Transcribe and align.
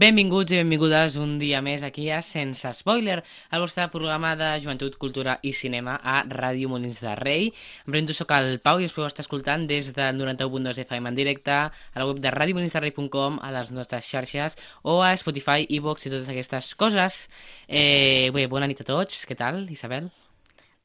Benvinguts 0.00 0.54
i 0.54 0.56
benvingudes 0.56 1.18
un 1.20 1.34
dia 1.36 1.58
més 1.60 1.82
aquí 1.84 2.06
a 2.08 2.22
Sense 2.24 2.70
Spoiler, 2.78 3.18
el 3.52 3.60
vostre 3.60 3.84
programa 3.92 4.30
de 4.38 4.46
joventut, 4.62 4.94
cultura 4.96 5.34
i 5.44 5.52
cinema 5.52 5.98
a 6.00 6.22
Ràdio 6.24 6.70
Molins 6.72 7.02
de 7.04 7.12
Rei. 7.20 7.50
Em 7.84 7.90
presento, 7.90 8.16
soc 8.16 8.32
el 8.38 8.62
Pau 8.64 8.80
i 8.80 8.88
us 8.88 8.96
podeu 8.96 9.10
estar 9.10 9.26
escoltant 9.26 9.68
des 9.68 9.92
de 9.92 10.08
91.2 10.16 10.80
FM 10.86 11.12
en 11.12 11.20
directe, 11.20 11.52
a 11.52 12.00
la 12.00 12.08
web 12.08 12.24
de 12.24 12.32
radiomolinsderrei.com, 12.32 13.42
a 13.44 13.52
les 13.58 13.74
nostres 13.76 14.08
xarxes 14.08 14.56
o 14.80 15.02
a 15.04 15.12
Spotify, 15.20 15.68
iVoox 15.68 16.08
i 16.08 16.16
totes 16.16 16.32
aquestes 16.32 16.72
coses. 16.80 17.26
Eh, 17.68 18.32
bé, 18.32 18.48
bona 18.48 18.72
nit 18.72 18.80
a 18.80 18.88
tots, 18.94 19.26
què 19.28 19.36
tal, 19.36 19.66
Isabel? 19.68 20.08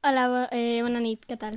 Hola, 0.04 0.28
bo 0.28 0.48
eh, 0.52 0.82
bona 0.84 1.00
nit, 1.00 1.24
què 1.24 1.40
tal? 1.40 1.56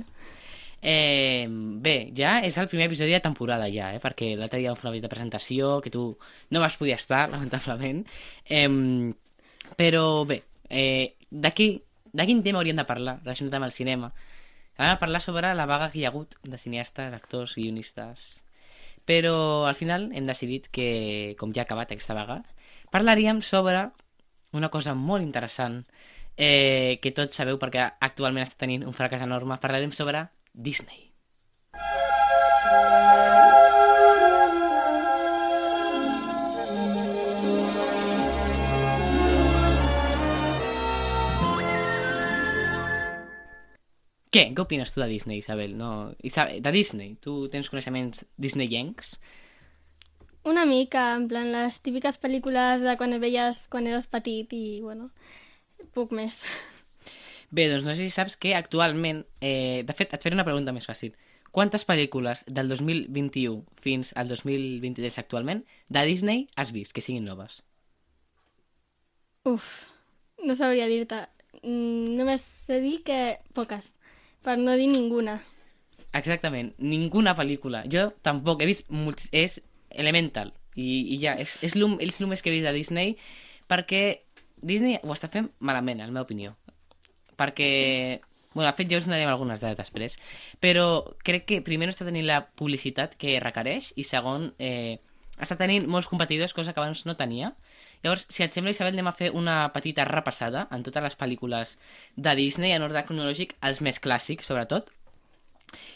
Eh, 0.81 1.47
bé, 1.49 1.95
ja 2.15 2.39
és 2.47 2.57
el 2.57 2.69
primer 2.71 2.87
episodi 2.87 3.11
de 3.11 3.19
temporada 3.19 3.67
ja, 3.67 3.91
eh? 3.93 3.99
perquè 3.99 4.31
l'altre 4.39 4.61
dia 4.61 4.71
vam 4.71 4.79
fer 4.79 5.01
de 5.03 5.11
presentació 5.11 5.79
que 5.83 5.91
tu 5.91 6.17
no 6.49 6.61
vas 6.63 6.77
poder 6.79 6.95
estar, 6.95 7.29
lamentablement. 7.33 8.05
Eh, 8.47 9.13
però 9.75 10.25
bé, 10.25 10.43
eh, 10.69 11.15
d'aquí 11.29 11.83
de 12.11 12.25
quin 12.25 12.43
tema 12.43 12.59
hauríem 12.59 12.77
de 12.79 12.87
parlar 12.89 13.19
relacionat 13.23 13.57
amb 13.59 13.67
el 13.67 13.73
cinema? 13.75 14.11
Anem 14.79 14.95
a 14.95 14.99
parlar 14.99 15.21
sobre 15.21 15.51
la 15.53 15.65
vaga 15.67 15.89
que 15.91 15.99
hi 15.99 16.05
ha 16.05 16.09
hagut 16.13 16.37
de 16.43 16.57
cineastes, 16.57 17.13
actors, 17.13 17.55
guionistes... 17.55 18.43
Però 19.09 19.65
al 19.65 19.73
final 19.73 20.11
hem 20.13 20.27
decidit 20.29 20.67
que, 20.69 21.33
com 21.39 21.49
ja 21.49 21.63
ha 21.63 21.65
acabat 21.65 21.89
aquesta 21.89 22.13
vaga, 22.13 22.43
parlaríem 22.93 23.39
sobre 23.41 23.87
una 24.53 24.69
cosa 24.69 24.93
molt 24.93 25.25
interessant 25.25 25.79
eh, 26.37 26.99
que 27.01 27.09
tots 27.17 27.39
sabeu 27.41 27.57
perquè 27.57 27.87
actualment 28.05 28.45
està 28.45 28.59
tenint 28.67 28.85
un 28.85 28.93
fracàs 28.93 29.23
enorme. 29.25 29.57
Parlarem 29.63 29.95
sobre 29.97 30.27
Disney. 30.53 31.09
Què? 44.29 44.43
Què 44.53 44.61
opines 44.61 44.91
tu 44.93 45.01
de 45.01 45.07
Disney, 45.09 45.39
Isabel? 45.41 45.73
No... 45.77 46.13
Isabel, 46.21 46.61
de 46.61 46.71
Disney? 46.71 47.15
Tu 47.17 47.33
tens 47.49 47.69
coneixements 47.71 48.25
disneyencs? 48.37 49.15
Una 50.45 50.65
mica, 50.69 51.15
en 51.17 51.25
plan, 51.31 51.49
les 51.51 51.79
típiques 51.83 52.19
pel·lícules 52.21 52.85
de 52.85 52.93
quan 52.99 53.17
veies 53.21 53.65
quan 53.73 53.89
eres 53.89 54.05
petit 54.07 54.53
i, 54.53 54.81
bueno, 54.85 55.09
poc 55.97 56.13
més. 56.15 56.43
Bé, 57.51 57.65
doncs 57.69 57.85
no 57.85 57.95
sé 57.95 58.05
si 58.05 58.13
saps 58.13 58.37
que 58.37 58.53
actualment... 58.55 59.23
Eh, 59.41 59.81
de 59.85 59.95
fet, 59.97 60.13
et 60.13 60.21
faré 60.21 60.37
una 60.37 60.45
pregunta 60.45 60.73
més 60.75 60.85
fàcil. 60.85 61.15
Quantes 61.49 61.85
pel·lícules 61.89 62.43
del 62.45 62.69
2021 62.69 63.63
fins 63.81 64.11
al 64.13 64.29
2023 64.29 65.17
actualment 65.17 65.63
de 65.89 66.03
Disney 66.05 66.45
has 66.55 66.69
vist 66.75 66.93
que 66.93 67.01
siguin 67.01 67.25
noves? 67.25 67.63
Uf, 69.49 69.65
no 70.45 70.53
sabria 70.53 70.85
dir-te. 70.91 71.23
Mm, 71.63 72.19
només 72.19 72.45
sé 72.45 72.77
dir 72.83 72.99
que 73.07 73.39
poques, 73.57 73.89
per 74.45 74.59
no 74.61 74.77
dir 74.77 74.91
ninguna. 74.93 75.39
Exactament, 76.13 76.75
ninguna 76.77 77.33
pel·lícula. 77.37 77.81
Jo 77.89 78.11
tampoc 78.21 78.61
he 78.61 78.69
vist... 78.69 78.89
Multi... 78.93 79.31
És 79.33 79.57
Elemental. 79.89 80.53
I, 80.77 81.15
i 81.15 81.17
ja, 81.17 81.33
és, 81.33 81.57
és 81.65 81.73
el 81.73 82.27
més 82.29 82.43
que 82.45 82.51
he 82.51 82.53
vist 82.53 82.67
de 82.69 82.77
Disney 82.77 83.15
perquè 83.67 84.21
Disney 84.61 84.99
ho 85.01 85.15
està 85.15 85.31
fent 85.33 85.49
malament, 85.59 85.97
en 85.97 86.11
la 86.11 86.13
meva 86.13 86.27
opinió 86.27 86.53
perquè... 87.39 87.69
Sí. 88.19 88.25
Bueno, 88.55 88.65
de 88.65 88.73
fet, 88.79 88.89
ja 88.89 88.97
us 88.97 89.05
donarem 89.05 89.29
algunes 89.29 89.61
dades 89.61 89.77
després, 89.77 90.15
però 90.57 90.85
crec 91.21 91.43
que 91.45 91.59
primer 91.61 91.85
no 91.85 91.93
està 91.93 92.07
tenint 92.07 92.25
la 92.25 92.39
publicitat 92.57 93.13
que 93.21 93.35
requereix 93.43 93.91
i 94.01 94.05
segon, 94.07 94.47
eh, 94.57 94.97
està 95.37 95.55
tenint 95.59 95.85
molts 95.87 96.09
competidors, 96.09 96.55
cosa 96.57 96.73
que 96.73 96.81
abans 96.81 97.05
no 97.05 97.13
tenia. 97.19 97.53
Llavors, 98.03 98.25
si 98.31 98.43
et 98.43 98.55
sembla, 98.55 98.73
Isabel, 98.73 98.95
anem 98.95 99.11
a 99.11 99.15
fer 99.15 99.29
una 99.35 99.57
petita 99.75 100.05
repassada 100.07 100.65
en 100.75 100.83
totes 100.87 101.03
les 101.05 101.17
pel·lícules 101.19 101.75
de 102.15 102.35
Disney 102.39 102.73
en 102.73 102.85
ordre 102.85 103.03
cronològic, 103.07 103.53
els 103.69 103.83
més 103.85 103.99
clàssics, 104.01 104.49
sobretot. 104.49 104.89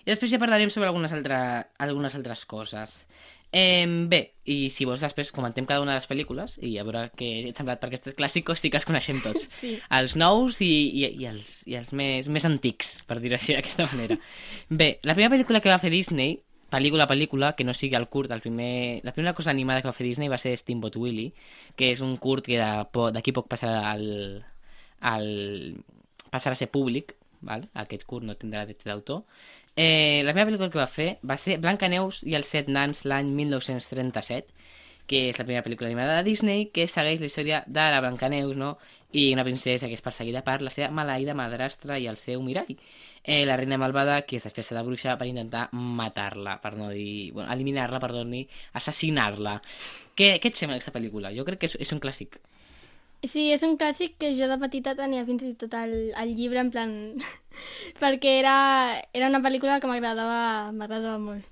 I 0.05 0.11
després 0.11 0.33
ja 0.33 0.39
parlarem 0.41 0.69
sobre 0.73 0.89
algunes, 0.91 1.13
altra, 1.15 1.39
algunes 1.81 2.15
altres 2.19 2.45
coses. 2.45 2.99
Eh, 3.53 3.85
bé, 4.09 4.19
i 4.49 4.71
si 4.73 4.85
vols 4.89 5.03
després 5.05 5.29
comentem 5.31 5.67
cada 5.69 5.83
una 5.83 5.93
de 5.93 5.99
les 6.01 6.09
pel·lícules 6.09 6.55
i 6.65 6.71
a 6.81 6.85
veure 6.87 7.03
què 7.13 7.27
et 7.51 7.59
semblat, 7.59 7.77
perquè 7.79 7.99
aquests 7.99 8.17
clàssicos 8.17 8.63
sí 8.63 8.71
que 8.73 8.79
els 8.81 8.87
coneixem 8.89 9.21
tots. 9.21 9.45
Sí. 9.63 9.75
Els 9.93 10.15
nous 10.19 10.57
i, 10.65 10.71
i, 10.97 11.05
i 11.21 11.27
els, 11.29 11.51
i 11.69 11.77
els 11.77 11.93
més, 11.95 12.27
més 12.33 12.47
antics, 12.49 12.97
per 13.07 13.19
dir-ho 13.21 13.37
així 13.37 13.53
d'aquesta 13.53 13.85
manera. 13.93 14.17
Bé, 14.69 14.97
la 15.05 15.13
primera 15.13 15.35
pel·lícula 15.35 15.61
que 15.61 15.71
va 15.71 15.79
fer 15.79 15.93
Disney, 15.93 16.39
pel·lícula 16.73 17.05
pel·lícula, 17.07 17.53
que 17.55 17.63
no 17.67 17.75
sigui 17.77 17.95
el 17.99 18.09
curt, 18.09 18.33
el 18.33 18.41
primer, 18.41 19.01
la 19.05 19.13
primera 19.13 19.35
cosa 19.37 19.53
animada 19.53 19.83
que 19.83 19.91
va 19.91 19.95
fer 19.95 20.07
Disney 20.09 20.31
va 20.33 20.41
ser 20.41 20.55
Steamboat 20.57 20.97
Willie, 20.97 21.33
que 21.77 21.91
és 21.93 22.01
un 22.01 22.17
curt 22.17 22.49
que 22.49 22.57
d'aquí 22.57 23.35
poc 23.37 23.51
passarà 23.53 23.91
al, 23.93 24.07
al, 25.13 25.29
passarà 26.33 26.57
a 26.57 26.61
ser 26.63 26.71
públic, 26.73 27.13
val? 27.45 27.67
aquest 27.85 28.07
curt 28.09 28.25
no 28.25 28.35
tindrà 28.39 28.65
dret 28.65 28.81
d'autor, 28.87 29.23
Eh, 29.75 30.21
la 30.23 30.33
meva 30.37 30.45
pel·lícula 30.51 30.69
que 30.69 30.77
va 30.77 30.89
fer 30.89 31.07
va 31.25 31.37
ser 31.41 31.57
Blanca 31.61 31.87
Neus 31.89 32.21
i 32.29 32.35
els 32.37 32.51
set 32.53 32.67
nans 32.69 33.05
l'any 33.09 33.31
1937, 33.33 34.53
que 35.09 35.23
és 35.29 35.39
la 35.39 35.45
primera 35.47 35.63
pel·lícula 35.65 35.89
animada 35.89 36.19
de 36.19 36.27
Disney 36.27 36.67
que 36.75 36.85
segueix 36.87 37.19
la 37.19 37.29
història 37.29 37.63
de 37.65 37.87
la 37.95 38.01
Blanca 38.03 38.29
Neus, 38.29 38.55
no? 38.55 38.75
I 39.11 39.25
una 39.33 39.45
princesa 39.47 39.89
que 39.89 39.97
és 39.97 40.05
perseguida 40.05 40.43
per 40.45 40.59
la 40.61 40.71
seva 40.73 40.91
maleïda 40.93 41.35
madrastra 41.37 41.97
i 41.99 42.07
el 42.11 42.17
seu 42.21 42.41
mirall. 42.45 42.77
Eh, 43.23 43.43
la 43.49 43.57
reina 43.57 43.79
malvada 43.81 44.21
que 44.27 44.37
és 44.37 44.45
després 44.45 44.69
de 44.73 44.85
bruixa 44.85 45.17
per 45.17 45.27
intentar 45.29 45.67
matar-la, 45.73 46.59
per 46.61 46.75
no 46.77 46.89
dir... 46.93 47.31
Bueno, 47.33 47.49
eliminar-la, 47.53 48.01
perdoni, 48.03 48.45
assassinar-la. 48.79 49.59
Què, 50.13 50.35
què 50.37 50.53
et 50.53 50.59
sembla 50.59 50.77
aquesta 50.77 50.93
pel·lícula? 50.95 51.33
Jo 51.35 51.45
crec 51.49 51.63
que 51.63 51.71
és, 51.71 51.77
és 51.81 51.93
un 51.95 52.01
clàssic. 52.03 52.39
Sí, 53.23 53.47
és 53.55 53.63
un 53.63 53.77
clàssic 53.79 54.17
que 54.19 54.33
jo 54.35 54.49
de 54.51 54.57
petita 54.59 54.97
tenia 54.99 55.23
fins 55.23 55.45
i 55.47 55.53
tot 55.59 55.73
el, 55.79 56.11
el 56.19 56.35
llibre, 56.35 56.59
en 56.59 56.71
plan... 56.73 56.91
perquè 58.03 58.37
era, 58.41 58.55
era 59.15 59.29
una 59.31 59.39
pel·lícula 59.43 59.79
que 59.79 59.87
m'agradava 59.87 60.71
m'agradava 60.75 61.19
molt. 61.21 61.49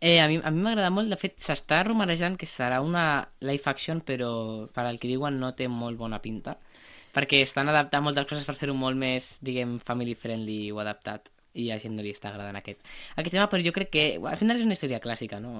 Eh, 0.00 0.18
a 0.20 0.26
mi 0.28 0.36
a 0.42 0.50
mi 0.52 0.60
m'agrada 0.60 0.90
molt, 0.92 1.08
de 1.08 1.16
fet 1.16 1.38
s'està 1.40 1.80
rumarejant 1.86 2.36
que 2.36 2.48
serà 2.50 2.82
una 2.84 3.06
live 3.40 3.70
action 3.72 4.02
però 4.04 4.30
per 4.74 4.84
al 4.84 4.98
que 5.00 5.08
diuen 5.08 5.38
no 5.40 5.54
té 5.56 5.70
molt 5.72 5.96
bona 5.96 6.20
pinta 6.20 6.58
perquè 7.16 7.40
estan 7.40 7.70
adaptant 7.72 8.04
moltes 8.04 8.28
coses 8.28 8.44
per 8.44 8.56
fer-ho 8.58 8.74
molt 8.76 9.00
més, 9.00 9.38
diguem, 9.40 9.78
family 9.80 10.12
friendly 10.20 10.58
o 10.74 10.82
adaptat 10.82 11.30
i 11.56 11.70
a 11.72 11.78
gent 11.80 11.96
no 11.96 12.04
li 12.04 12.12
està 12.12 12.28
agradant 12.28 12.58
aquest, 12.60 12.82
aquest 13.16 13.32
tema, 13.32 13.48
però 13.48 13.64
jo 13.64 13.72
crec 13.72 13.88
que 13.94 14.04
al 14.20 14.36
final 14.36 14.60
és 14.60 14.66
una 14.66 14.76
història 14.76 15.00
clàssica, 15.00 15.40
no? 15.40 15.54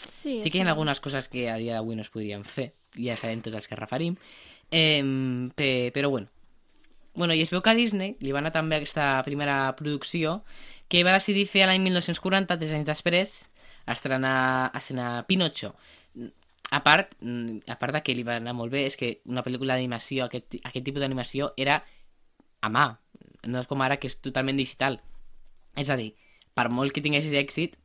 Sí, 0.00 0.38
sí 0.40 0.48
que 0.48 0.56
hi 0.56 0.64
ha 0.64 0.70
algunes 0.72 1.02
coses 1.04 1.28
que 1.28 1.50
a 1.52 1.58
dia 1.60 1.76
d'avui 1.76 1.98
no 1.98 2.06
es 2.06 2.12
podrien 2.14 2.46
fer, 2.48 2.70
ja 2.96 3.18
sabem 3.20 3.44
tots 3.44 3.60
els 3.60 3.68
que 3.68 3.76
referim, 3.76 4.16
Eh, 4.70 5.50
pe, 5.54 5.90
però 5.94 6.10
bueno. 6.10 6.28
Bueno, 7.16 7.32
i 7.32 7.40
es 7.40 7.50
veu 7.50 7.62
que 7.64 7.72
a 7.72 7.78
Disney 7.78 8.16
li 8.20 8.32
va 8.34 8.42
anar 8.42 8.52
també 8.52 8.76
aquesta 8.76 9.22
primera 9.24 9.72
producció 9.78 10.42
que 10.92 11.00
va 11.06 11.14
decidir 11.16 11.46
fer 11.48 11.64
l'any 11.64 11.80
1940, 11.80 12.58
tres 12.60 12.74
anys 12.76 12.90
després, 12.90 13.36
estrenar, 13.88 14.70
estrenar 14.76 15.24
Pinocho. 15.26 15.72
A 16.74 16.82
part, 16.84 17.14
a 17.16 17.76
part 17.80 17.94
de 17.94 18.02
que 18.02 18.14
li 18.14 18.26
va 18.26 18.36
anar 18.36 18.52
molt 18.58 18.74
bé, 18.74 18.84
és 18.90 18.98
que 19.00 19.20
una 19.30 19.44
pel·lícula 19.46 19.78
d'animació, 19.78 20.26
aquest, 20.26 20.58
aquest 20.62 20.84
tipus 20.84 21.00
d'animació, 21.00 21.52
era 21.56 21.80
a 22.60 22.70
mà. 22.70 22.86
No 23.46 23.62
és 23.62 23.70
com 23.70 23.82
ara 23.82 23.96
que 24.02 24.10
és 24.10 24.18
totalment 24.20 24.58
digital. 24.58 24.98
És 25.78 25.88
a 25.88 25.96
dir, 25.96 26.10
per 26.52 26.68
molt 26.68 26.92
que 26.92 27.04
tinguessis 27.04 27.32
èxit, 27.38 27.78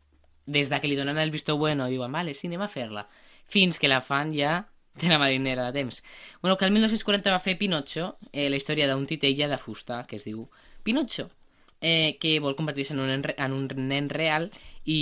des 0.45 0.69
de 0.69 0.79
que 0.81 0.89
li 0.89 0.97
donen 0.97 1.19
el 1.21 1.31
visto 1.31 1.57
bueno, 1.57 1.87
diuen, 1.87 2.11
vale, 2.11 2.33
sí, 2.33 2.49
anem 2.49 2.65
a 2.65 2.71
fer-la, 2.71 3.05
fins 3.45 3.79
que 3.79 3.87
la 3.91 4.01
fan 4.01 4.33
ja 4.35 4.70
de 4.95 5.07
la 5.07 5.19
marinera 5.19 5.67
de 5.67 5.79
temps. 5.79 6.03
Bueno, 6.41 6.57
que 6.57 6.65
el 6.65 6.71
1940 6.71 7.31
va 7.31 7.39
fer 7.39 7.57
Pinocho, 7.57 8.17
eh, 8.31 8.49
la 8.49 8.57
història 8.59 8.89
d'un 8.89 9.05
titella 9.07 9.47
de 9.47 9.57
fusta 9.57 10.03
que 10.07 10.17
es 10.17 10.25
diu 10.27 10.49
Pinocho, 10.83 11.29
eh, 11.81 12.17
que 12.19 12.39
vol 12.39 12.55
convertir-se 12.55 12.93
en, 12.93 12.99
un, 12.99 13.09
en 13.11 13.53
un 13.53 13.67
nen 13.87 14.09
real 14.09 14.51
i, 14.85 14.99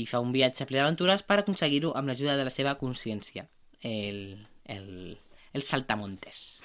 i 0.00 0.04
fa 0.06 0.20
un 0.20 0.32
viatge 0.34 0.66
ple 0.68 0.80
d'aventures 0.80 1.24
per 1.24 1.40
aconseguir-ho 1.40 1.94
amb 1.96 2.10
l'ajuda 2.10 2.36
de 2.36 2.44
la 2.48 2.52
seva 2.54 2.76
consciència. 2.80 3.48
El, 3.80 4.36
el, 4.66 5.18
El 5.52 5.62
Saltamontes. 5.62 6.60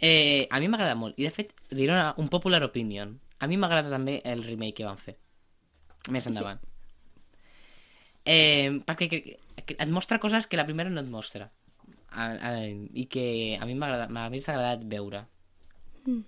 Eh, 0.00 0.48
a 0.50 0.58
mi 0.58 0.68
m'agrada 0.72 0.96
molt. 0.96 1.18
I, 1.20 1.28
de 1.28 1.34
fet, 1.34 1.52
diré 1.70 1.92
una, 1.92 2.14
un 2.18 2.28
popular 2.32 2.62
opinion. 2.64 3.18
A 3.38 3.48
mi 3.48 3.60
m'agrada 3.60 3.92
també 3.92 4.18
el 4.24 4.42
remake 4.44 4.80
que 4.80 4.88
van 4.88 4.98
fer. 4.98 5.18
Més 6.10 6.26
endavant. 6.26 6.60
Eh, 8.24 8.80
perquè 8.86 9.36
et 9.70 9.88
mostra 9.92 10.18
coses 10.20 10.46
que 10.48 10.58
la 10.58 10.66
primera 10.68 10.90
no 10.92 11.04
et 11.04 11.08
mostra. 11.08 11.50
A, 12.10 12.24
a, 12.34 12.52
I 12.66 13.06
que 13.06 13.56
a 13.60 13.66
mi 13.66 13.74
m'hagués 13.78 14.48
agradat 14.50 14.82
veure. 14.90 15.24
Mm. 16.06 16.22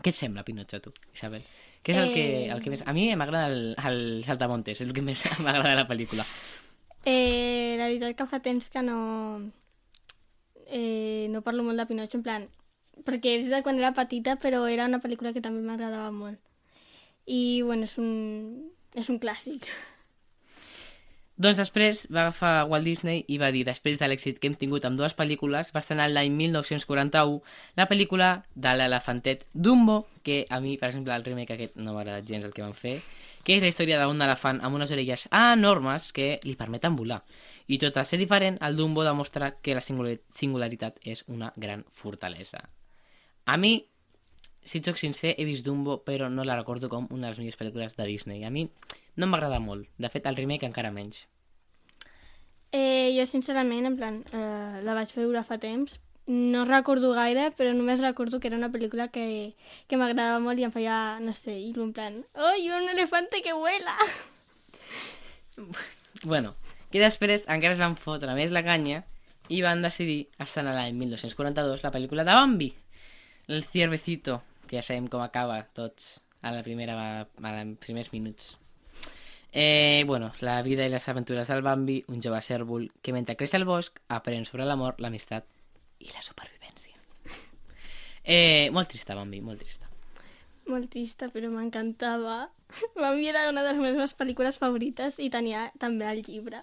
Què 0.00 0.12
et 0.12 0.16
sembla, 0.16 0.44
Pinotxo, 0.46 0.80
tu, 0.80 0.92
Isabel? 1.12 1.42
Què 1.84 1.92
és 1.92 1.98
el, 2.00 2.10
que, 2.12 2.24
Eh. 2.44 2.50
el 2.52 2.60
que 2.64 2.70
més... 2.72 2.82
A 2.86 2.92
mi 2.96 3.08
m'agrada 3.16 3.48
el, 3.52 3.74
el 3.76 4.24
Saltamontes, 4.24 4.80
és 4.80 4.86
el 4.86 4.92
que 4.96 5.04
més 5.04 5.22
m'agrada 5.44 5.74
de 5.74 5.80
la 5.80 5.88
pel·lícula. 5.88 6.26
Eh, 7.04 7.76
la 7.80 7.88
veritat 7.88 8.16
que 8.16 8.26
fa 8.28 8.40
temps 8.44 8.68
que 8.72 8.82
no... 8.84 9.50
Eh, 10.66 11.26
no 11.30 11.42
parlo 11.42 11.64
molt 11.66 11.80
de 11.80 11.86
Pinocho, 11.88 12.18
en 12.20 12.24
plan... 12.24 12.48
Perquè 13.04 13.38
és 13.38 13.46
de 13.48 13.62
quan 13.64 13.78
era 13.80 13.94
petita, 13.96 14.34
però 14.36 14.66
era 14.68 14.84
una 14.84 15.00
pel·lícula 15.00 15.32
que 15.32 15.40
també 15.40 15.62
m'agradava 15.64 16.10
molt. 16.12 16.36
I, 17.24 17.62
bueno, 17.64 17.88
és 17.88 17.96
un... 18.00 18.72
és 18.92 19.08
un 19.08 19.20
clàssic. 19.22 19.68
Doncs 21.40 21.56
després 21.56 22.02
va 22.12 22.26
agafar 22.26 22.66
Walt 22.68 22.84
Disney 22.84 23.22
i 23.32 23.38
va 23.40 23.48
dir, 23.54 23.62
després 23.64 23.96
de 23.96 24.04
l'èxit 24.10 24.36
que 24.36 24.50
hem 24.50 24.56
tingut 24.60 24.84
amb 24.84 24.98
dues 25.00 25.14
pel·lícules, 25.16 25.70
va 25.72 25.80
estrenar 25.80 26.10
l'any 26.10 26.34
1941 26.36 27.38
la 27.78 27.86
pel·lícula 27.88 28.28
de 28.52 28.74
l'elefantet 28.76 29.46
Dumbo, 29.54 30.02
que 30.22 30.42
a 30.50 30.58
mi, 30.60 30.74
per 30.76 30.90
exemple, 30.90 31.14
el 31.16 31.24
remake 31.24 31.54
aquest 31.56 31.78
no 31.80 31.94
m'ha 31.94 32.02
agradat 32.02 32.28
gens 32.28 32.44
el 32.44 32.52
que 32.52 32.60
van 32.60 32.76
fer, 32.76 32.98
que 33.42 33.56
és 33.56 33.64
la 33.64 33.70
història 33.72 34.02
d'un 34.02 34.20
elefant 34.20 34.60
amb 34.60 34.76
unes 34.76 34.92
orelles 34.92 35.30
enormes 35.32 36.10
que 36.12 36.34
li 36.44 36.58
permeten 36.60 36.98
volar. 36.98 37.22
I 37.72 37.78
tot 37.80 37.96
a 37.96 38.04
ser 38.04 38.20
diferent, 38.20 38.58
el 38.60 38.76
Dumbo 38.76 39.06
demostra 39.08 39.54
que 39.62 39.72
la 39.74 39.80
singular- 39.80 40.20
singularitat 40.28 41.00
és 41.08 41.24
una 41.26 41.54
gran 41.56 41.86
fortalesa. 41.88 42.66
A 43.46 43.56
mi, 43.56 43.86
si 44.64 44.78
et 44.78 44.86
soc 44.86 44.98
sincer, 45.00 45.34
he 45.38 45.46
vist 45.48 45.64
Dumbo, 45.66 46.00
però 46.04 46.28
no 46.28 46.44
la 46.44 46.56
recordo 46.58 46.88
com 46.88 47.08
una 47.10 47.28
de 47.28 47.34
les 47.34 47.40
millors 47.40 47.58
pel·lícules 47.60 47.96
de 47.96 48.06
Disney. 48.06 48.44
A 48.44 48.50
mi 48.50 48.68
no 49.16 49.26
m'agrada 49.26 49.60
molt. 49.60 49.88
De 49.98 50.08
fet, 50.12 50.26
el 50.26 50.36
remake 50.36 50.68
encara 50.68 50.92
menys. 50.94 51.26
Eh, 52.72 53.10
jo, 53.16 53.26
sincerament, 53.26 53.86
en 53.88 53.96
plan, 53.98 54.22
eh, 54.32 54.80
la 54.86 54.94
vaig 54.94 55.12
veure 55.16 55.42
fa 55.44 55.58
temps. 55.58 55.98
No 56.30 56.64
recordo 56.68 57.10
gaire, 57.16 57.48
però 57.58 57.72
només 57.74 58.02
recordo 58.04 58.38
que 58.38 58.46
era 58.46 58.58
una 58.58 58.70
pel·lícula 58.70 59.08
que, 59.10 59.54
que 59.88 59.98
m'agradava 59.98 60.38
molt 60.44 60.60
i 60.60 60.66
em 60.68 60.74
feia, 60.74 61.18
no 61.18 61.34
sé, 61.34 61.56
il·lu 61.58 61.88
en 61.88 61.94
plan... 61.96 62.20
Oh, 62.36 62.52
un 62.54 62.88
elefante 62.92 63.42
que 63.42 63.56
vuela! 63.56 63.96
Bueno, 66.24 66.54
i 66.92 67.00
després 67.00 67.46
encara 67.48 67.72
es 67.72 67.80
van 67.80 67.94
fotre 67.96 68.32
més 68.36 68.52
la 68.52 68.62
canya 68.64 69.02
i 69.48 69.60
van 69.64 69.80
decidir 69.84 70.28
estrenar 70.42 70.74
l'any 70.76 70.96
1942 70.98 71.84
la 71.84 71.92
pel·lícula 71.94 72.24
de 72.26 72.34
Bambi, 72.36 72.68
el 73.48 73.64
ciervecito, 73.64 74.40
que 74.70 74.78
ja 74.78 74.86
sabem 74.86 75.10
com 75.10 75.22
acaba 75.24 75.58
tots 75.74 76.20
a 76.46 76.54
la 76.54 76.62
primera, 76.62 76.94
a 77.26 77.54
els 77.60 77.78
primers 77.82 78.12
minuts. 78.14 78.54
Eh, 79.52 80.04
bueno, 80.06 80.30
la 80.46 80.62
vida 80.62 80.86
i 80.86 80.92
les 80.92 81.08
aventures 81.10 81.48
del 81.50 81.62
Bambi, 81.66 82.04
un 82.06 82.22
jove 82.22 82.38
cèrvol 82.38 82.86
que 83.02 83.12
mentre 83.12 83.34
creix 83.34 83.56
al 83.58 83.66
bosc 83.66 83.98
aprèn 84.06 84.46
sobre 84.46 84.64
l'amor, 84.68 85.00
l'amistat 85.02 85.48
i 85.98 86.12
la 86.14 86.22
supervivència. 86.22 86.94
Eh, 88.22 88.70
molt 88.70 88.92
trista, 88.92 89.16
Bambi, 89.18 89.40
molt 89.42 89.58
trista. 89.58 89.88
Molt 90.70 90.86
trista, 90.92 91.26
però 91.34 91.50
m'encantava. 91.50 92.44
Bambi 93.02 93.26
era 93.26 93.48
una 93.50 93.64
de 93.66 93.72
les 93.74 93.82
meves 93.82 94.14
pel·lícules 94.14 94.60
favorites 94.62 95.18
i 95.18 95.26
tenia 95.34 95.72
també 95.82 96.06
el 96.06 96.22
llibre. 96.22 96.62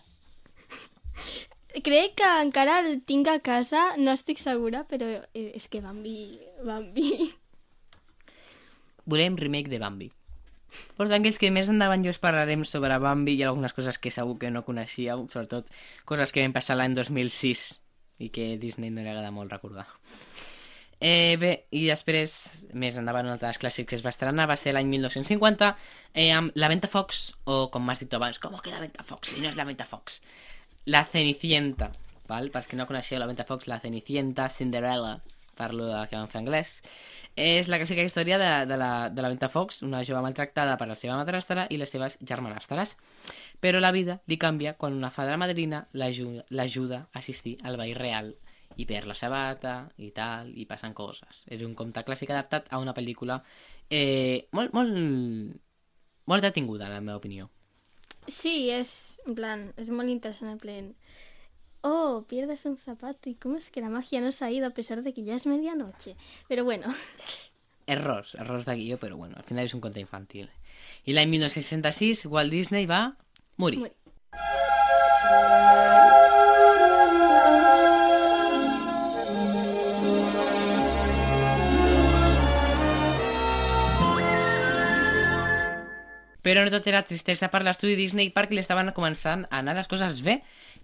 Crec 1.87 2.15
que 2.21 2.29
encara 2.39 2.79
el 2.85 3.01
tinc 3.03 3.27
a 3.27 3.41
casa, 3.43 3.97
no 3.99 4.15
estic 4.15 4.39
segura, 4.39 4.85
però 4.87 5.11
eh, 5.33 5.51
és 5.59 5.67
que 5.67 5.83
Bambi... 5.83 6.39
Bambi... 6.63 7.11
volem 9.07 9.39
remake 9.39 9.71
de 9.71 9.81
Bambi. 9.81 10.11
Per 10.67 11.07
tant, 11.07 11.17
aquells 11.21 11.39
que 11.41 11.49
més 11.53 11.69
endavant 11.71 12.03
jo 12.03 12.11
us 12.11 12.21
parlarem 12.21 12.63
sobre 12.67 12.97
Bambi 13.01 13.37
i 13.39 13.43
algunes 13.47 13.73
coses 13.73 13.97
que 14.03 14.11
segur 14.13 14.37
que 14.41 14.51
no 14.51 14.65
coneixíeu, 14.67 15.25
sobretot 15.31 15.71
coses 16.05 16.33
que 16.35 16.43
van 16.43 16.55
passar 16.55 16.77
l'any 16.77 16.97
2006 16.97 17.67
i 18.25 18.31
que 18.33 18.55
Disney 18.61 18.91
no 18.91 19.01
li 19.01 19.09
agrada 19.09 19.31
molt 19.31 19.53
recordar. 19.53 19.87
Eh, 20.99 21.37
bé, 21.37 21.51
i 21.77 21.83
després, 21.85 22.33
més 22.73 22.95
endavant, 22.97 23.27
un 23.27 23.35
altre 23.35 23.45
dels 23.45 23.59
clàssics 23.61 23.89
que 23.91 23.97
es 23.99 24.03
va 24.05 24.09
estrenar 24.09 24.47
va 24.49 24.57
ser 24.57 24.73
l'any 24.73 24.89
1950 24.89 25.69
eh, 25.69 26.31
amb 26.33 26.55
La 26.57 26.69
Venta 26.71 26.89
Fox, 26.89 27.27
o 27.45 27.67
com 27.73 27.85
m'has 27.85 28.01
dit 28.01 28.13
abans, 28.17 28.39
com 28.41 28.57
que 28.57 28.73
La 28.73 28.81
Venta 28.81 29.05
Fox? 29.05 29.35
Si 29.35 29.43
no 29.43 29.51
és 29.51 29.59
La 29.59 29.67
Venta 29.69 29.85
Fox. 29.85 30.21
La 30.89 31.03
Cenicienta, 31.05 31.91
val? 32.27 32.49
Pels 32.49 32.69
que 32.71 32.79
no 32.79 32.87
coneixeu 32.89 33.21
La 33.21 33.29
Venta 33.29 33.45
Fox, 33.45 33.69
La 33.69 33.77
Cenicienta, 33.83 34.49
Cinderella, 34.49 35.19
parlo 35.57 35.89
de 35.89 35.99
que 36.07 36.15
van 36.15 36.29
fer 36.31 36.39
anglès, 36.39 36.77
és 37.37 37.67
la 37.69 37.77
clàssica 37.81 38.05
història 38.05 38.37
de, 38.41 38.51
de, 38.69 38.77
la, 38.79 39.09
de 39.13 39.21
la 39.21 39.29
Venta 39.33 39.49
Fox, 39.49 39.81
una 39.85 40.03
jove 40.05 40.21
maltractada 40.25 40.77
per 40.77 40.87
la 40.89 40.95
seva 40.97 41.17
madrastra 41.19 41.67
i 41.69 41.77
les 41.77 41.91
seves 41.93 42.17
germanastres. 42.21 42.95
Però 43.61 43.81
la 43.81 43.91
vida 43.93 44.19
li 44.29 44.37
canvia 44.41 44.75
quan 44.77 44.93
una 44.97 45.11
fadra 45.13 45.37
madrina 45.37 45.83
l'aju- 45.93 46.43
l'ajuda 46.49 47.07
a 47.11 47.19
assistir 47.19 47.57
al 47.63 47.77
ball 47.77 47.93
real 47.97 48.35
i 48.77 48.85
perd 48.85 49.09
la 49.09 49.15
sabata 49.17 49.75
i 49.97 50.11
tal, 50.13 50.51
i 50.53 50.65
passen 50.69 50.93
coses. 50.93 51.43
És 51.49 51.63
un 51.65 51.73
conte 51.73 52.03
clàssic 52.05 52.29
adaptat 52.29 52.67
a 52.69 52.77
una 52.77 52.93
pel·lícula 52.93 53.39
eh, 53.89 54.47
molt, 54.53 54.73
molt, 54.77 54.93
molt 56.29 56.45
detinguda, 56.45 56.85
en 56.85 56.93
la 56.93 57.01
meva 57.01 57.17
opinió. 57.17 57.49
Sí, 58.27 58.69
és, 58.69 58.91
en 59.25 59.33
plan, 59.37 59.69
és 59.77 59.89
molt 59.89 60.09
interessant, 60.11 60.51
en 60.51 60.59
plan... 60.61 60.91
Oh, 61.89 62.25
pierdes 62.27 62.65
un 62.65 62.75
zapato 62.75 63.29
y 63.29 63.35
cómo 63.35 63.55
es 63.55 63.69
que 63.69 63.79
la 63.79 63.87
magia 63.87 64.19
no 64.19 64.33
se 64.33 64.43
ha 64.43 64.51
ido 64.51 64.67
a 64.67 64.71
pesar 64.71 65.03
de 65.03 65.13
que 65.13 65.23
ya 65.23 65.35
es 65.35 65.47
medianoche. 65.47 66.17
Pero 66.49 66.65
bueno, 66.65 66.93
Errors, 67.87 68.35
errors 68.35 68.65
de 68.65 68.75
guió, 68.75 68.99
però 68.99 69.15
bueno, 69.15 69.35
al 69.37 69.45
final 69.47 69.63
és 69.63 69.73
un 69.73 69.79
conte 69.79 70.03
infantil. 70.03 70.49
I 71.07 71.15
l'any 71.15 71.31
1966 71.31 72.25
Walt 72.27 72.51
Disney 72.51 72.85
va 72.85 73.15
morir. 73.55 73.79
Morir. 73.79 73.95
Però 86.47 86.61
no 86.63 86.71
tot 86.71 86.85
era 86.87 87.01
tristesa 87.03 87.49
per 87.51 87.59
l'estudi 87.67 87.97
Disney 87.99 88.29
perquè 88.31 88.55
li 88.55 88.61
estaven 88.61 88.93
començant 88.95 89.41
a 89.49 89.57
anar 89.59 89.73
les 89.75 89.89
coses 89.91 90.21
bé. 90.23 90.37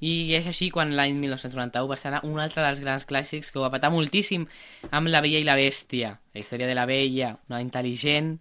I 0.03 0.33
és 0.35 0.49
així 0.51 0.67
quan 0.75 0.91
l'any 0.97 1.15
1991 1.21 1.87
va 1.87 1.97
ser 2.01 2.11
un 2.27 2.41
altre 2.43 2.65
dels 2.65 2.81
grans 2.83 3.05
clàssics 3.07 3.47
que 3.47 3.61
ho 3.61 3.63
va 3.63 3.69
patar 3.71 3.93
moltíssim 3.93 4.43
amb 4.91 5.07
La 5.07 5.21
Bella 5.23 5.39
i 5.39 5.47
la 5.47 5.55
Bèstia. 5.55 6.17
La 6.35 6.43
història 6.43 6.67
de 6.67 6.75
la 6.75 6.83
Bella, 6.89 7.31
una 7.47 7.61
intel·ligent, 7.63 8.33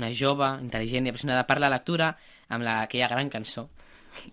una 0.00 0.10
jove, 0.16 0.48
intel·ligent 0.64 1.04
i 1.04 1.12
apassionada 1.12 1.44
per 1.44 1.58
la 1.60 1.68
lectura, 1.76 2.08
amb 2.48 2.64
la, 2.64 2.78
aquella 2.86 3.12
gran 3.12 3.28
cançó 3.28 3.68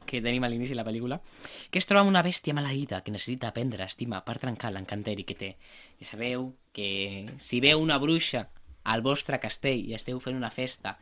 que 0.07 0.23
tenim 0.23 0.47
a 0.47 0.49
l'inici 0.51 0.71
de 0.77 0.79
la 0.79 0.87
pel·lícula, 0.87 1.19
que 1.67 1.83
es 1.83 1.91
troba 1.91 2.05
amb 2.05 2.13
una 2.13 2.23
bèstia 2.23 2.55
maleïda 2.55 3.03
que 3.03 3.11
necessita 3.11 3.51
aprendre 3.51 3.83
a 3.83 3.91
estimar 3.91 4.23
per 4.23 4.39
trencar 4.39 4.71
l'encanteri 4.71 5.27
que 5.27 5.35
té. 5.35 5.53
I 5.99 6.07
sabeu 6.07 6.53
que 6.71 7.27
si 7.35 7.59
veu 7.59 7.83
una 7.83 7.99
bruixa 7.99 8.47
al 8.87 9.03
vostre 9.03 9.43
castell 9.43 9.83
i 9.91 9.99
esteu 9.99 10.23
fent 10.23 10.39
una 10.39 10.55
festa 10.55 10.95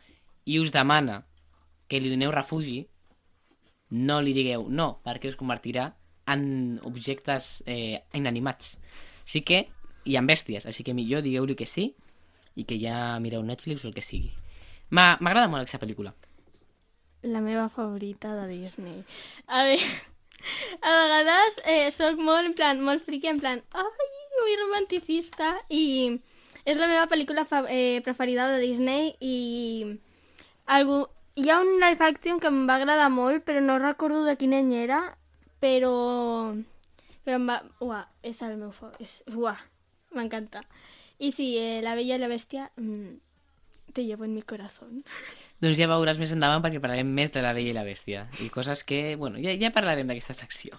i 0.47 0.59
us 0.63 0.71
demana 0.71 1.21
que 1.91 1.99
li 1.99 2.11
doneu 2.11 2.31
refugi, 2.31 2.85
no 3.91 4.19
li 4.23 4.33
digueu 4.35 4.67
no, 4.71 4.97
perquè 5.03 5.31
us 5.31 5.39
convertirà 5.39 5.91
en 6.27 6.79
objectes 6.87 7.63
eh, 7.65 8.03
inanimats. 8.15 8.75
Sí 9.27 9.43
que 9.47 9.65
hi 10.07 10.15
ha 10.15 10.23
bèsties, 10.23 10.67
així 10.67 10.83
que 10.87 10.95
millor 10.95 11.23
digueu-li 11.23 11.55
que 11.55 11.67
sí 11.67 11.91
i 12.57 12.65
que 12.67 12.79
ja 12.81 13.19
mireu 13.23 13.43
Netflix 13.43 13.83
o 13.85 13.91
el 13.91 13.95
que 13.95 14.03
sigui. 14.03 14.31
M'agrada 14.89 15.47
molt 15.51 15.63
aquesta 15.63 15.83
pel·lícula. 15.83 16.15
la 17.23 17.41
meva 17.41 17.67
favorita 17.67 18.35
de 18.35 18.47
Disney. 18.47 19.03
A 19.47 19.63
veure, 19.67 19.83
a 20.81 20.91
vegades 21.11 21.59
eh, 21.65 21.91
soc 21.91 22.19
molt, 22.21 22.45
en 22.45 22.53
plan, 22.55 22.79
molt 22.79 23.03
friqui, 23.03 23.27
en 23.27 23.41
plan, 23.41 23.61
ai, 23.73 24.09
muy 24.39 24.55
romanticista, 24.61 25.55
i 25.67 26.19
és 26.63 26.77
la 26.77 26.87
meva 26.87 27.07
pel·lícula 27.11 27.43
eh, 27.67 27.99
preferida 28.05 28.47
de 28.51 28.61
Disney, 28.63 29.15
i 29.19 29.97
algú... 30.67 31.05
hi 31.37 31.49
ha 31.49 31.59
un 31.61 31.79
live 31.79 32.03
action 32.05 32.39
que 32.41 32.49
em 32.49 32.63
va 32.69 32.77
agradar 32.79 33.09
molt, 33.13 33.43
però 33.45 33.61
no 33.61 33.77
recordo 33.79 34.23
de 34.25 34.35
quin 34.37 34.55
any 34.57 34.73
era, 34.83 35.01
però... 35.63 35.93
Però 37.25 37.39
em 37.39 37.47
va... 37.49 37.61
Uah, 37.83 38.05
és 38.23 38.41
el 38.45 38.55
meu 38.57 38.71
favorit. 38.71 39.19
Uah, 39.35 39.59
m'encanta. 40.15 40.63
I 41.19 41.31
sí, 41.33 41.55
eh, 41.59 41.81
La 41.83 41.95
Bella 41.97 42.15
i 42.15 42.21
la 42.21 42.29
Bèstia 42.29 42.69
mm, 42.77 43.15
te 43.93 44.05
llevo 44.05 44.25
en 44.25 44.33
mi 44.33 44.41
corazón. 44.41 45.03
Doncs 45.61 45.79
ja 45.79 45.89
veuràs 45.89 46.19
més 46.21 46.31
endavant 46.35 46.61
perquè 46.61 46.81
parlarem 46.81 47.09
més 47.09 47.31
de 47.33 47.41
la 47.41 47.53
Bella 47.57 47.73
i 47.73 47.77
la 47.77 47.85
Bèstia 47.87 48.27
i 48.45 48.51
coses 48.53 48.83
que, 48.85 49.15
bueno, 49.17 49.41
ja, 49.41 49.55
ja 49.57 49.73
parlarem 49.73 50.09
d'aquesta 50.09 50.37
secció. 50.37 50.77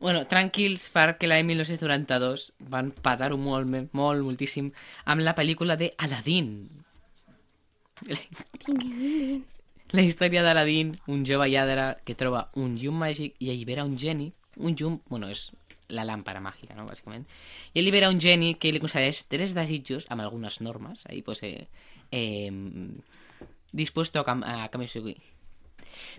Bueno, 0.00 0.26
tranquils 0.28 0.88
perquè 0.92 1.28
l'any 1.28 1.46
1992 1.48 2.50
van 2.72 2.90
patar-ho 3.04 3.36
molt, 3.40 3.68
molt, 3.96 4.24
moltíssim 4.24 4.70
amb 5.04 5.24
la 5.24 5.36
pel·lícula 5.36 5.76
de 5.80 5.90
Aladdin. 5.96 6.52
La 9.94 10.02
història 10.02 10.42
d'Aladín, 10.42 10.96
un 11.06 11.22
jove 11.26 11.46
lladre 11.48 11.96
que 12.04 12.16
troba 12.18 12.48
un 12.58 12.74
llum 12.80 12.98
màgic 12.98 13.36
i 13.38 13.52
allibera 13.52 13.84
un 13.86 13.94
geni. 13.98 14.32
Un 14.56 14.74
llum, 14.74 14.98
bueno, 15.08 15.28
és 15.30 15.52
la 15.88 16.04
làmpara 16.04 16.40
màgica, 16.42 16.74
no? 16.74 16.86
bàsicament. 16.88 17.26
I 17.72 17.80
ell 17.80 17.86
libera 17.86 18.10
un 18.10 18.18
geni 18.20 18.54
que 18.58 18.72
li 18.74 18.82
concedeix 18.82 19.22
tres 19.30 19.54
desitjos, 19.54 20.08
amb 20.10 20.24
algunes 20.24 20.60
normes, 20.60 21.06
ahí 21.06 21.22
pues, 21.22 21.42
eh, 21.46 21.68
eh, 22.10 22.50
dispuesto 23.72 24.20
a, 24.20 24.24
cam 24.24 24.42
a 24.42 24.68
cambios... 24.68 24.96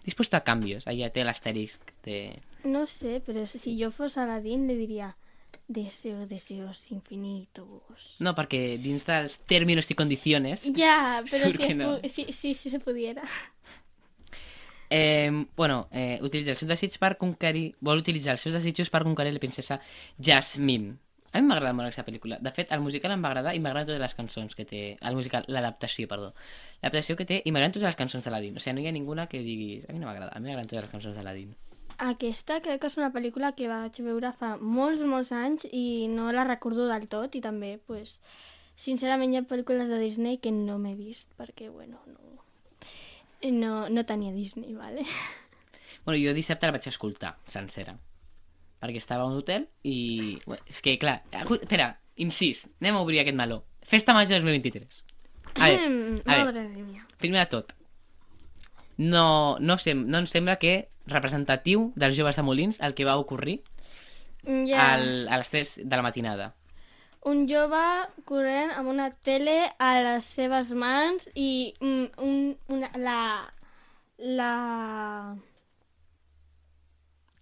Dispuesto 0.06 0.38
a 0.38 0.44
ahí 0.86 0.98
ya 1.00 1.10
té 1.12 1.24
l'asterisc 1.24 1.92
de... 2.04 2.40
No 2.64 2.88
sé, 2.88 3.22
pero 3.26 3.46
si 3.46 3.78
yo 3.78 3.92
fuese 3.92 4.22
Aladín 4.22 4.68
le 4.68 4.76
diría 4.76 5.18
deseo, 5.68 6.26
deseos 6.28 6.80
infinitos. 6.92 8.16
No, 8.24 8.34
perquè 8.38 8.78
dins 8.82 9.06
dels 9.08 9.40
términos 9.50 9.90
i 9.92 9.98
condiciones... 10.00 10.64
Ya, 10.74 11.24
pero 11.30 11.52
si, 11.52 11.74
no. 11.76 11.98
si, 12.08 12.32
si, 12.32 12.54
si 12.54 12.70
se 12.70 12.80
pudiera. 12.80 13.24
Eh, 14.90 15.46
bueno, 15.58 15.90
eh, 15.92 16.20
utilitza 16.24 16.54
els 16.56 16.64
seus 16.64 16.70
desitjos 16.70 17.02
per 17.02 17.18
conquerir... 17.20 17.74
Vol 17.84 18.00
utilitzar 18.04 18.38
els 18.38 18.48
seus 18.48 18.56
desitjos 18.56 18.90
per 18.90 19.04
conquerir 19.04 19.36
la 19.36 19.44
princesa 19.44 19.82
Jasmine. 20.18 20.96
A 21.36 21.42
mi 21.42 21.50
m'agrada 21.50 21.76
molt 21.76 21.90
aquesta 21.90 22.08
pel·lícula. 22.08 22.40
De 22.40 22.54
fet, 22.56 22.72
el 22.72 22.80
musical 22.80 23.12
em 23.12 23.24
va 23.24 23.34
agradar 23.34 23.52
i 23.54 23.60
m'agraden 23.60 23.92
totes 23.92 24.02
les 24.02 24.16
cançons 24.16 24.56
que 24.56 24.66
té... 24.66 24.82
El 25.04 25.20
musical, 25.20 25.44
l'adaptació, 25.52 26.08
perdó. 26.08 26.32
L'adaptació 26.80 27.20
que 27.20 27.28
té 27.28 27.42
i 27.44 27.52
m'agraden 27.52 27.76
totes 27.76 27.92
les 27.92 28.00
cançons 28.00 28.26
d'Aladin. 28.26 28.56
O 28.56 28.64
sigui, 28.64 28.78
no 28.80 28.86
hi 28.86 28.88
ha 28.88 28.96
ninguna 28.96 29.28
que 29.28 29.44
diguis... 29.44 29.86
A 29.90 29.94
mi 29.94 30.00
no 30.00 30.08
m'agrada. 30.08 30.32
A 30.32 30.40
mi 30.40 30.48
m'agraden 30.48 30.72
totes 30.72 30.88
les 30.88 30.94
cançons 30.96 31.20
d'Aladin. 31.20 31.52
Aquesta 31.98 32.60
crec 32.62 32.82
que 32.82 32.90
és 32.92 32.98
una 33.00 33.10
pel·lícula 33.14 33.54
que 33.58 33.70
vaig 33.70 33.96
veure 34.06 34.30
fa 34.38 34.52
molts, 34.62 35.02
molts 35.02 35.32
anys 35.34 35.66
i 35.72 36.06
no 36.12 36.30
la 36.36 36.44
recordo 36.46 36.86
del 36.90 37.08
tot 37.10 37.34
i 37.36 37.42
també, 37.42 37.80
pues, 37.90 38.20
sincerament 38.78 39.34
hi 39.34 39.40
ha 39.40 39.48
pel·lícules 39.50 39.90
de 39.90 39.98
Disney 39.98 40.38
que 40.38 40.52
no 40.54 40.78
m'he 40.78 40.94
vist 40.96 41.32
perquè, 41.40 41.72
bueno, 41.74 41.98
no, 42.06 42.44
no, 43.50 43.72
no 43.90 44.06
tenia 44.06 44.34
Disney, 44.36 44.76
vale? 44.78 45.06
Bueno, 46.06 46.22
jo 46.24 46.32
dissabte 46.38 46.70
la 46.70 46.72
vaig 46.78 46.86
escoltar, 46.88 47.34
sencera. 47.52 47.98
Perquè 48.80 49.02
estava 49.02 49.26
a 49.26 49.32
un 49.32 49.42
hotel 49.42 49.66
i... 49.84 50.38
És 50.70 50.80
que, 50.86 50.94
clar... 51.02 51.18
Espera, 51.34 51.90
incís, 52.16 52.68
anem 52.80 52.96
a 52.96 53.02
obrir 53.02 53.20
aquest 53.24 53.36
meló. 53.36 53.64
Festa 53.82 54.14
Major 54.16 54.40
2023. 54.46 55.02
A 55.58 55.68
veure, 55.68 55.90
Mm, 55.90 56.22
a 56.24 56.38
veure. 56.46 56.64
Primer 57.18 57.42
de 57.42 57.50
tot, 57.52 57.74
no, 58.98 59.58
no, 59.60 59.78
sem 59.82 60.06
no 60.10 60.22
ens 60.22 60.32
sembla 60.34 60.58
que 60.62 60.88
representatiu 61.08 61.92
dels 61.96 62.16
joves 62.18 62.36
de 62.36 62.44
Molins 62.44 62.80
el 62.84 62.94
que 62.94 63.06
va 63.08 63.18
ocorrir 63.18 63.62
Ja, 64.48 64.94
al, 64.94 65.28
a 65.28 65.38
les 65.42 65.50
3 65.52 65.72
de 65.84 65.96
la 65.96 66.04
matinada. 66.06 66.54
un 67.28 67.42
jove 67.50 67.80
corrent 68.30 68.70
amb 68.72 68.88
una 68.88 69.10
tele 69.12 69.58
a 69.84 69.90
les 70.00 70.24
seves 70.38 70.70
mans 70.72 71.26
i 71.36 71.74
mm, 71.82 72.06
un, 72.24 72.38
una, 72.72 72.92
la... 72.96 73.18
la... 74.20 74.52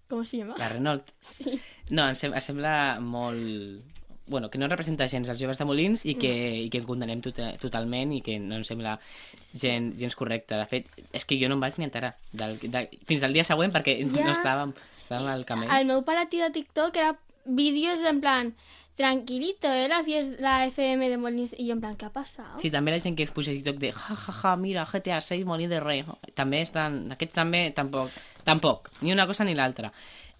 Com 0.09 0.23
se 0.25 0.37
llama? 0.37 0.55
La 0.57 0.69
Renault. 0.69 1.11
Sí. 1.21 1.59
No, 1.89 2.07
em, 2.09 2.15
sem 2.17 2.33
em 2.33 2.41
sembla 2.41 2.73
molt... 3.01 3.94
Bueno, 4.27 4.49
que 4.49 4.57
no 4.57 4.67
representa 4.67 5.05
gens 5.07 5.29
els 5.29 5.37
joves 5.39 5.59
de 5.61 5.65
Molins 5.69 6.05
i 6.09 6.15
que, 6.17 6.31
i 6.65 6.69
que 6.73 6.79
en 6.81 6.85
condenem 6.87 7.21
tot 7.21 7.37
totalment 7.61 8.11
i 8.15 8.21
que 8.25 8.39
no 8.41 8.55
em 8.57 8.63
sembla 8.65 8.95
gens, 9.37 9.97
gens 9.99 10.15
correcte. 10.17 10.57
De 10.57 10.65
fet, 10.65 10.87
és 11.13 11.25
que 11.25 11.37
jo 11.41 11.49
no 11.49 11.55
em 11.59 11.61
vaig 11.61 11.77
ni 11.77 11.85
enterar 11.85 12.15
del, 12.33 12.57
de, 12.59 12.87
fins 13.05 13.23
al 13.23 13.33
dia 13.37 13.43
següent 13.45 13.71
perquè 13.75 13.99
Ja. 14.01 14.23
no 14.25 14.31
estàvem, 14.33 14.73
estàvem 15.03 15.27
al 15.29 15.45
camell. 15.45 15.69
El 15.77 15.85
meu 15.85 16.01
pare 16.07 16.25
tira 16.31 16.49
TikTok 16.51 16.97
era 16.97 17.15
vídeos 17.45 18.01
en 18.01 18.21
plan 18.21 18.55
tranquilito, 18.95 19.67
eh, 19.67 19.87
la, 19.89 20.01
fies- 20.03 20.39
la 20.39 20.65
FM 20.71 21.09
de 21.09 21.17
Molins 21.19 21.51
i 21.59 21.65
jo 21.67 21.73
en 21.75 21.81
plan, 21.83 21.97
què 21.99 22.07
ha 22.07 22.13
passat? 22.15 22.53
Sí, 22.63 22.71
també 22.71 22.93
la 22.95 22.99
gent 23.03 23.17
que 23.17 23.25
es 23.27 23.31
puja 23.35 23.51
a 23.51 23.53
TikTok 23.57 23.75
de 23.81 23.91
ja, 23.91 24.15
ja, 24.15 24.35
ja, 24.41 24.55
mira, 24.55 24.85
GTA 24.87 25.19
6, 25.21 25.43
Molí 25.45 25.67
de 25.67 25.81
Rei. 25.83 26.05
També 26.33 26.61
estan... 26.63 27.11
Aquests 27.11 27.35
també, 27.35 27.65
tampoc. 27.75 28.09
Tampoc. 28.47 28.89
Ni 29.01 29.11
una 29.11 29.27
cosa 29.27 29.43
ni 29.43 29.53
l'altra. 29.53 29.91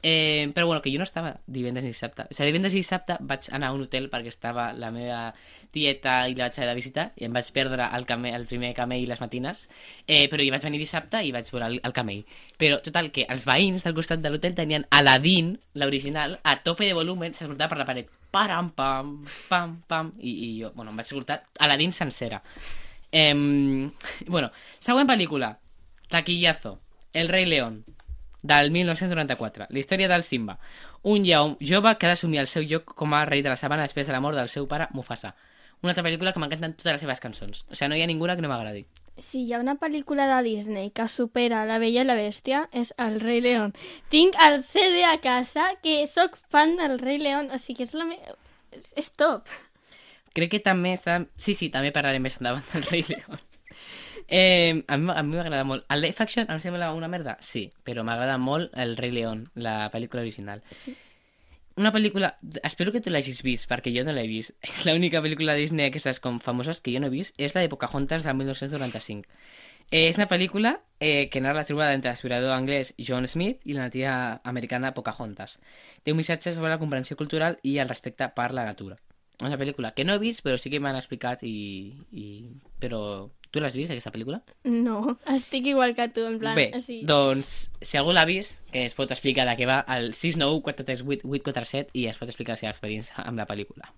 Eh, 0.07 0.51
però 0.53 0.67
bueno, 0.67 0.83
que 0.83 0.91
jo 0.93 0.99
no 0.99 1.03
estava 1.03 1.39
divendres 1.47 1.83
ni 1.83 1.89
dissabte. 1.89 2.27
O 2.29 2.33
sigui, 2.37 2.51
divendres 2.51 2.75
i 2.75 2.81
dissabte 2.83 3.15
vaig 3.25 3.47
anar 3.57 3.71
a 3.71 3.73
un 3.73 3.81
hotel 3.81 4.05
perquè 4.11 4.29
estava 4.29 4.67
la 4.77 4.91
meva 4.93 5.31
tieta 5.73 6.27
i 6.29 6.35
la 6.37 6.45
vaig 6.45 6.59
haver 6.59 6.67
de 6.69 6.75
visitar 6.77 7.05
i 7.17 7.25
em 7.25 7.33
vaig 7.33 7.49
perdre 7.55 7.87
el, 7.97 8.05
came, 8.05 8.29
el 8.37 8.45
primer 8.45 8.69
camell 8.77 9.07
les 9.09 9.23
matines. 9.23 9.63
Eh, 10.05 10.27
però 10.29 10.45
hi 10.45 10.51
vaig 10.53 10.67
venir 10.67 10.83
dissabte 10.83 11.23
i 11.25 11.33
vaig 11.33 11.49
veure 11.49 11.71
el, 11.71 11.79
el 11.81 11.95
camell. 11.97 12.21
Però 12.61 12.77
total 12.85 13.09
que 13.15 13.25
els 13.33 13.47
veïns 13.49 13.87
del 13.87 13.97
costat 13.97 14.21
de 14.21 14.29
l'hotel 14.29 14.53
tenien 14.53 14.85
Aladdin, 14.93 15.55
l'original 15.81 16.37
a 16.43 16.59
tope 16.61 16.85
de 16.85 16.93
volumen, 16.93 17.33
s'escoltava 17.33 17.73
per 17.73 17.81
la 17.81 17.89
paret. 17.89 18.13
Param 18.29 18.69
pam, 18.77 19.11
pam, 19.49 19.75
pam. 19.89 20.13
I, 20.21 20.37
i 20.37 20.53
jo, 20.61 20.69
bueno, 20.77 20.93
em 20.93 21.01
vaig 21.01 21.09
escoltar 21.09 21.41
Aladdin 21.65 21.97
sencera. 21.97 22.43
Eh, 23.09 23.33
bueno, 24.29 24.53
següent 24.77 25.09
pel·lícula. 25.09 25.55
Taquillazo, 26.13 26.77
El 27.11 27.33
rei 27.33 27.49
León 27.49 27.81
del 28.45 28.71
1994, 28.71 29.67
la 29.69 29.79
història 29.79 30.09
del 30.11 30.23
Simba 30.23 30.59
un 31.03 31.25
lleó 31.25 31.57
jove 31.61 31.95
que 31.97 32.07
ha 32.07 32.13
d'assumir 32.13 32.41
el 32.41 32.51
seu 32.51 32.65
lloc 32.65 32.93
com 32.97 33.13
a 33.13 33.25
rei 33.25 33.41
de 33.45 33.51
la 33.51 33.57
sabana 33.57 33.85
després 33.85 34.07
de 34.07 34.13
la 34.13 34.21
mort 34.21 34.37
del 34.37 34.49
seu 34.49 34.67
pare 34.69 34.87
Mufasa 34.93 35.35
una 35.81 35.91
altra 35.93 36.05
pel·lícula 36.05 36.33
que 36.33 36.41
m'encanten 36.41 36.77
totes 36.77 36.93
les 36.93 37.03
seves 37.03 37.21
cançons 37.23 37.65
o 37.69 37.75
sigui, 37.75 37.89
no 37.89 37.97
hi 37.97 38.05
ha 38.05 38.11
ninguna 38.11 38.35
que 38.35 38.45
no 38.45 38.51
m'agradi 38.51 38.85
Si 39.17 39.45
hi 39.45 39.53
ha 39.53 39.61
una 39.61 39.77
pel·lícula 39.79 40.25
de 40.27 40.41
Disney 40.43 40.89
que 40.91 41.07
supera 41.07 41.63
La 41.65 41.77
Bella 41.79 42.03
i 42.03 42.07
la 42.07 42.17
Bèstia 42.19 42.65
és 42.75 42.91
El 42.99 43.21
Rei 43.21 43.39
León. 43.39 43.71
Tinc 44.11 44.35
el 44.43 44.57
CD 44.67 45.05
a 45.07 45.21
casa 45.23 45.69
que 45.85 46.01
sóc 46.11 46.35
fan 46.51 46.75
del 46.81 46.99
Rei 46.99 47.21
León, 47.23 47.47
o 47.47 47.59
sigui 47.61 47.77
que 47.79 47.87
és 47.87 47.95
la 47.95 48.09
me... 48.09 48.19
és, 48.75 48.91
és 48.99 49.11
top. 49.15 49.47
crec 50.35 50.51
que 50.57 50.59
també 50.59 50.91
està... 50.97 51.21
Sí, 51.39 51.55
sí, 51.55 51.71
també 51.71 51.95
parlarem 51.95 52.27
més 52.27 52.35
endavant 52.41 52.67
del 52.73 52.83
Rei 52.91 53.05
León. 53.07 53.39
Eh, 54.27 54.83
a 54.87 54.97
mi, 54.97 55.11
a 55.13 55.23
mi 55.23 55.37
m'agrada 55.37 55.63
molt. 55.63 55.85
El 55.89 56.01
live 56.01 56.23
action 56.25 56.47
em 56.49 56.61
sembla 56.61 56.93
una 56.97 57.09
merda? 57.11 57.37
Sí, 57.45 57.67
però 57.85 58.03
m'agrada 58.03 58.37
molt 58.41 58.73
el 58.73 58.95
Rei 58.97 59.13
León, 59.13 59.45
la 59.55 59.91
pel·lícula 59.93 60.25
original. 60.25 60.63
Sí. 60.71 60.95
Una 61.75 61.91
pel·lícula... 61.91 62.37
Espero 62.63 62.93
que 62.95 63.01
tu 63.03 63.11
l'hagis 63.11 63.41
vist, 63.43 63.67
perquè 63.67 63.91
jo 63.91 64.05
no 64.07 64.13
l'he 64.15 64.25
vist. 64.31 64.55
És 64.63 64.85
l'única 64.87 65.21
pel·lícula 65.21 65.53
de 65.53 65.65
Disney 65.65 65.89
aquestes 65.91 66.21
com 66.23 66.39
famoses 66.39 66.79
que 66.81 66.93
jo 66.93 67.01
no 67.03 67.11
he 67.11 67.13
vist. 67.13 67.35
És 67.37 67.55
la 67.55 67.65
de 67.65 67.71
Pocahontas 67.71 68.23
del 68.23 68.37
1995. 68.39 69.27
Eh, 69.91 70.07
és 70.09 70.17
una 70.17 70.29
pel·lícula 70.31 70.79
eh, 70.99 71.27
que 71.29 71.41
narra 71.43 71.61
la 71.61 71.67
trobada 71.67 71.93
entre 71.93 72.09
l'explorador 72.09 72.55
anglès 72.55 72.95
John 72.97 73.27
Smith 73.29 73.59
i 73.69 73.75
la 73.75 73.89
nativa 73.89 74.15
americana 74.43 74.95
Pocahontas. 74.95 75.59
Té 76.01 76.15
un 76.15 76.17
missatge 76.17 76.55
sobre 76.55 76.71
la 76.71 76.79
comprensió 76.81 77.19
cultural 77.19 77.59
i 77.61 77.77
el 77.83 77.91
respecte 77.91 78.31
per 78.33 78.49
la 78.55 78.65
natura. 78.65 78.97
És 79.35 79.51
una 79.51 79.59
pel·lícula 79.59 79.91
que 79.93 80.05
no 80.07 80.15
he 80.15 80.21
vist, 80.23 80.41
però 80.45 80.57
sí 80.57 80.71
que 80.71 80.79
m'han 80.79 80.95
explicat 80.95 81.43
i... 81.43 81.57
i... 82.15 82.25
Però 82.79 83.01
tu 83.55 83.63
l'has 83.63 83.75
vist, 83.77 83.93
aquesta 83.93 84.11
pel·lícula? 84.11 84.41
No, 84.67 85.15
estic 85.31 85.71
igual 85.71 85.95
que 85.95 86.09
tu, 86.11 86.25
en 86.27 86.37
plan... 86.41 86.57
Bé, 86.59 86.67
o 86.75 86.81
sigui, 86.83 87.05
doncs, 87.07 87.53
si 87.79 87.97
algú 87.97 88.13
l'ha 88.15 88.27
vist, 88.27 88.65
que 88.73 88.85
es 88.89 88.97
pot 88.97 89.11
explicar 89.15 89.47
de 89.47 89.55
què 89.55 89.69
va, 89.69 89.79
al 89.87 90.11
691-438-847 90.13 91.95
i 91.95 92.07
es 92.11 92.19
pot 92.19 92.31
explicar 92.31 92.57
la 92.57 92.61
seva 92.61 92.75
experiència 92.75 93.23
amb 93.23 93.39
la 93.39 93.47
pel·lícula. 93.49 93.93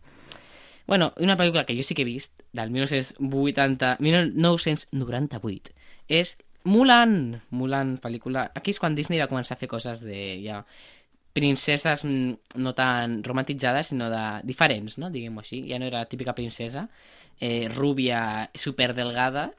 Bueno, 0.88 1.12
una 1.20 1.36
pel·lícula 1.36 1.66
que 1.68 1.76
jo 1.76 1.84
sí 1.84 1.98
que 1.98 2.06
he 2.06 2.08
vist, 2.08 2.38
del 2.56 2.72
1980, 2.72 3.98
1998, 4.00 5.74
és 6.08 6.38
Mulan. 6.68 7.42
Mulan, 7.50 7.96
pel·lícula... 8.04 8.50
Aquí 8.56 8.74
és 8.76 8.80
quan 8.80 8.96
Disney 8.96 9.22
va 9.22 9.30
començar 9.32 9.56
a 9.56 9.60
fer 9.60 9.70
coses 9.72 10.02
de 10.04 10.20
ja 10.44 10.62
princeses 11.38 12.04
mm, 12.04 12.34
no 12.56 12.74
tan 12.74 13.24
romantitzades, 13.24 13.88
sinó 13.88 14.10
de 14.10 14.42
diferents, 14.44 14.98
no? 14.98 15.12
diguem-ho 15.14 15.44
així. 15.44 15.62
Ja 15.70 15.78
no 15.78 15.86
era 15.86 16.02
la 16.02 16.10
típica 16.10 16.34
princesa 16.34 16.88
eh, 17.40 17.70
rúbia, 17.70 18.50
superdelgada, 18.58 19.52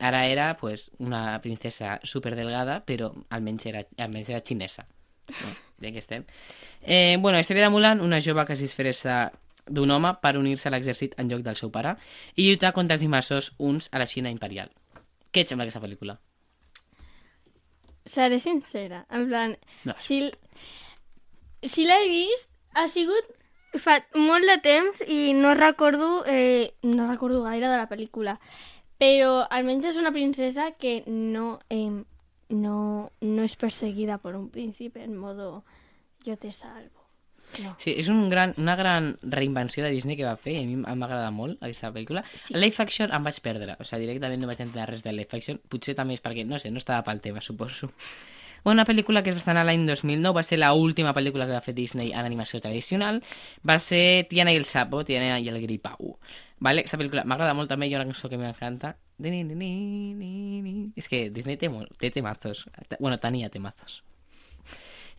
ara 0.00 0.24
era 0.26 0.56
pues, 0.58 0.90
una 0.98 1.38
princesa 1.40 2.00
superdelgada, 2.02 2.80
però 2.82 3.12
almenys 3.30 3.68
era, 3.70 3.84
almenys 3.98 4.32
era 4.32 4.40
xinesa. 4.42 4.88
No? 5.30 5.52
Ja 5.84 5.92
que 5.94 6.02
estem. 6.02 6.24
Eh, 6.82 7.16
bueno, 7.20 7.36
la 7.36 7.44
història 7.44 7.68
de 7.68 7.70
Mulan, 7.70 8.02
una 8.02 8.18
jove 8.20 8.44
que 8.48 8.56
es 8.58 8.64
disfressa 8.66 9.30
d'un 9.70 9.92
home 9.94 10.16
per 10.20 10.34
unir-se 10.36 10.66
a 10.66 10.74
l'exèrcit 10.74 11.14
en 11.16 11.30
lloc 11.30 11.44
del 11.46 11.56
seu 11.56 11.70
pare 11.70 11.94
i 12.34 12.48
lluitar 12.48 12.74
contra 12.74 12.98
els 12.98 13.06
invasors 13.06 13.52
uns 13.58 13.86
a 13.92 14.02
la 14.02 14.10
Xina 14.10 14.34
imperial. 14.34 14.74
Què 15.30 15.44
et 15.44 15.54
sembla 15.54 15.68
aquesta 15.68 15.84
pel·lícula? 15.84 16.18
seré 18.10 18.40
sincera, 18.40 19.06
en 19.10 19.28
plan... 19.28 19.56
No, 19.84 19.94
Si, 19.98 20.30
si 21.62 21.84
l'he 21.84 22.00
vist, 22.08 22.50
ha 22.74 22.86
sigut 22.88 23.36
fa 23.78 24.00
molt 24.18 24.46
de 24.48 24.58
temps 24.64 25.02
i 25.06 25.32
no 25.36 25.54
recordo, 25.54 26.24
eh, 26.26 26.74
no 26.82 27.06
recordo 27.06 27.42
gaire 27.44 27.68
de 27.68 27.76
la 27.76 27.88
pel·lícula. 27.88 28.38
Però 29.00 29.46
almenys 29.48 29.92
és 29.92 29.96
una 29.96 30.12
princesa 30.12 30.72
que 30.72 31.02
no, 31.06 31.60
eh, 31.70 32.02
no, 32.50 33.10
no 33.20 33.44
és 33.44 33.56
perseguida 33.56 34.18
per 34.18 34.34
un 34.36 34.50
príncipe 34.50 35.02
en 35.04 35.16
modo 35.16 35.64
yo 36.24 36.36
te 36.36 36.52
salvo. 36.52 36.98
No. 37.58 37.72
Sí, 37.82 37.94
és 37.98 38.06
un 38.12 38.28
gran, 38.30 38.52
una 38.58 38.76
gran 38.78 39.16
reinvenció 39.22 39.82
de 39.82 39.90
Disney 39.90 40.16
que 40.18 40.26
va 40.26 40.36
fer 40.38 40.54
i 40.54 40.60
a 40.60 40.66
mi 40.68 40.76
m'agrada 40.76 41.30
molt 41.34 41.62
aquesta 41.64 41.90
pel·lícula. 41.94 42.22
Sí. 42.34 42.54
El 42.54 42.62
live 42.62 42.84
action 42.84 43.10
em 43.10 43.24
vaig 43.26 43.40
perdre, 43.42 43.74
o 43.80 43.86
sigui, 43.86 44.06
directament 44.06 44.42
no 44.42 44.50
vaig 44.50 44.60
entendre 44.62 44.86
res 44.92 45.02
del 45.06 45.18
live 45.18 45.38
action. 45.38 45.58
Potser 45.72 45.96
també 45.98 46.14
és 46.18 46.22
perquè, 46.22 46.44
no 46.46 46.60
sé, 46.62 46.70
no 46.70 46.82
estava 46.82 47.02
pel 47.06 47.22
tema, 47.24 47.42
suposo. 47.42 47.90
Una 48.64 48.84
pel·lícula 48.84 49.22
que 49.22 49.30
es 49.32 49.36
va 49.38 49.40
estrenar 49.40 49.64
l'any 49.64 49.86
2009 49.88 50.36
va 50.36 50.42
ser 50.44 50.58
la 50.60 50.72
última 50.76 51.14
pel·lícula 51.16 51.46
que 51.48 51.56
va 51.56 51.62
fer 51.64 51.74
Disney 51.74 52.12
en 52.12 52.26
animació 52.26 52.60
tradicional. 52.60 53.22
Va 53.66 53.78
ser 53.80 54.26
Tiana 54.28 54.52
i 54.52 54.60
el 54.60 54.66
sapo, 54.68 55.04
Tiana 55.04 55.38
i 55.40 55.48
el 55.48 55.60
gripau. 55.62 56.18
Vale? 56.60 56.84
Aquesta 56.84 57.00
pel·lícula 57.00 57.24
m'agrada 57.24 57.56
molt 57.56 57.72
també, 57.72 57.88
hi 57.88 57.94
ha 57.94 58.02
una 58.02 58.10
cançó 58.10 58.28
que 58.28 58.38
m'encanta. 58.40 58.94
És 59.20 61.08
que 61.08 61.26
Disney 61.32 61.56
té, 61.60 61.72
molt, 61.72 61.96
té 62.00 62.12
temazos. 62.12 62.66
Bueno, 62.98 63.18
tenia 63.18 63.48
temazos. 63.48 64.02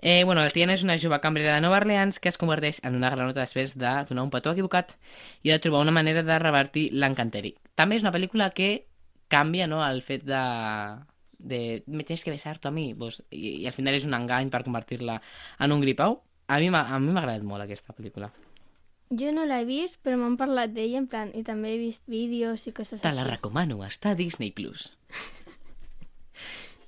Eh, 0.02 0.24
bueno, 0.24 0.42
la 0.42 0.50
Tiana 0.50 0.74
és 0.74 0.82
una 0.82 0.98
jove 0.98 1.20
cambrera 1.22 1.54
de 1.54 1.62
Nova 1.62 1.78
Orleans 1.78 2.18
que 2.20 2.30
es 2.30 2.38
converteix 2.42 2.80
en 2.82 2.96
una 2.98 3.12
granota 3.14 3.44
després 3.44 3.76
de 3.78 3.92
donar 4.10 4.24
un 4.26 4.32
petó 4.34 4.56
equivocat 4.56 4.96
i 5.46 5.52
de 5.54 5.60
trobar 5.62 5.84
una 5.86 5.94
manera 5.94 6.24
de 6.26 6.40
revertir 6.42 6.88
l'encanteri. 6.94 7.54
També 7.78 8.00
és 8.00 8.06
una 8.06 8.14
pel·lícula 8.14 8.50
que 8.50 8.88
canvia 9.30 9.68
no, 9.70 9.84
el 9.86 10.02
fet 10.02 10.26
de, 10.26 10.42
de 11.44 11.84
me 11.88 12.04
tienes 12.04 12.24
que 12.24 12.32
besar 12.32 12.60
tu 12.60 12.70
a 12.70 12.72
mi 12.72 12.94
pues, 12.94 13.24
i, 13.32 13.62
i 13.62 13.66
al 13.66 13.74
final 13.74 13.98
és 13.98 14.06
un 14.06 14.14
engany 14.18 14.50
per 14.54 14.64
convertir-la 14.68 15.20
en 15.60 15.72
un 15.76 15.82
gripau. 15.82 16.22
A 16.48 16.60
mi 16.60 16.70
m'ha 16.70 16.86
agradat 16.88 17.44
molt 17.48 17.64
aquesta 17.64 17.94
pel·lícula. 17.96 18.32
Jo 19.12 19.32
no 19.36 19.44
l'he 19.44 19.66
vist, 19.68 19.98
però 20.04 20.16
m'han 20.20 20.38
parlat 20.40 20.72
d'ella, 20.72 21.02
en 21.02 21.08
plan, 21.12 21.32
i 21.36 21.44
també 21.44 21.74
he 21.74 21.80
vist 21.82 22.04
vídeos 22.08 22.64
i 22.68 22.72
coses 22.72 23.02
Te 23.04 23.12
la 23.12 23.26
així. 23.26 23.32
recomano, 23.34 23.82
està 23.84 24.14
a 24.14 24.16
Disney+. 24.16 24.54
Plus. 24.56 24.92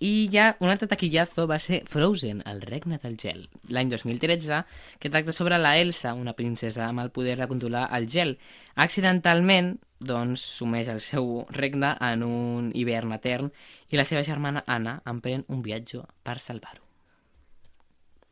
I 0.03 0.27
ja 0.33 0.49
un 0.59 0.67
altre 0.67 0.89
taquillazo 0.91 1.45
va 1.47 1.59
ser 1.63 1.83
Frozen, 1.87 2.41
el 2.49 2.59
regne 2.61 2.97
del 2.99 3.15
gel, 3.15 3.45
l'any 3.71 3.87
2013, 3.91 4.63
que 4.99 5.11
tracta 5.11 5.31
sobre 5.31 5.59
la 5.61 5.77
Elsa, 5.79 6.11
una 6.13 6.33
princesa 6.35 6.89
amb 6.89 6.99
el 7.05 7.11
poder 7.15 7.37
de 7.39 7.47
controlar 7.47 7.85
el 7.95 8.09
gel. 8.11 8.37
Accidentalment, 8.75 9.77
doncs, 10.05 10.41
sumeix 10.59 10.87
el 10.91 10.99
seu 11.01 11.45
regne 11.55 11.93
en 12.03 12.23
un 12.27 12.71
hivern 12.75 13.13
etern 13.15 13.51
i 13.91 13.97
la 13.99 14.05
seva 14.05 14.23
germana 14.23 14.63
Anna 14.67 14.99
emprèn 15.09 15.45
un 15.49 15.61
viatge 15.65 16.01
per 16.23 16.37
salvar-ho. 16.39 16.83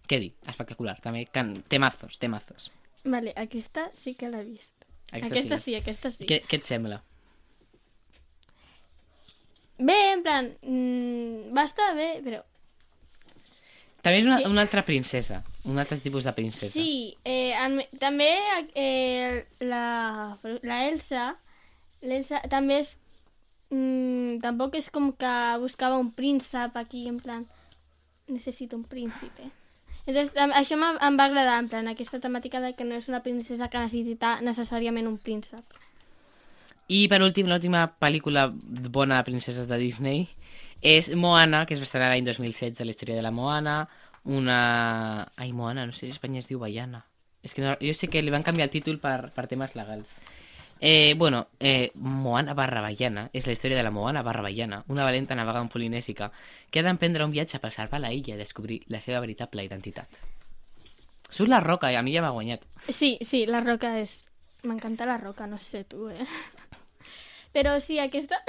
Què 0.08 0.20
dir? 0.20 0.34
Espectacular. 0.48 0.98
També 1.02 1.26
can... 1.32 1.54
temazos, 1.72 2.18
temazos. 2.20 2.70
Vale, 3.04 3.32
aquesta 3.40 3.90
sí 3.98 4.14
que 4.16 4.30
l'he 4.30 4.44
vist. 4.44 4.74
Aquesta 5.12 5.34
Aquesta, 5.36 5.58
sí. 5.58 5.64
sí, 5.64 5.76
aquesta 5.80 6.12
sí. 6.12 6.28
Què, 6.28 6.42
què 6.48 6.60
et 6.60 6.68
sembla? 6.68 7.02
Bé, 9.82 9.98
en 10.14 10.22
plan, 10.22 10.52
mm, 10.62 11.54
va 11.58 11.64
estar 11.66 11.94
bé, 11.98 12.10
però... 12.24 12.44
També 14.02 14.20
és 14.20 14.26
una, 14.28 14.40
una 14.50 14.62
altra 14.66 14.82
princesa, 14.86 15.44
un 15.70 15.78
altre 15.82 15.98
tipus 16.02 16.26
de 16.26 16.34
princesa. 16.34 16.74
Sí, 16.74 17.16
eh, 17.24 17.54
en- 17.54 17.84
també 18.02 18.30
eh, 18.74 19.46
la, 19.62 20.38
la 20.66 20.80
Elsa, 20.88 21.26
l'Elsa 22.02 22.42
també 22.52 22.82
és... 22.84 22.98
Mm, 23.72 24.42
tampoc 24.44 24.76
és 24.76 24.90
com 24.92 25.12
que 25.16 25.34
buscava 25.62 26.00
un 26.02 26.12
príncep 26.12 26.76
aquí, 26.76 27.06
en 27.08 27.22
plan, 27.24 27.46
necessito 28.28 28.76
un 28.76 28.84
príncipe. 28.84 29.52
Entonces, 30.06 30.34
això 30.58 30.76
em 30.76 31.18
va 31.20 31.28
agradar, 31.30 31.60
en 31.62 31.70
plan, 31.70 31.88
aquesta 31.88 32.20
temàtica 32.20 32.60
de 32.60 32.74
que 32.76 32.88
no 32.88 32.98
és 32.98 33.08
una 33.12 33.22
princesa 33.24 33.70
que 33.70 33.80
necessita 33.80 34.40
necessàriament 34.42 35.08
un 35.08 35.20
príncep. 35.22 35.78
I 36.92 37.06
per 37.08 37.22
últim, 37.24 37.48
l'última 37.48 37.86
pel·lícula 38.02 38.50
bona 38.52 39.22
de 39.22 39.28
princeses 39.30 39.70
de 39.70 39.78
Disney 39.80 40.26
és 40.82 41.12
Moana, 41.16 41.66
que 41.66 41.78
es 41.78 41.80
va 41.80 41.88
estrenar 41.88 42.10
l'any 42.12 42.26
2016, 42.26 42.82
la 42.84 42.92
història 42.92 43.16
de 43.16 43.24
la 43.24 43.32
Moana, 43.32 43.86
una... 44.26 44.58
Ai, 45.38 45.54
Moana, 45.54 45.86
no 45.86 45.94
sé 45.94 46.08
si 46.08 46.16
Espanya 46.18 46.42
es 46.42 46.50
diu 46.50 46.60
Baiana. 46.60 47.06
És 47.46 47.54
que 47.54 47.64
no... 47.64 47.78
jo 47.80 47.94
sé 47.96 48.10
que 48.10 48.22
li 48.22 48.34
van 48.34 48.44
canviar 48.44 48.68
el 48.68 48.74
títol 48.74 49.00
per, 49.00 49.30
per 49.36 49.48
temes 49.48 49.78
legals. 49.78 50.12
Eh, 50.84 51.14
bueno, 51.16 51.48
eh, 51.60 51.92
Moana 51.94 52.56
barra 52.58 52.82
Baiana 52.82 53.28
és 53.38 53.46
la 53.46 53.54
història 53.54 53.78
de 53.78 53.84
la 53.86 53.92
Moana 53.94 54.24
barra 54.26 54.42
Baiana, 54.42 54.80
una 54.90 55.04
valenta 55.06 55.36
navegant 55.38 55.70
polinèsica 55.70 56.32
que 56.72 56.80
ha 56.82 56.84
d'emprendre 56.88 57.24
un 57.24 57.32
viatge 57.32 57.60
per 57.62 57.70
salvar 57.72 58.00
la 58.02 58.10
illa 58.12 58.34
i 58.34 58.40
descobrir 58.40 58.80
la 58.90 59.00
seva 59.00 59.20
veritable 59.22 59.64
identitat. 59.64 60.18
Surt 61.30 61.50
la 61.54 61.60
roca 61.62 61.92
i 61.94 61.96
a 61.96 62.02
mi 62.02 62.16
ja 62.16 62.24
m'ha 62.26 62.34
guanyat. 62.34 62.66
Sí, 62.90 63.18
sí, 63.22 63.46
la 63.46 63.62
roca 63.62 63.94
és... 64.02 64.26
M'encanta 64.64 65.06
la 65.06 65.18
roca, 65.18 65.46
no 65.48 65.58
sé 65.58 65.84
tu, 65.86 66.10
eh? 66.10 66.26
Però 67.54 67.80
sí, 67.80 68.00
aquesta... 68.00 68.42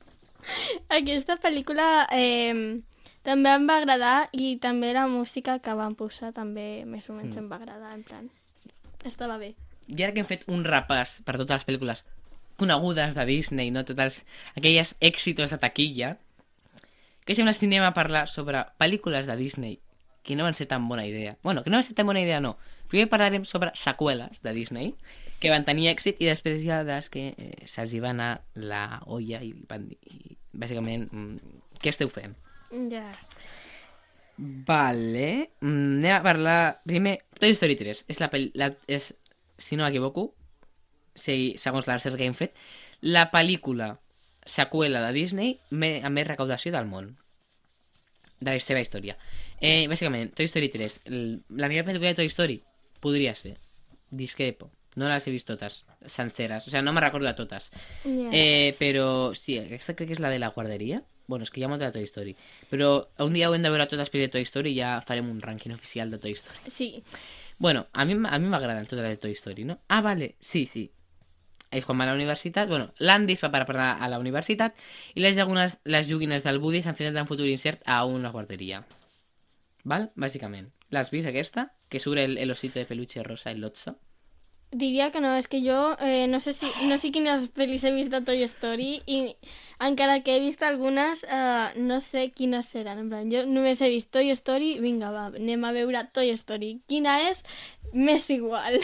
aquesta 0.98 1.36
pel·lícula 1.40 2.06
eh, 2.12 2.80
també 3.22 3.52
em 3.52 3.68
va 3.68 3.76
agradar 3.82 4.16
i 4.32 4.56
també 4.62 4.92
la 4.96 5.06
música 5.12 5.58
que 5.60 5.74
van 5.76 5.94
posar 5.94 6.32
també 6.32 6.84
més 6.86 7.08
o 7.10 7.16
menys 7.16 7.34
Mm. 7.36 7.44
em 7.44 7.48
va 7.52 7.56
agradar, 7.60 7.92
en 7.94 8.02
plan... 8.02 8.28
Estava 9.04 9.36
bé. 9.38 9.54
I 9.86 10.02
ara 10.02 10.12
que 10.12 10.22
hem 10.22 10.28
fet 10.28 10.46
un 10.50 10.64
repàs 10.66 11.20
per 11.26 11.36
totes 11.38 11.60
les 11.60 11.66
pel·lícules 11.68 12.04
conegudes 12.56 13.14
de 13.14 13.24
Disney, 13.28 13.70
no 13.70 13.84
totes 13.84 14.22
aquelles 14.56 14.94
èxitos 15.04 15.52
de 15.52 15.58
taquilla, 15.60 16.16
que 17.26 17.34
sembla 17.34 17.52
si 17.52 17.66
anem 17.66 17.84
a 17.84 17.92
parlar 17.94 18.26
sobre 18.30 18.64
pel·lícules 18.80 19.26
de 19.28 19.36
Disney 19.36 19.76
que 20.26 20.34
no 20.34 20.42
van 20.42 20.56
ser 20.58 20.66
tan 20.66 20.88
bona 20.88 21.06
idea. 21.06 21.36
Bueno, 21.42 21.62
que 21.62 21.70
no 21.70 21.76
van 21.76 21.84
ser 21.84 21.94
tan 21.94 22.06
bona 22.06 22.20
idea, 22.20 22.40
no. 22.40 22.56
Primer 22.90 23.08
parlarem 23.08 23.44
sobre 23.44 23.70
seqüeles 23.74 24.42
de 24.42 24.52
Disney 24.52 24.94
que 25.40 25.50
van 25.50 25.66
tenir 25.66 25.90
èxit 25.92 26.18
i 26.22 26.26
després 26.30 26.64
hi 26.64 26.72
ha 26.74 26.82
les 26.86 27.10
que 27.12 27.28
eh, 27.30 27.66
se'ls 27.66 27.94
hi 27.94 28.00
va 28.02 28.10
anar 28.10 28.30
la 28.58 29.02
olla 29.06 29.42
i 29.42 29.52
van 29.68 29.86
dir, 29.86 29.98
i, 30.10 30.36
bàsicament, 30.50 31.06
mm, 31.12 31.62
què 31.82 31.92
esteu 31.94 32.10
fent? 32.10 32.34
Ja. 32.90 33.06
Vale. 34.36 35.28
Mm, 35.60 36.00
anem 36.00 36.16
a 36.16 36.22
parlar... 36.26 36.58
Primer, 36.86 37.20
Toy 37.38 37.54
Story 37.54 37.78
3. 37.78 38.04
És 38.10 38.22
la, 38.22 38.30
pel... 38.32 38.50
la 38.58 38.72
és, 38.90 39.12
si 39.58 39.76
no 39.76 39.84
m'equivoco, 39.84 40.30
si, 41.16 41.54
segons 41.60 41.86
la 41.88 41.96
recerca 41.96 42.20
que 42.20 42.28
hem 42.28 42.36
fet, 42.36 42.56
la 43.00 43.30
pel·lícula 43.32 43.96
seqüela 44.46 45.02
de 45.04 45.12
Disney 45.12 45.56
me, 45.70 45.98
amb 46.04 46.16
més 46.16 46.28
recaudació 46.28 46.72
del 46.72 46.88
món. 46.88 47.16
De 48.36 48.52
la 48.52 48.60
seva 48.60 48.82
història. 48.84 49.16
Eh, 49.60 49.86
bàsicament, 49.88 50.34
Toy 50.36 50.48
Story 50.50 50.68
3. 50.72 51.00
El, 51.08 51.20
la 51.56 51.70
millor 51.72 51.86
pel·lícula 51.88 52.12
de 52.12 52.20
Toy 52.20 52.32
Story 52.32 52.58
podria 53.00 53.34
ser. 53.34 53.56
Discrepo. 54.10 54.70
No 54.96 55.08
les 55.08 55.26
he 55.26 55.32
vist 55.32 55.48
totes 55.48 55.82
senceres. 56.08 56.66
O 56.66 56.70
sigui, 56.70 56.84
no 56.84 56.92
me 56.96 57.02
recordo 57.04 57.26
de 57.28 57.34
totes. 57.36 57.70
Ja. 58.04 58.30
Eh, 58.32 58.76
però 58.78 59.34
sí, 59.36 59.58
aquesta 59.60 59.96
crec 59.96 60.12
que 60.12 60.16
és 60.16 60.22
la 60.24 60.32
de 60.32 60.40
la 60.40 60.52
guarderia. 60.54 61.02
Bueno, 61.26 61.44
és 61.44 61.50
que 61.50 61.60
hi 61.60 61.66
ha 61.66 61.72
molta 61.72 61.88
de 61.88 61.96
Toy 61.96 62.06
Story. 62.08 62.36
Però 62.70 62.90
un 63.24 63.34
dia 63.34 63.50
ho 63.50 63.56
hem 63.56 63.64
de 63.64 63.72
veure 63.72 63.88
totes 63.88 64.04
les 64.04 64.12
pel·lícules 64.12 64.32
de 64.32 64.36
Toy 64.38 64.48
Story 64.48 64.76
i 64.76 64.78
ja 64.78 64.94
farem 65.04 65.28
un 65.32 65.40
rànquing 65.42 65.74
oficial 65.74 66.12
de 66.12 66.20
Toy 66.22 66.36
Story. 66.38 66.72
Sí. 66.72 66.90
Bueno, 67.58 67.86
a 67.92 68.04
mi, 68.04 68.12
m- 68.12 68.28
a 68.30 68.38
mi 68.38 68.48
m'agraden 68.48 68.84
totes 68.86 69.02
les 69.04 69.16
de 69.16 69.16
Toy 69.16 69.32
Story, 69.32 69.64
no? 69.64 69.80
Ah, 69.88 70.00
vale, 70.02 70.36
sí, 70.40 70.66
sí. 70.66 70.90
És 71.70 71.84
quan 71.84 71.98
va 71.98 72.04
a 72.04 72.10
la 72.12 72.14
universitat, 72.14 72.68
bueno, 72.68 72.92
l'Andy 72.98 73.34
es 73.34 73.40
fa 73.42 73.50
per 73.50 73.62
anar 73.64 73.96
a 74.00 74.08
la 74.08 74.18
universitat 74.22 74.76
i 75.14 75.20
les, 75.24 75.34
llagunes, 75.36 75.78
les 75.84 76.06
joguines 76.08 76.44
del 76.44 76.60
Woody 76.62 76.82
s'han 76.82 76.94
fet 76.94 77.16
un 77.16 77.26
futur 77.26 77.48
incert 77.50 77.82
a 77.86 78.04
una 78.06 78.30
guarderia. 78.30 78.84
Val? 79.84 80.10
Bàsicament. 80.16 80.70
L'has 80.90 81.10
vist 81.10 81.26
aquesta? 81.28 81.72
Que 81.88 81.98
surt 81.98 82.18
el, 82.22 82.38
el 82.38 82.50
osito 82.50 82.78
de 82.78 82.86
peluche 82.86 83.22
rosa, 83.22 83.50
el 83.50 83.60
Lotso. 83.60 83.96
Diria 84.76 85.08
que 85.12 85.22
no, 85.24 85.30
és 85.40 85.46
que 85.48 85.62
jo 85.64 85.94
eh, 86.04 86.26
no 86.28 86.36
sé 86.44 86.52
si 86.52 86.68
no 86.84 86.98
sé 87.00 87.08
quines 87.14 87.46
pel·lis 87.56 87.84
he 87.86 87.92
vist 87.94 88.10
de 88.12 88.20
Toy 88.26 88.42
Story 88.44 88.98
i 89.08 89.20
encara 89.80 90.18
que 90.26 90.34
he 90.36 90.42
vist 90.42 90.60
algunes 90.66 91.22
eh, 91.24 91.72
no 91.80 92.02
sé 92.04 92.26
quines 92.36 92.68
seran. 92.74 93.00
En 93.06 93.08
plan, 93.08 93.30
jo 93.32 93.46
només 93.48 93.80
he 93.80 93.88
vist 93.94 94.10
Toy 94.12 94.28
Story, 94.36 94.74
vinga, 94.84 95.08
va, 95.14 95.30
anem 95.32 95.64
a 95.64 95.72
veure 95.72 96.04
Toy 96.12 96.34
Story. 96.36 96.74
Quina 96.92 97.16
és? 97.30 97.40
M'és 97.94 98.28
igual. 98.34 98.76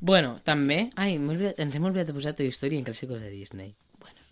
Bueno, 0.00 0.40
també... 0.42 0.88
Ai, 0.96 1.18
oblidat, 1.20 1.60
ens 1.60 1.76
hem 1.76 1.84
oblidat 1.84 2.08
de 2.08 2.16
posar 2.16 2.32
Toy 2.34 2.48
Story 2.50 2.80
en 2.80 2.86
clàssicos 2.88 3.20
de 3.20 3.28
Disney. 3.30 3.74
Bueno, 4.00 4.26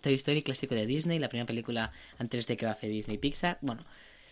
Toy 0.00 0.14
Story, 0.22 0.44
clàssico 0.46 0.78
de 0.78 0.86
Disney, 0.86 1.18
la 1.18 1.28
primera 1.28 1.50
pel·lícula 1.50 1.88
en 2.22 2.30
3D 2.30 2.56
que 2.56 2.68
va 2.70 2.76
fer 2.78 2.88
Disney 2.92 3.18
Pixar. 3.18 3.58
Bueno, 3.60 3.82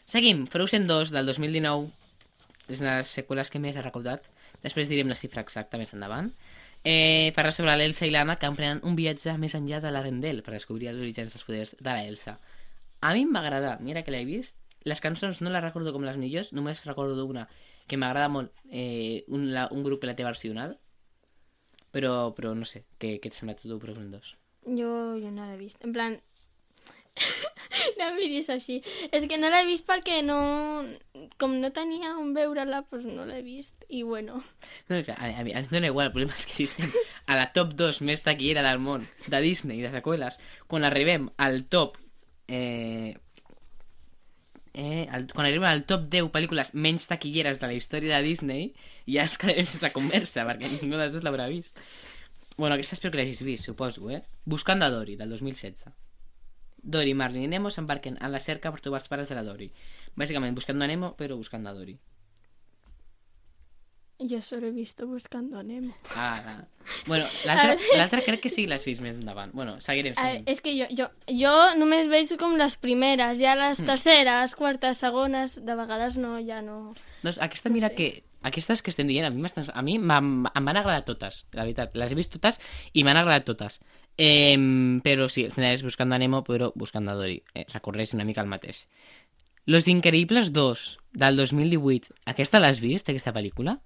seguim. 0.06 0.46
Frozen 0.46 0.86
2, 0.86 1.10
del 1.10 1.26
2019. 1.26 1.90
És 2.70 2.80
una 2.80 2.96
de 2.96 3.02
les 3.02 3.10
seqüeles 3.18 3.50
que 3.50 3.60
més 3.62 3.76
ha 3.76 3.82
recaudat. 3.82 4.24
Després 4.62 4.88
direm 4.90 5.10
la 5.10 5.18
xifra 5.18 5.44
exacta 5.44 5.78
més 5.80 5.92
endavant. 5.94 6.30
Eh, 6.86 7.32
parla 7.34 7.50
sobre 7.50 7.74
l'Elsa 7.74 8.06
i 8.06 8.12
l'Anna 8.14 8.36
que 8.38 8.46
emprenen 8.46 8.82
un 8.86 8.94
viatge 8.94 9.34
més 9.42 9.56
enllà 9.58 9.80
de 9.82 9.90
l'Arendelle 9.90 10.44
per 10.46 10.54
descobrir 10.54 10.92
els 10.92 11.02
orígens 11.02 11.34
dels 11.34 11.46
poders 11.46 11.74
de 11.80 11.90
la 11.90 12.04
Elsa. 12.06 12.36
A 13.02 13.12
mi 13.14 13.24
em 13.26 13.32
va 13.34 13.42
agradar, 13.42 13.76
mira 13.82 14.04
que 14.06 14.14
l'he 14.14 14.24
vist. 14.28 14.58
Les 14.86 15.02
cançons 15.02 15.40
no 15.42 15.50
les 15.50 15.64
recordo 15.64 15.92
com 15.92 16.06
les 16.06 16.18
millors, 16.20 16.52
només 16.54 16.84
recordo 16.86 17.26
una 17.26 17.48
que 17.90 17.98
m'agrada 17.98 18.30
molt, 18.30 18.54
eh, 18.70 19.24
un, 19.28 19.50
la, 19.54 19.66
un 19.74 19.82
grup 19.82 20.02
que 20.02 20.10
la 20.10 20.14
té 20.18 20.26
versionada. 20.26 20.78
Però, 21.94 22.32
però 22.36 22.52
no 22.54 22.66
sé, 22.68 22.84
què, 23.00 23.16
què 23.22 23.30
et 23.30 23.34
sembla 23.34 23.56
a 23.56 23.60
tu 23.60 23.78
Frozen 23.82 24.10
2? 24.12 24.32
Jo, 24.78 24.90
jo 25.22 25.30
no 25.30 25.46
l'he 25.48 25.58
vist. 25.60 25.82
En 25.86 25.94
plan... 25.96 26.18
no 27.98 28.08
em 28.08 28.16
miris 28.18 28.48
així. 28.52 28.78
És 29.14 29.26
que 29.28 29.38
no 29.40 29.50
l'he 29.52 29.64
vist 29.68 29.86
perquè 29.88 30.20
no... 30.24 30.38
Com 31.40 31.58
no 31.60 31.70
tenia 31.76 32.14
on 32.20 32.32
veure-la, 32.36 32.82
doncs 32.90 33.08
no 33.08 33.26
l'he 33.28 33.42
vist. 33.44 33.84
I 33.88 34.02
bueno... 34.06 34.40
No, 34.88 34.98
a, 35.00 35.16
a, 35.16 35.44
mi, 35.44 35.52
a 35.52 35.62
mi 35.62 35.70
dona 35.72 35.92
igual, 35.92 36.10
el 36.10 36.14
problema 36.14 36.36
és 36.36 36.48
que 36.48 36.56
si 36.56 36.68
a 37.26 37.38
la 37.38 37.50
top 37.56 37.76
2 37.78 38.02
més 38.06 38.24
taquillera 38.26 38.64
del 38.66 38.82
món, 38.82 39.06
de 39.26 39.42
Disney, 39.44 39.82
de 39.84 39.92
seqüeles, 39.94 40.40
quan 40.70 40.88
arribem 40.88 41.30
al 41.36 41.64
top... 41.72 42.00
Eh, 42.48 43.16
eh, 44.76 45.06
al, 45.10 45.26
quan 45.32 45.48
arribem 45.48 45.68
al 45.70 45.86
top 45.88 46.06
10 46.12 46.30
pel·lícules 46.34 46.74
menys 46.76 47.08
taquilleres 47.10 47.60
de 47.62 47.72
la 47.72 47.78
història 47.78 48.18
de 48.18 48.28
Disney, 48.28 48.68
ja 49.08 49.26
ens 49.26 49.38
quedarem 49.40 49.68
sense 49.70 49.92
conversa, 49.94 50.46
perquè 50.48 50.70
ningú 50.76 50.94
de 50.96 51.06
les 51.06 51.16
dos 51.16 51.26
l'haurà 51.26 51.48
vist. 51.52 51.80
Bueno, 52.56 52.74
aquesta 52.74 52.96
espero 52.96 53.12
que 53.12 53.20
l'hagis 53.20 53.44
vist, 53.44 53.68
suposo, 53.68 54.08
eh? 54.08 54.22
Buscant 54.48 54.80
a 54.82 54.88
Dory, 54.88 55.16
del 55.20 55.32
2016. 55.34 56.05
Dory, 56.86 57.14
Marlin 57.18 57.44
i 57.44 57.48
Nemo 57.50 57.70
s'embarquen 57.74 58.16
en 58.22 58.30
la 58.32 58.38
cerca 58.40 58.70
per 58.70 58.80
trobar 58.80 59.00
els 59.02 59.08
pares 59.10 59.28
de 59.28 59.34
la 59.34 59.42
Dory. 59.42 59.72
Bàsicament, 60.16 60.54
buscant 60.54 60.80
a 60.82 60.86
Nemo, 60.86 61.14
però 61.18 61.36
buscant 61.36 61.66
a 61.66 61.74
Dory. 61.74 61.96
Jo 64.18 64.40
solo 64.40 64.68
he 64.68 64.70
visto 64.70 65.06
Buscando 65.06 65.58
a 65.58 65.62
Nemo. 65.62 65.94
Ah, 66.14 66.64
bueno, 67.06 67.26
l'altra 67.44 67.76
l'altra 67.94 68.22
crec 68.24 68.40
que 68.40 68.48
sí 68.48 68.64
l'has 68.66 68.86
vist 68.88 69.02
més 69.04 69.18
endavant. 69.18 69.50
Bueno, 69.52 69.74
seguirem, 69.84 70.14
Ah, 70.16 70.22
seguirem. 70.30 70.44
és 70.48 70.62
que 70.64 70.72
jo, 70.78 70.86
jo, 70.96 71.10
jo 71.28 71.52
només 71.76 72.08
veig 72.08 72.32
com 72.40 72.56
les 72.56 72.78
primeres, 72.80 73.36
ja 73.38 73.52
les 73.60 73.78
Mm. 73.82 73.84
terceres, 73.90 74.54
quartes, 74.56 74.96
segones, 75.04 75.58
de 75.66 75.74
vegades 75.76 76.16
no, 76.16 76.38
ja 76.40 76.62
no... 76.62 76.94
Doncs 77.22 77.36
aquesta, 77.44 77.68
No 77.68 77.74
mira 77.74 77.90
sé. 77.90 77.94
que... 77.94 78.08
Aquestes 78.46 78.80
que 78.80 78.90
estem 78.92 79.08
dient, 79.08 79.26
a 79.26 79.30
mi, 79.30 79.42
a 79.74 79.82
mi 79.82 79.94
em 79.96 80.06
van 80.46 80.76
agradar 80.76 81.04
totes, 81.04 81.48
la 81.52 81.64
veritat. 81.64 81.96
Les 81.98 82.12
he 82.12 82.14
vist 82.14 82.30
totes 82.32 82.60
i 82.94 83.02
m'han 83.02 83.16
agradat 83.18 83.44
totes. 83.44 83.80
Eh, 84.16 84.56
però 85.04 85.28
sí, 85.28 85.44
al 85.44 85.52
final 85.52 85.74
és 85.76 85.84
Buscando 85.84 86.16
a 86.16 86.18
Nemo, 86.18 86.42
però 86.44 86.72
Buscando 86.74 87.12
a 87.12 87.18
Dory. 87.18 87.42
Eh, 87.54 87.66
recorreix 87.72 88.14
una 88.14 88.24
mica 88.24 88.40
el 88.40 88.48
mateix. 88.48 88.86
Los 89.66 89.88
Increïbles 89.88 90.52
2, 90.52 90.86
del 91.12 91.36
2018. 91.36 92.14
Aquesta 92.24 92.60
l'has 92.62 92.80
vist, 92.80 93.08
aquesta 93.10 93.34
pel·lícula? 93.34 93.80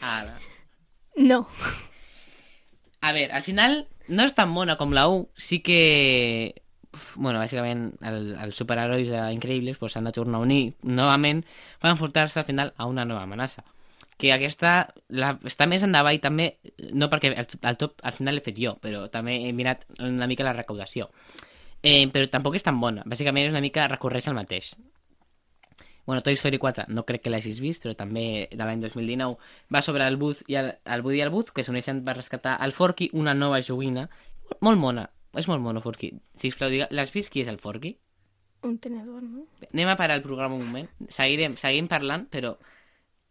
Ara. 0.00 0.38
No. 1.16 1.46
A 3.00 3.12
ver, 3.12 3.32
al 3.32 3.42
final 3.42 3.88
no 4.08 4.24
és 4.24 4.34
tan 4.36 4.54
bona 4.54 4.76
com 4.80 4.94
la 4.96 5.08
1, 5.10 5.26
sí 5.36 5.60
que... 5.64 5.80
uf, 6.94 7.16
Bueno, 7.16 7.40
bàsicament 7.42 7.90
el, 8.06 8.32
els 8.40 8.56
superherois 8.56 9.10
increïbles 9.34 9.78
pues, 9.78 9.94
s'han 9.94 10.08
de 10.08 10.14
tornar 10.14 10.40
a 10.40 10.46
unir 10.46 10.74
novament 10.82 11.44
per 11.82 11.92
enfrontar-se 11.92 12.40
al 12.40 12.48
final 12.48 12.72
a 12.76 12.86
una 12.86 13.04
nova 13.04 13.26
amenaça. 13.26 13.64
Que 14.20 14.34
aquesta 14.34 14.72
la, 15.16 15.32
està 15.48 15.66
més 15.70 15.84
endavant 15.86 16.16
i 16.16 16.20
també, 16.20 16.50
no 16.92 17.08
perquè 17.12 17.32
el, 17.32 17.46
el 17.48 17.80
top 17.80 18.02
al 18.04 18.16
final 18.16 18.36
l'he 18.36 18.44
fet 18.44 18.58
jo, 18.60 18.74
però 18.82 19.06
també 19.12 19.38
he 19.48 19.52
mirat 19.56 19.86
una 19.98 20.28
mica 20.30 20.44
la 20.44 20.56
recaudació. 20.56 21.08
Eh, 21.80 22.06
però 22.12 22.28
tampoc 22.28 22.58
és 22.58 22.64
tan 22.66 22.80
bona. 22.80 23.06
Bàsicament 23.08 23.48
és 23.48 23.54
una 23.54 23.64
mica 23.64 23.88
recorreix 23.88 24.28
al 24.28 24.36
mateix. 24.36 24.74
Bueno, 26.06 26.22
Toy 26.22 26.34
Story 26.34 26.58
4 26.58 26.84
no 26.88 27.04
crec 27.06 27.22
que 27.22 27.30
l'hagis 27.30 27.60
vist, 27.62 27.84
però 27.84 27.94
també 27.96 28.48
de 28.50 28.64
l'any 28.64 28.80
2019 28.82 29.36
va 29.72 29.82
sobre 29.84 30.06
el 30.08 30.16
Buzz 30.18 30.42
i 30.50 30.56
el, 30.58 30.72
el 30.84 31.04
Woody 31.04 31.20
i 31.20 31.24
el 31.24 31.30
Buzz, 31.30 31.52
que 31.54 31.64
s'uneixen 31.64 32.02
per 32.04 32.16
rescatar 32.16 32.56
el 32.64 32.72
Forky, 32.72 33.10
una 33.14 33.34
nova 33.34 33.60
joguina. 33.62 34.08
Molt 34.60 34.80
mona, 34.80 35.06
és 35.38 35.46
molt 35.46 35.62
mono, 35.62 35.80
Forky. 35.84 36.10
Sisplau, 36.34 36.72
digue, 36.72 36.88
l'has 36.90 37.12
vist 37.14 37.30
qui 37.32 37.44
és 37.44 37.52
el 37.52 37.60
Forky? 37.62 37.94
Un 38.66 38.76
tenedor, 38.82 39.22
no? 39.22 39.46
Anem 39.70 39.92
a 39.92 39.96
parar 39.96 40.18
el 40.18 40.24
programa 40.24 40.58
un 40.58 40.66
moment. 40.66 40.90
Seguirem, 41.08 41.54
seguim 41.60 41.86
parlant, 41.88 42.26
però 42.32 42.56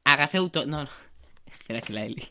agafeu 0.04 0.50
tot... 0.50 0.68
No, 0.68 0.84
no. 0.84 0.90
Espera 1.54 1.82
que 1.82 1.94
la 1.94 2.06
Eli. 2.06 2.26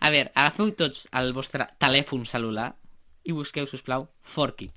A 0.00 0.10
veure, 0.14 0.32
agafeu 0.34 0.72
tots 0.78 1.06
el 1.18 1.32
vostre 1.36 1.66
telèfon 1.82 2.26
celular 2.26 2.72
i 3.24 3.34
busqueu, 3.36 3.66
sisplau, 3.70 4.08
Forky. 4.22 4.70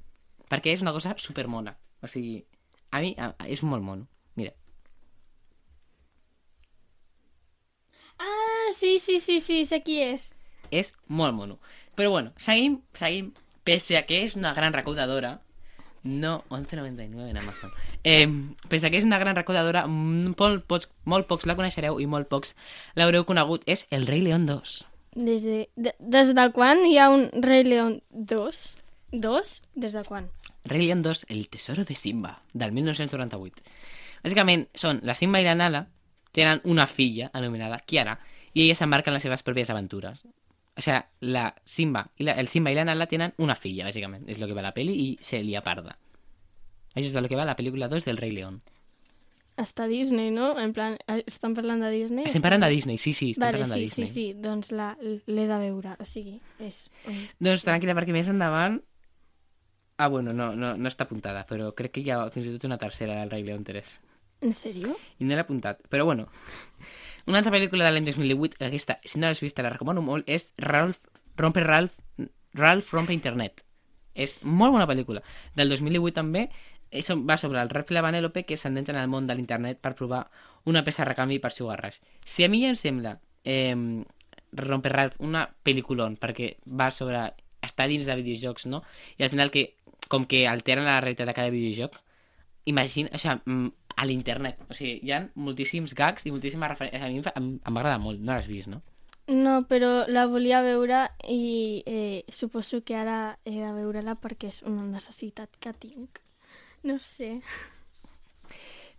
Perquè 0.52 0.76
és 0.76 0.84
una 0.84 0.94
cosa 0.94 1.16
supermona. 1.18 1.78
O 2.02 2.10
sigui, 2.12 2.42
a 2.92 3.02
mi 3.02 3.14
a, 3.18 3.32
és 3.48 3.64
molt 3.64 3.84
mono. 3.86 4.08
Mira. 4.36 4.54
Ah, 8.20 8.70
sí, 8.78 8.98
sí, 9.00 9.20
sí, 9.20 9.40
sí, 9.40 9.64
sé 9.66 9.82
qui 9.86 10.02
és. 10.04 10.32
és 10.72 10.94
molt 11.08 11.36
mono. 11.36 11.60
Però 11.96 12.10
bueno, 12.10 12.34
seguim, 12.38 12.80
seguim, 12.98 13.34
pese 13.68 13.98
a 14.00 14.06
que 14.08 14.24
és 14.26 14.36
una 14.40 14.54
gran 14.58 14.74
recaudadora, 14.74 15.36
no, 16.04 16.44
11.99 16.50 17.30
en 17.30 17.38
Amazon. 17.38 17.72
Eh, 18.04 18.28
pese 18.70 18.88
a 18.88 18.90
que 18.90 18.98
és 18.98 19.06
una 19.06 19.20
gran 19.22 19.36
recaudadora, 19.36 19.86
mm, 19.88 20.34
molt 20.40 20.66
pocs, 20.66 20.90
molt 21.06 21.28
pocs 21.30 21.46
la 21.46 21.56
coneixereu 21.56 22.00
i 22.02 22.08
molt 22.10 22.30
pocs 22.30 22.56
l'haureu 22.96 23.26
conegut, 23.26 23.64
és 23.68 23.88
El 23.92 24.08
Rei 24.08 24.22
León 24.22 24.46
2. 24.46 24.88
Des 25.16 25.44
de, 25.44 25.70
de, 25.76 25.94
des 26.00 26.34
de 26.34 26.52
quan 26.56 26.86
hi 26.86 26.98
ha 26.98 27.10
un 27.12 27.30
Rei 27.44 27.64
León 27.64 28.02
2? 28.10 28.62
2? 29.12 29.56
Des 29.76 29.94
de 29.94 30.04
quan? 30.08 30.30
Rei 30.66 30.88
León 30.88 31.02
2, 31.04 31.26
El 31.30 31.50
tesoro 31.50 31.84
de 31.86 31.96
Simba, 31.96 32.42
del 32.54 32.72
1998. 32.72 33.64
Bàsicament, 34.24 34.68
són 34.74 35.02
la 35.04 35.16
Simba 35.18 35.42
i 35.42 35.46
la 35.46 35.56
Nala, 35.56 35.88
tenen 36.32 36.62
una 36.64 36.88
filla 36.88 37.30
anomenada 37.34 37.82
Kiara, 37.86 38.20
i 38.54 38.66
elles 38.66 38.80
s'embarquen 38.82 39.14
les 39.14 39.24
seves 39.24 39.44
pròpies 39.44 39.70
aventures. 39.70 40.26
O 40.78 40.82
sea, 40.82 41.10
la 41.20 41.56
Simba 41.66 42.12
y 42.18 42.24
la, 42.24 42.34
el 42.34 42.48
Simba 42.48 42.72
y 42.72 42.76
la 42.76 42.86
Nala 42.86 43.08
tienen 43.08 43.34
una 43.38 43.56
filla, 43.56 43.86
básicamente. 43.86 44.32
Es 44.32 44.40
lo 44.40 44.48
que 44.48 44.54
va 44.54 44.62
la 44.62 44.74
peli 44.74 44.94
y 44.94 45.18
se 45.22 45.44
lía 45.44 45.62
parda. 45.64 45.98
Això 46.96 47.06
és 47.08 47.14
de 47.14 47.22
lo 47.22 47.30
que 47.30 47.36
va 47.40 47.46
la 47.46 47.56
pel·lícula 47.56 47.88
2 47.88 48.04
del 48.06 48.18
Rei 48.18 48.32
León. 48.32 48.60
Està 49.60 49.84
a 49.84 49.88
Disney, 49.88 50.32
no? 50.32 50.58
En 50.60 50.72
plan, 50.74 50.98
eh, 51.08 51.24
estan 51.28 51.54
parlant 51.54 51.84
de 51.84 51.90
Disney? 51.92 52.26
Estem 52.26 52.42
parlant 52.42 52.64
de 52.64 52.70
Disney, 52.72 52.98
sí, 52.98 53.14
sí, 53.14 53.32
estem 53.32 53.46
Vale, 53.46 53.60
parlant 53.60 53.74
de 53.80 53.86
sí, 53.86 53.88
sí, 53.94 54.02
Disney. 54.02 54.34
sí, 54.34 54.40
doncs 54.42 54.72
la- 54.72 54.98
l'he 55.02 55.46
de 55.48 55.58
veure, 55.60 55.94
o 56.00 56.06
sigui, 56.08 56.40
és... 56.60 56.90
Doncs 57.40 57.64
tranquil·la, 57.68 57.96
perquè 58.00 58.16
més 58.16 58.28
endavant... 58.32 58.80
Ah, 59.98 60.08
bueno, 60.08 60.34
no, 60.34 60.56
no, 60.56 60.74
no 60.76 60.90
està 60.90 61.04
apuntada, 61.06 61.44
però 61.46 61.74
crec 61.78 61.92
que 61.94 62.02
hi 62.02 62.10
ha 62.10 62.24
fins 62.34 62.48
i 62.48 62.56
tot 62.56 62.64
una 62.66 62.80
tercera 62.82 63.20
del 63.20 63.30
Rei 63.30 63.44
León 63.44 63.64
3. 63.68 64.00
En 64.42 64.56
sèrio? 64.58 64.96
I 65.20 65.28
no 65.28 65.36
l'he 65.36 65.44
apuntat. 65.44 65.84
Però 65.92 66.08
bueno, 66.08 66.26
una 67.28 67.40
altra 67.40 67.54
pel·lícula 67.54 67.86
de 67.86 67.92
l'any 67.94 68.08
2018, 68.08 68.62
aquesta, 68.68 69.00
si 69.04 69.20
no 69.20 69.30
l'has 69.30 69.42
vist, 69.44 69.60
la 69.60 69.74
recomano 69.74 70.04
molt, 70.06 70.30
és 70.30 70.52
Ralph, 70.58 71.00
Rompe 71.38 71.64
Ralph, 71.66 71.98
Ralph 72.58 72.94
Rompe 72.94 73.14
Internet. 73.14 73.64
És 74.14 74.40
molt 74.44 74.76
bona 74.76 74.88
pel·lícula. 74.90 75.22
Del 75.56 75.72
2018 75.72 76.16
també, 76.18 76.48
va 77.28 77.38
sobre 77.38 77.62
el 77.62 77.70
Ralph 77.70 77.92
i 77.92 77.96
la 77.96 78.04
Vanellope 78.04 78.44
que 78.44 78.58
s'endenten 78.58 78.98
al 79.00 79.08
món 79.08 79.28
de 79.28 79.36
l'internet 79.36 79.80
per 79.80 79.96
provar 79.96 80.26
una 80.66 80.84
peça 80.84 81.04
de 81.04 81.10
recanvi 81.10 81.40
per 81.40 81.54
jugar 81.56 81.80
ras. 81.80 82.02
Si 82.26 82.44
a 82.44 82.50
mi 82.50 82.66
em 82.66 82.76
sembla 82.76 83.16
eh, 83.44 84.04
Rompe 84.52 84.90
Ralph 84.90 85.16
una 85.24 85.46
pel·lículon, 85.64 86.18
perquè 86.20 86.58
va 86.66 86.92
sobre 86.92 87.24
estar 87.62 87.88
dins 87.88 88.06
de 88.06 88.16
videojocs, 88.20 88.68
no? 88.68 88.84
I 89.18 89.24
al 89.24 89.30
final 89.30 89.52
que, 89.52 89.76
com 90.10 90.26
que 90.26 90.48
alteren 90.48 90.86
la 90.86 91.00
realitat 91.00 91.30
de 91.30 91.36
cada 91.38 91.54
videojoc, 91.54 91.96
imagina, 92.66 93.10
o 93.14 93.18
sigui, 93.22 93.40
mm, 93.46 93.81
a 93.96 94.06
l'internet. 94.08 94.62
O 94.70 94.78
sigui, 94.78 95.00
hi 95.04 95.14
ha 95.16 95.22
moltíssims 95.36 95.96
gags 95.98 96.26
i 96.26 96.34
moltíssimes 96.34 96.74
referències. 96.74 97.02
A 97.02 97.10
mi 97.12 97.22
em, 97.22 97.60
em, 97.68 98.02
molt, 98.04 98.20
no 98.20 98.34
l'has 98.34 98.50
vist, 98.50 98.72
no? 98.72 98.82
No, 99.32 99.62
però 99.70 100.08
la 100.12 100.26
volia 100.28 100.62
veure 100.66 101.06
i 101.30 101.84
eh, 101.86 102.24
suposo 102.34 102.82
que 102.84 102.98
ara 102.98 103.38
he 103.46 103.54
de 103.60 103.70
veure-la 103.76 104.18
perquè 104.20 104.50
és 104.50 104.62
una 104.68 104.84
necessitat 104.84 105.56
que 105.62 105.72
tinc. 105.78 106.20
No 106.84 106.98
sé. 107.00 107.40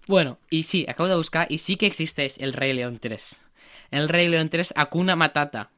Bueno, 0.06 0.38
i 0.50 0.62
sí, 0.62 0.84
acabo 0.88 1.08
de 1.08 1.18
buscar 1.18 1.46
i 1.50 1.58
sí 1.58 1.76
que 1.76 1.86
existeix 1.86 2.38
el 2.40 2.54
Rei 2.54 2.72
León 2.72 2.98
3. 2.98 3.28
El 3.92 4.08
Rei 4.08 4.28
León 4.28 4.48
3 4.48 4.72
Hakuna 4.76 5.16
Matata. 5.16 5.68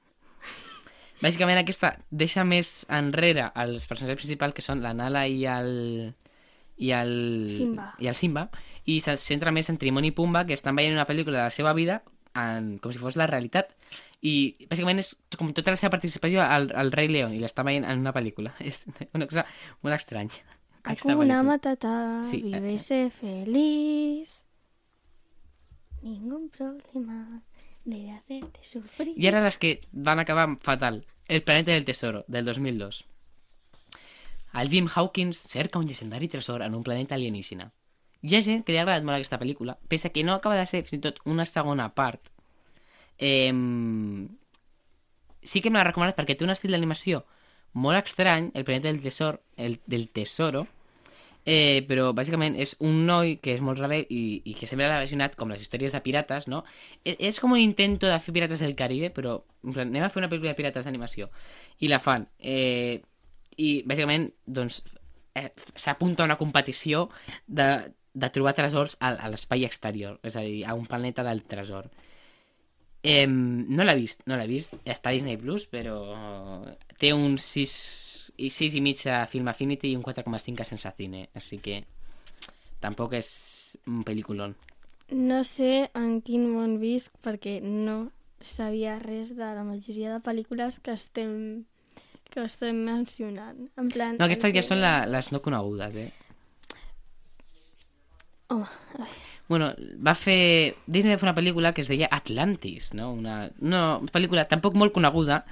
Bàsicament 1.23 1.59
aquesta 1.59 1.95
deixa 2.11 2.45
més 2.45 2.85
enrere 2.93 3.49
els 3.61 3.89
personatges 3.89 4.21
principals 4.21 4.55
que 4.57 4.65
són 4.65 4.83
la 4.85 4.95
Nala 4.97 5.27
i 5.27 5.45
el... 5.49 6.15
i 6.77 6.91
el... 6.97 7.51
Simba. 7.55 7.93
i 7.99 8.09
el 8.11 8.19
Simba 8.19 8.49
i 8.85 8.99
se 9.01 9.17
centra 9.21 9.53
més 9.55 9.71
en 9.73 9.79
Timon 9.81 10.05
i 10.05 10.13
Pumba 10.13 10.45
que 10.47 10.57
estan 10.57 10.77
veient 10.77 10.97
una 10.97 11.07
pel·lícula 11.09 11.39
de 11.39 11.47
la 11.47 11.55
seva 11.55 11.73
vida 11.77 12.03
en, 12.35 12.79
com 12.83 12.93
si 12.93 13.01
fos 13.01 13.17
la 13.17 13.29
realitat 13.31 13.73
i 14.25 14.57
bàsicament 14.71 15.01
és 15.01 15.15
com 15.39 15.53
tota 15.57 15.73
la 15.73 15.81
seva 15.81 15.93
participació 15.95 16.43
al, 16.45 16.71
al 16.75 16.93
Rei 16.93 17.09
León 17.13 17.37
i 17.37 17.41
l'estan 17.41 17.69
veient 17.69 17.87
en 17.89 18.03
una 18.05 18.13
pel·lícula 18.17 18.57
és 18.65 18.85
una 19.13 19.29
cosa 19.31 19.47
molt 19.83 19.97
estranya 19.97 20.43
Hakuna. 20.85 21.43
Matata, 21.43 22.23
Sí, 22.25 22.43
vive 22.43 22.71
eh, 22.71 22.75
y 22.75 22.79
sé 22.79 23.11
feliz. 23.11 24.45
Ningún 26.03 26.51
problema 26.51 27.43
debe 27.85 28.13
hacerte 28.13 28.61
sufrir. 28.63 29.15
I 29.17 29.27
ara 29.29 29.41
les 29.41 29.57
que 29.57 29.81
van 29.93 30.21
acabar 30.21 30.59
fatal. 30.61 31.07
El 31.27 31.43
planeta 31.43 31.73
del 31.73 31.87
tesoro, 31.87 32.25
del 32.29 32.45
2002. 32.45 33.07
El 34.55 34.69
Jim 34.71 34.89
Hawkins 34.95 35.39
cerca 35.39 35.79
un 35.79 35.87
llegendari 35.89 36.29
tresor 36.29 36.63
en 36.63 36.75
un 36.75 36.83
planeta 36.87 37.17
alienígena. 37.17 37.73
Hi 38.23 38.37
ha 38.37 38.43
gent 38.43 38.63
que 38.65 38.73
li 38.73 38.79
ha 38.79 38.85
agradat 38.87 39.05
molt 39.05 39.19
aquesta 39.19 39.39
pel·lícula, 39.41 39.77
pese 39.89 40.13
que 40.13 40.25
no 40.25 40.33
acaba 40.33 40.57
de 40.57 40.67
ser 40.67 40.85
fins 40.85 41.01
i 41.01 41.05
tot 41.09 41.19
una 41.27 41.45
segona 41.45 41.91
part. 41.95 42.31
Eh, 43.19 43.53
sí 45.43 45.61
que 45.61 45.71
me 45.71 45.79
l'ha 45.79 45.89
recomanat 45.91 46.17
perquè 46.17 46.37
té 46.39 46.47
un 46.47 46.55
estil 46.55 46.73
d'animació 46.73 47.25
molt 47.75 47.99
estrany, 48.07 48.53
el 48.55 48.65
planeta 48.65 48.89
del 48.89 49.03
tesor, 49.03 49.43
el, 49.57 49.81
del 49.87 50.09
tesoro, 50.11 50.67
Eh, 51.47 51.85
però 51.85 52.07
bàsicament 52.17 52.55
és 52.57 52.71
un 52.81 53.03
noi 53.05 53.35
que 53.37 53.53
és 53.53 53.61
molt 53.61 53.77
rebel 53.77 54.07
i, 54.09 54.41
i 54.49 54.55
que 54.57 54.65
sempre 54.65 54.87
l'ha 54.87 54.95
relacionat 54.95 55.35
com 55.37 55.51
les 55.53 55.61
històries 55.61 55.93
de 55.93 56.01
pirates, 56.01 56.47
no? 56.49 56.63
E- 57.05 57.19
És 57.29 57.37
com 57.37 57.53
un 57.53 57.61
intento 57.61 58.09
de 58.09 58.17
fer 58.25 58.33
Pirates 58.33 58.63
del 58.65 58.73
Caribe, 58.75 59.11
però 59.13 59.35
en 59.63 59.75
plan, 59.75 59.91
anem 59.93 60.07
a 60.07 60.09
fer 60.09 60.23
una 60.23 60.31
pel·lícula 60.33 60.55
de 60.55 60.57
pirates 60.57 60.87
d'animació. 60.89 61.29
I 61.85 61.91
la 61.93 61.99
fan. 62.01 62.25
Eh, 62.39 63.03
I 63.57 63.71
bàsicament, 63.87 64.31
doncs, 64.47 64.81
eh, 65.35 65.51
s'apunta 65.75 66.23
a 66.25 66.29
una 66.31 66.39
competició 66.41 67.09
de, 67.47 67.69
de 68.15 68.31
trobar 68.35 68.55
tresors 68.59 68.97
a, 69.01 69.13
a 69.15 69.31
l'espai 69.31 69.67
exterior, 69.67 70.19
és 70.23 70.37
a 70.37 70.45
dir, 70.47 70.65
a 70.67 70.75
un 70.79 70.87
planeta 70.87 71.27
del 71.27 71.43
tresor. 71.51 71.91
Eh, 73.05 73.27
no 73.29 73.85
l'he 73.85 73.97
vist, 73.99 74.25
no 74.31 74.39
l'he 74.41 74.49
vist. 74.49 74.79
Està 74.85 75.11
a 75.11 75.17
Disney 75.17 75.37
Plus, 75.37 75.67
però 75.69 75.99
té 76.99 77.13
un 77.13 77.37
6 77.39 77.75
i 78.37 78.49
6 78.51 78.79
i 78.79 78.83
mig 78.83 79.03
a 79.07 79.25
Film 79.31 79.51
Affinity 79.53 79.93
i 79.93 79.99
un 79.99 80.03
4,5 80.03 80.65
a 80.65 80.69
Sense 80.69 80.93
Cine, 80.97 81.29
així 81.37 81.61
que 81.63 81.83
tampoc 82.83 83.15
és 83.19 83.29
un 83.87 84.03
pel·lículon. 84.07 84.55
No 85.13 85.43
sé 85.45 85.91
en 85.95 86.21
quin 86.25 86.49
món 86.49 86.79
visc 86.81 87.13
perquè 87.25 87.59
no 87.61 88.09
sabia 88.41 88.99
res 88.99 89.35
de 89.37 89.53
la 89.57 89.65
majoria 89.65 90.15
de 90.15 90.25
pel·lícules 90.25 90.81
que 90.81 90.97
estem 90.97 91.65
que 92.35 92.43
estem 92.45 92.83
mencionant. 92.85 93.69
En 93.79 93.89
plan... 93.95 94.17
No, 94.19 94.27
aquestes 94.27 94.53
ja 94.53 94.61
el 94.63 94.67
són 94.67 94.81
que- 94.81 94.85
la, 94.85 94.95
les 95.07 95.31
no 95.33 95.41
conegudes, 95.45 95.95
eh? 95.97 96.11
Home, 98.49 98.67
ai, 98.99 99.09
Bueno, 99.49 99.71
va 100.07 100.15
fer... 100.17 100.75
Disney 100.87 101.13
va 101.15 101.19
fer 101.21 101.29
una 101.29 101.37
pel·lícula 101.37 101.73
que 101.77 101.83
es 101.85 101.89
deia 101.91 102.09
Atlantis, 102.13 102.93
no? 102.97 103.11
Una, 103.13 103.51
una 103.61 103.83
pel·lícula 104.13 104.47
tampoc 104.49 104.77
molt 104.81 104.95
coneguda, 104.97 105.43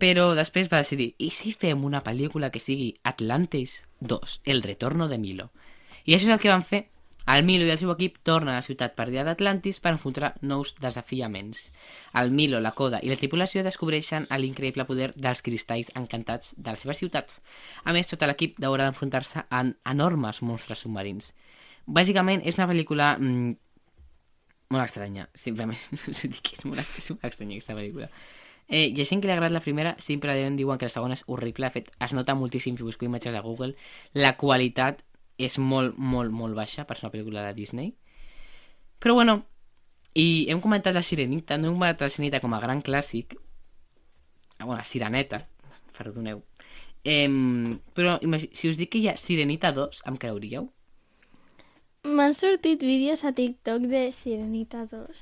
però 0.00 0.30
després 0.36 0.70
va 0.72 0.80
decidir, 0.80 1.10
i 1.22 1.28
si 1.30 1.52
fem 1.52 1.84
una 1.84 2.00
pel·lícula 2.04 2.50
que 2.50 2.60
sigui 2.62 2.94
Atlantis 3.04 3.82
2, 4.00 4.40
El 4.44 4.62
retorno 4.64 5.08
de 5.12 5.18
Milo? 5.20 5.50
I 6.04 6.16
això 6.16 6.28
és 6.28 6.34
el 6.36 6.40
que 6.42 6.52
van 6.52 6.64
fer. 6.64 6.86
El 7.26 7.44
Milo 7.44 7.64
i 7.64 7.72
el 7.72 7.78
seu 7.80 7.88
equip 7.94 8.18
tornen 8.28 8.52
a 8.52 8.58
la 8.58 8.66
ciutat 8.66 8.92
perdida 8.98 9.22
d'Atlantis 9.24 9.78
per 9.80 9.94
enfrontar 9.94 10.34
nous 10.44 10.74
desafiaments. 10.76 11.70
El 12.20 12.30
Milo, 12.36 12.60
la 12.60 12.74
Coda 12.76 13.00
i 13.00 13.08
la 13.08 13.16
tripulació 13.16 13.62
descobreixen 13.64 14.28
l'increïble 14.28 14.84
poder 14.84 15.10
dels 15.16 15.40
cristalls 15.46 15.88
encantats 15.96 16.52
de 16.58 16.74
la 16.74 16.80
seva 16.80 16.96
ciutat. 16.98 17.38
A 17.84 17.96
més, 17.96 18.10
tot 18.10 18.26
l'equip 18.28 18.60
haurà 18.60 18.84
d'enfrontar-se 18.84 19.46
a 19.48 19.62
enormes 19.94 20.42
monstres 20.44 20.84
submarins. 20.84 21.32
Bàsicament, 21.86 22.44
és 22.44 22.60
una 22.60 22.68
pel·lícula 22.68 23.14
mm, 23.16 23.56
molt 24.76 24.84
estranya. 24.84 25.28
Simplement, 25.34 25.80
us 25.96 26.20
ho 26.24 26.28
dic, 26.28 26.52
és 26.58 26.64
molt, 26.68 26.84
és 27.00 27.10
molt 27.14 27.24
estranya 27.30 27.56
aquesta 27.56 27.78
pel·lícula. 27.78 28.10
Eh, 28.68 28.90
hi 28.90 29.00
ha 29.00 29.08
gent 29.08 29.20
que 29.20 29.28
li 29.28 29.32
ha 29.32 29.38
agradat 29.38 29.56
la 29.56 29.64
primera, 29.64 29.96
simplement 30.00 30.60
diuen 30.60 30.80
que 30.80 30.88
la 30.88 30.92
segona 30.92 31.16
és 31.16 31.24
horrible. 31.26 31.68
De 31.68 31.72
fet, 31.78 31.90
es 32.04 32.14
nota 32.16 32.36
moltíssim 32.36 32.76
si 32.76 32.84
busqueu 32.84 33.08
imatges 33.08 33.36
a 33.36 33.44
Google. 33.44 33.74
La 34.12 34.36
qualitat 34.40 35.00
és 35.38 35.58
molt, 35.58 35.96
molt, 35.98 36.30
molt 36.32 36.54
baixa 36.54 36.84
per 36.86 36.96
ser 36.96 37.06
una 37.08 37.12
pel·lícula 37.14 37.44
de 37.46 37.54
Disney. 37.54 37.94
Però 38.98 39.14
bueno, 39.14 39.44
i 40.14 40.46
hem 40.48 40.60
comentat 40.62 40.94
la 40.94 41.02
Sirenita, 41.02 41.58
no 41.58 41.68
hem 41.68 41.74
comentat 41.78 42.06
la 42.06 42.12
Sirenita 42.14 42.40
com 42.40 42.54
a 42.54 42.60
gran 42.62 42.82
clàssic. 42.82 43.34
Ah, 44.58 44.64
bueno, 44.64 44.78
la 44.78 44.84
Sireneta, 44.84 45.42
perdoneu. 45.96 46.44
Eh, 47.04 47.28
però 47.92 48.16
si 48.54 48.70
us 48.70 48.78
dic 48.80 48.94
que 48.94 49.02
hi 49.02 49.08
ha 49.10 49.16
Sirenita 49.20 49.72
2, 49.76 50.04
em 50.08 50.16
creuríeu? 50.16 50.70
M'han 52.04 52.34
sortit 52.36 52.82
vídeos 52.84 53.24
a 53.24 53.32
TikTok 53.32 53.86
de 53.88 54.06
Sirenita 54.12 54.84
2. 54.90 55.20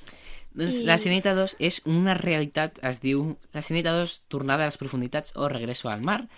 Doncs 0.53 0.81
I- 0.81 0.85
la 0.85 0.99
Sirenita 0.99 1.33
2 1.35 1.57
és 1.59 1.81
una 1.87 2.15
realitat, 2.19 2.79
es 2.85 3.01
diu 3.01 3.37
La 3.55 3.63
Sirenita 3.63 3.95
2, 3.97 4.25
Tornada 4.29 4.67
a 4.67 4.71
les 4.71 4.79
profunditats 4.79 5.33
o 5.37 5.49
Regreso 5.49 5.89
al 5.89 6.03
mar. 6.03 6.29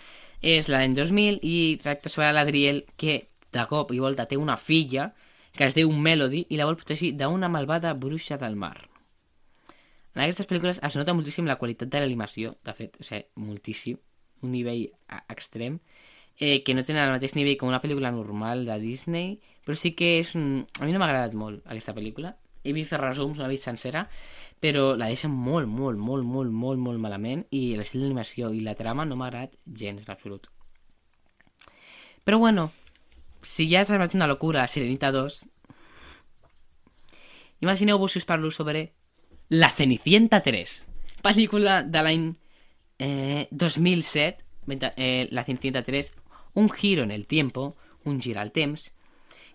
És 0.41 0.69
l'any 0.69 0.93
2000 0.95 1.39
i 1.41 1.77
tracta 1.81 2.09
sobre 2.09 2.31
l'Adriel 2.31 2.85
que 2.95 3.27
de 3.55 3.65
cop 3.71 3.91
i 3.95 4.01
volta 4.03 4.27
té 4.29 4.37
una 4.37 4.57
filla 4.57 5.09
que 5.55 5.65
es 5.69 5.75
diu 5.75 5.91
Melody 5.91 6.45
i 6.51 6.57
la 6.59 6.67
vol 6.67 6.75
protegir 6.75 7.13
d'una 7.15 7.47
malvada 7.49 7.93
bruixa 7.95 8.37
del 8.37 8.57
mar. 8.59 8.75
En 10.15 10.23
aquestes 10.23 10.47
pel·lícules 10.47 10.79
es 10.83 10.95
nota 10.95 11.13
moltíssim 11.15 11.47
la 11.47 11.57
qualitat 11.59 11.89
de 11.91 11.99
l'animació, 11.99 12.55
de 12.63 12.73
fet, 12.75 12.99
o 12.99 13.03
sigui, 13.03 13.25
moltíssim, 13.35 13.97
un 14.43 14.51
nivell 14.51 14.85
a- 15.11 15.23
extrem, 15.31 15.79
eh, 16.39 16.61
que 16.63 16.73
no 16.75 16.83
tenen 16.83 17.03
el 17.07 17.13
mateix 17.15 17.35
nivell 17.35 17.57
com 17.59 17.67
una 17.71 17.81
pel·lícula 17.83 18.11
normal 18.15 18.65
de 18.67 18.79
Disney, 18.79 19.39
però 19.65 19.75
sí 19.75 19.91
que 19.95 20.19
és 20.19 20.35
un... 20.35 20.65
A 20.79 20.85
mi 20.85 20.91
no 20.95 20.99
m'ha 20.99 21.07
agradat 21.09 21.35
molt 21.35 21.63
aquesta 21.67 21.95
pel·lícula. 21.95 22.35
He 22.63 22.73
vist 22.73 22.95
resums, 22.97 23.37
l'he 23.37 23.47
vist 23.51 23.67
sencera, 23.67 24.05
però 24.59 24.95
la 24.97 25.07
deixen 25.11 25.31
molt, 25.31 25.67
molt, 25.67 25.99
molt, 25.99 26.23
molt, 26.25 26.51
molt, 26.51 26.79
molt 26.79 26.99
malament 26.99 27.43
i 27.51 27.75
l'estil 27.77 28.01
d'animació 28.01 28.51
i 28.55 28.63
la 28.65 28.73
trama 28.75 29.05
no 29.05 29.15
m'ha 29.19 29.27
agradat 29.29 29.55
gens 29.67 30.01
en 30.03 30.11
absolut. 30.11 30.47
Però 32.25 32.39
bueno, 32.39 32.71
si 33.45 33.67
ja 33.69 33.83
s'ha 33.85 33.93
semblat 33.93 34.15
una 34.17 34.27
locura 34.27 34.65
Sirenita 34.67 35.11
2, 35.13 35.43
imagineu-vos 37.61 38.11
si 38.11 38.19
us 38.19 38.25
parlo 38.25 38.51
sobre 38.51 38.93
La 39.49 39.69
Cenicienta 39.69 40.41
3, 40.41 40.75
pel·lícula 41.23 41.83
de 41.83 42.01
l'any 42.03 42.25
eh, 42.99 43.47
2007, 43.51 44.43
venta- 44.65 44.93
eh, 44.97 45.27
La 45.31 45.43
Cenicienta 45.45 45.83
3, 45.83 46.13
un 46.55 46.69
giro 46.69 47.03
en 47.03 47.11
el 47.11 47.27
tiempo, 47.27 47.75
un 48.05 48.19
gir 48.21 48.37
al 48.37 48.51
temps, 48.51 48.91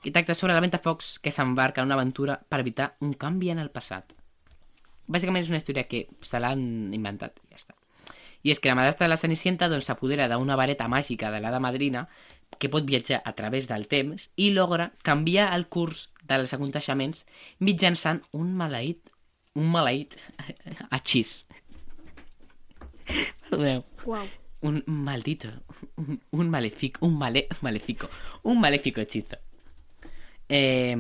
que 0.03 0.11
tracta 0.11 0.35
sobre 0.35 0.55
la 0.55 0.61
Ventafocs 0.61 1.19
que 1.19 1.31
s'embarca 1.31 1.83
en 1.83 1.87
una 1.91 1.95
aventura 1.99 2.39
per 2.49 2.61
evitar 2.61 2.95
un 3.01 3.13
canvi 3.15 3.51
en 3.51 3.59
el 3.59 3.71
passat. 3.71 4.15
Bàsicament 5.11 5.43
és 5.43 5.51
una 5.51 5.59
història 5.59 5.85
que 5.91 6.07
se 6.23 6.39
l'han 6.41 6.95
inventat 6.95 7.41
i 7.45 7.51
ja 7.51 7.59
està. 7.59 7.75
I 8.43 8.53
és 8.55 8.61
que 8.63 8.71
la 8.71 8.77
madrastra 8.79 9.05
de 9.05 9.11
la 9.13 9.19
Cenicienta 9.21 9.69
doncs, 9.69 9.85
s'apodera 9.91 10.29
d'una 10.31 10.57
vareta 10.57 10.87
màgica 10.89 11.29
de 11.35 11.41
l'hada 11.43 11.61
madrina 11.61 12.07
que 12.59 12.69
pot 12.69 12.85
viatjar 12.85 13.23
a 13.25 13.33
través 13.39 13.69
del 13.71 13.87
temps 13.89 14.31
i 14.37 14.51
logra 14.51 14.91
canviar 15.07 15.53
el 15.55 15.69
curs 15.69 16.09
dels 16.27 16.53
aconteixements 16.57 17.25
mitjançant 17.61 18.21
un 18.37 18.53
maleït 18.59 19.15
un 19.55 19.71
maleït 19.71 20.17
hechís. 20.95 21.45
Perdoneu. 23.49 23.85
Uau. 24.07 24.29
Un 24.63 24.83
maldito, 24.87 25.49
un, 25.97 26.19
un 26.37 26.51
malefico, 26.53 27.07
un 27.07 27.17
male, 27.17 27.47
malefico, 27.63 28.11
un 28.43 28.61
maléfico 28.61 29.01
hechizo. 29.01 29.39
Eh, 30.51 30.93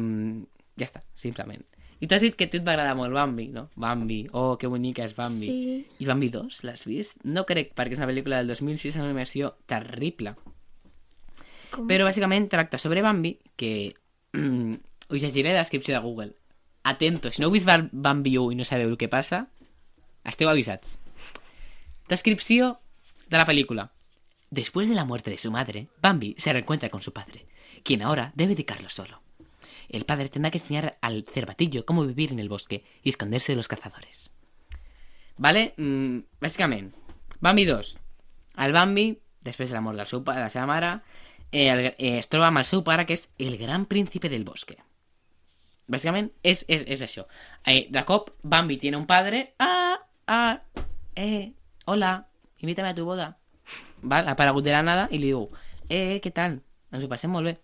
ja 0.81 0.87
està, 0.87 1.03
simplement. 1.13 1.61
I 2.01 2.09
tu 2.09 2.17
has 2.17 2.25
dit 2.25 2.33
que 2.33 2.47
a 2.49 2.51
tu 2.51 2.57
et 2.57 2.65
va 2.65 2.73
agradar 2.73 2.95
molt 2.97 3.13
Bambi, 3.13 3.51
no? 3.53 3.67
Bambi, 3.77 4.23
oh, 4.33 4.55
que 4.57 4.71
bonica 4.73 5.05
és 5.05 5.13
Bambi. 5.13 5.51
Sí. 5.51 5.75
I 6.01 6.09
Bambi 6.09 6.31
2, 6.33 6.63
l'has 6.65 6.87
vist? 6.89 7.21
No 7.29 7.45
crec, 7.45 7.75
perquè 7.77 7.99
és 7.99 8.01
una 8.01 8.09
pel·lícula 8.09 8.41
del 8.41 8.55
2006 8.55 8.97
amb 8.97 9.05
una 9.05 9.13
animació 9.13 9.53
terrible. 9.69 10.33
Com? 11.71 11.87
Però 11.91 12.05
bàsicament 12.09 12.49
tracta 12.51 12.79
sobre 12.79 13.03
Bambi, 13.03 13.39
que 13.57 13.95
us 14.35 15.23
llegiré 15.23 15.53
la 15.53 15.61
descripció 15.65 15.95
de 15.95 16.01
Google. 16.01 16.33
Atento, 16.83 17.31
si 17.31 17.43
no 17.43 17.49
heu 17.49 17.53
vist 17.55 17.67
Bambi 17.93 18.37
1 18.39 18.53
i 18.53 18.57
no 18.59 18.65
sabeu 18.65 18.89
el 18.89 18.97
que 18.99 19.09
passa, 19.13 19.47
esteu 20.25 20.49
avisats. 20.49 20.99
Descripció 22.09 22.81
de 23.29 23.37
la 23.39 23.45
película. 23.47 23.93
Después 24.51 24.89
de 24.89 24.95
la 24.97 25.05
muerte 25.05 25.31
de 25.31 25.39
su 25.39 25.51
madre, 25.51 25.89
Bambi 26.03 26.35
se 26.39 26.53
reencuentra 26.53 26.91
con 26.91 27.03
su 27.03 27.13
padre, 27.13 27.47
quien 27.85 28.03
ahora 28.03 28.33
debe 28.35 28.55
dedicarlo 28.55 28.89
solo. 28.91 29.21
El 29.89 30.05
padre 30.05 30.29
tendrá 30.29 30.51
que 30.51 30.59
enseñar 30.59 30.99
al 31.01 31.25
cervatillo 31.31 31.85
cómo 31.85 32.05
vivir 32.07 32.33
en 32.33 32.39
el 32.41 32.49
bosque 32.49 32.85
y 33.03 33.11
esconderse 33.11 33.53
de 33.53 33.57
los 33.57 33.69
cazadores. 33.69 34.31
Vale? 35.37 35.75
Mm, 35.77 36.19
Bambi 37.41 37.65
2. 37.65 37.99
El 38.59 38.73
Bambi, 38.73 39.19
després 39.43 39.71
de 39.71 39.75
la 39.75 39.81
del 39.97 40.07
seu, 40.07 40.23
pa- 40.25 40.35
de 40.35 40.41
la 40.41 40.51
seva 40.51 40.67
mare, 40.67 41.01
eh, 41.53 41.95
eh, 41.99 42.19
es 42.19 42.29
troba 42.29 42.49
amb 42.49 42.59
el 42.59 42.65
seu 42.65 42.83
pare, 42.85 43.07
que 43.07 43.15
és 43.15 43.31
el 43.39 43.57
gran 43.59 43.87
príncipe 43.87 44.29
del 44.29 44.45
bosque. 44.45 44.77
Bàsicament, 45.91 46.31
és, 46.47 46.65
és, 46.69 46.85
és 46.87 47.03
això. 47.03 47.25
Eh, 47.67 47.89
de 47.91 48.05
cop, 48.07 48.31
Bambi 48.43 48.77
tiene 48.79 48.97
un 48.97 49.07
padre. 49.07 49.55
Ah, 49.59 49.99
ah, 50.27 50.61
eh, 51.17 51.53
hola, 51.87 52.29
invítame 52.59 52.89
a 52.91 52.95
tu 52.95 53.05
boda. 53.05 53.37
Val, 54.03 54.29
ha 54.29 54.33
aparegut 54.37 54.65
de 54.65 54.71
la 54.73 54.83
nada 54.83 55.09
i 55.11 55.19
li 55.19 55.33
diu, 55.33 55.49
eh, 55.89 56.21
què 56.23 56.31
tal? 56.33 56.61
Ens 56.93 57.05
ho 57.05 57.09
passem 57.11 57.31
molt 57.31 57.47
bé. 57.51 57.57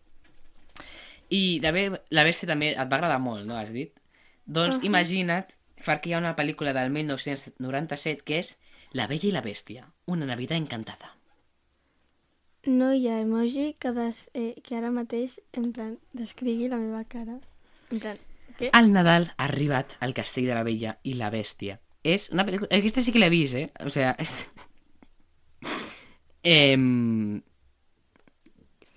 I 1.31 1.59
d'haver- 1.61 2.03
la 2.11 2.25
Bèstia 2.25 2.47
també 2.47 2.73
et 2.73 2.79
va 2.91 2.97
agradar 2.99 3.19
molt, 3.19 3.47
no? 3.47 3.57
Has 3.59 3.73
dit? 3.73 3.95
Doncs 4.47 4.79
Ahà. 4.79 4.85
imagina't, 4.87 5.47
perquè 5.85 6.07
hi 6.11 6.13
ha 6.15 6.19
una 6.19 6.37
pel·lícula 6.37 6.73
del 6.73 6.91
1997 6.91 8.23
que 8.25 8.39
és 8.39 8.59
La 8.93 9.07
Bella 9.07 9.29
i 9.29 9.33
la 9.33 9.43
Bèstia, 9.43 9.89
una 10.07 10.27
Navidad 10.27 10.57
encantada. 10.57 11.15
No 12.67 12.93
hi 12.93 13.07
ha 13.09 13.21
emoji 13.23 13.77
que, 13.79 13.93
des, 13.95 14.25
eh, 14.35 14.55
que 14.67 14.77
ara 14.77 14.91
mateix, 14.91 15.39
en 15.55 15.71
plan, 15.73 15.93
descrigui 16.19 16.67
la 16.69 16.81
meva 16.83 17.05
cara. 17.07 17.39
En 17.95 18.01
plan, 18.03 18.19
què? 18.59 18.71
Al 18.75 18.91
Nadal 18.93 19.29
ha 19.37 19.45
arribat 19.47 19.95
al 20.01 20.15
castell 20.17 20.49
de 20.51 20.57
la 20.57 20.65
Bella 20.67 20.97
i 21.05 21.15
la 21.15 21.31
Bèstia. 21.31 21.79
És 22.03 22.31
una 22.35 22.47
pel·lícula... 22.47 22.71
Aquesta 22.75 23.03
sí 23.03 23.15
que 23.15 23.23
l'he 23.23 23.31
vist, 23.31 23.59
eh? 23.59 23.67
O 23.87 23.93
sea, 23.93 24.15
és... 24.19 24.49
Em... 26.57 27.43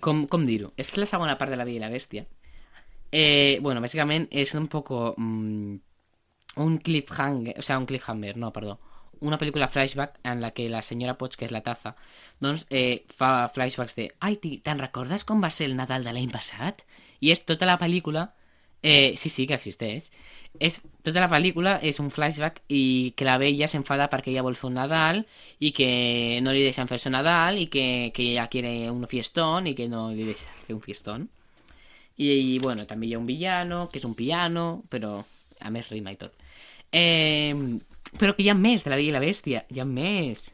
Com, 0.00 0.24
com 0.32 0.46
dir-ho? 0.48 0.72
És 0.80 0.94
la 0.96 1.06
segona 1.10 1.36
part 1.38 1.52
de 1.52 1.58
la 1.60 1.66
Bella 1.68 1.82
i 1.82 1.84
la 1.84 1.92
Bèstia. 1.92 2.24
Eh, 3.10 3.58
bueno, 3.62 3.82
bàsicament 3.84 4.28
és 4.30 4.54
un 4.58 4.66
poco... 4.72 5.10
Mm, 5.18 5.78
un 6.64 6.78
cliffhanger... 6.78 7.58
O 7.58 7.62
sea, 7.62 7.78
un 7.78 7.86
cliffhanger, 7.86 8.36
no, 8.36 8.52
perdó. 8.52 8.78
Una 9.20 9.38
pel·lícula 9.40 9.68
flashback 9.68 10.18
en 10.24 10.40
la 10.40 10.52
que 10.56 10.68
la 10.72 10.82
senyora 10.82 11.18
Poch, 11.20 11.36
que 11.36 11.44
és 11.44 11.52
la 11.52 11.62
taza, 11.66 11.94
doncs 12.40 12.66
eh, 12.70 13.04
fa 13.12 13.48
flashbacks 13.52 13.96
de 13.98 14.10
«Ai, 14.24 14.38
te'n 14.40 14.80
recordes 14.80 15.26
com 15.28 15.42
va 15.44 15.52
ser 15.52 15.68
el 15.68 15.76
Nadal 15.76 16.06
de 16.06 16.14
l'any 16.16 16.30
passat?» 16.32 16.84
I 17.20 17.32
és 17.34 17.44
tota 17.44 17.68
la 17.68 17.78
pel·lícula... 17.80 18.30
Eh, 18.82 19.12
sí, 19.20 19.28
sí, 19.28 19.44
que 19.44 19.52
existeix. 19.52 20.06
És, 20.58 20.78
tota 21.04 21.20
la 21.20 21.28
pel·lícula 21.28 21.74
és 21.84 21.98
un 22.00 22.08
flashback 22.10 22.62
i 22.72 23.12
que 23.12 23.26
la 23.28 23.36
vella 23.38 23.68
s'enfada 23.68 24.06
perquè 24.08 24.32
ella 24.32 24.44
vol 24.46 24.56
fer 24.56 24.70
un 24.70 24.78
Nadal 24.80 25.20
i 25.60 25.70
que 25.76 25.90
no 26.40 26.54
li 26.56 26.62
deixen 26.64 26.88
fer 26.88 26.96
su 26.98 27.12
Nadal 27.12 27.60
i 27.60 27.66
que, 27.68 27.84
que 28.16 28.30
ella 28.32 28.48
quiere 28.48 28.72
un 28.90 29.04
fiestón 29.10 29.68
i 29.68 29.74
que 29.76 29.86
no 29.92 30.08
li 30.14 30.24
deixen 30.24 30.64
fer 30.64 30.78
un 30.78 30.80
fiestón. 30.80 31.28
I, 32.16 32.32
i 32.32 32.58
bueno, 32.58 32.86
també 32.88 33.06
hi 33.08 33.14
ha 33.14 33.20
un 33.20 33.28
villano, 33.28 33.86
que 33.92 34.00
és 34.00 34.08
un 34.08 34.16
piano, 34.16 34.82
però 34.88 35.18
a 35.60 35.70
més 35.70 35.92
rima 35.92 36.12
i 36.12 36.18
tot. 36.20 36.34
Eh, 36.90 37.52
però 38.18 38.34
que 38.34 38.44
hi 38.44 38.50
ha 38.50 38.58
més 38.58 38.84
de 38.84 38.90
la 38.90 38.98
Bella 38.98 39.12
i 39.12 39.16
la 39.16 39.22
Bèstia, 39.22 39.64
hi 39.70 39.80
ha 39.80 39.86
més. 39.86 40.48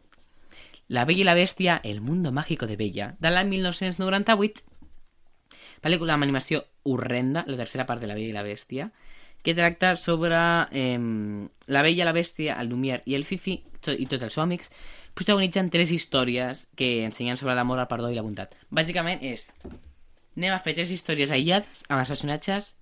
La 0.89 1.05
Bella 1.05 1.25
i 1.25 1.27
la 1.27 1.35
Bèstia, 1.35 1.81
el 1.85 2.01
mundo 2.01 2.33
mágico 2.33 2.67
de 2.67 2.77
Bella, 2.77 3.15
de 3.21 3.33
l'any 3.33 3.49
1998, 3.55 4.65
pel·lícula 5.83 6.15
amb 6.15 6.27
animació 6.27 6.63
horrenda, 6.87 7.45
la 7.47 7.59
tercera 7.59 7.87
part 7.87 8.03
de 8.03 8.11
La 8.11 8.15
Bella 8.15 8.31
i 8.31 8.37
la 8.37 8.45
Bèstia, 8.47 8.91
que 9.43 9.55
tracta 9.55 9.95
sobre 9.97 10.37
eh, 10.73 10.99
la 11.67 11.83
Bella, 11.83 12.05
la 12.05 12.15
Bèstia, 12.15 12.61
el 12.61 12.71
Lumière 12.71 13.03
i 13.07 13.15
el 13.15 13.25
Fifi, 13.25 13.61
i 13.87 14.07
tots 14.11 14.25
els 14.27 14.35
seus 14.35 14.43
amics, 14.43 14.73
protagonitzen 15.15 15.71
tres 15.71 15.93
històries 15.95 16.67
que 16.77 17.05
ensenyen 17.07 17.39
sobre 17.39 17.55
l'amor, 17.55 17.79
el 17.79 17.91
perdó 17.91 18.11
i 18.11 18.19
la 18.19 18.27
bondat. 18.27 18.57
Bàsicament 18.71 19.23
és... 19.27 19.51
Anem 20.37 20.53
a 20.53 20.61
fer 20.61 20.75
tres 20.77 20.91
històries 20.93 21.31
aïllades 21.33 21.87
amb 21.89 22.03
els 22.03 22.11
personatges 22.13 22.75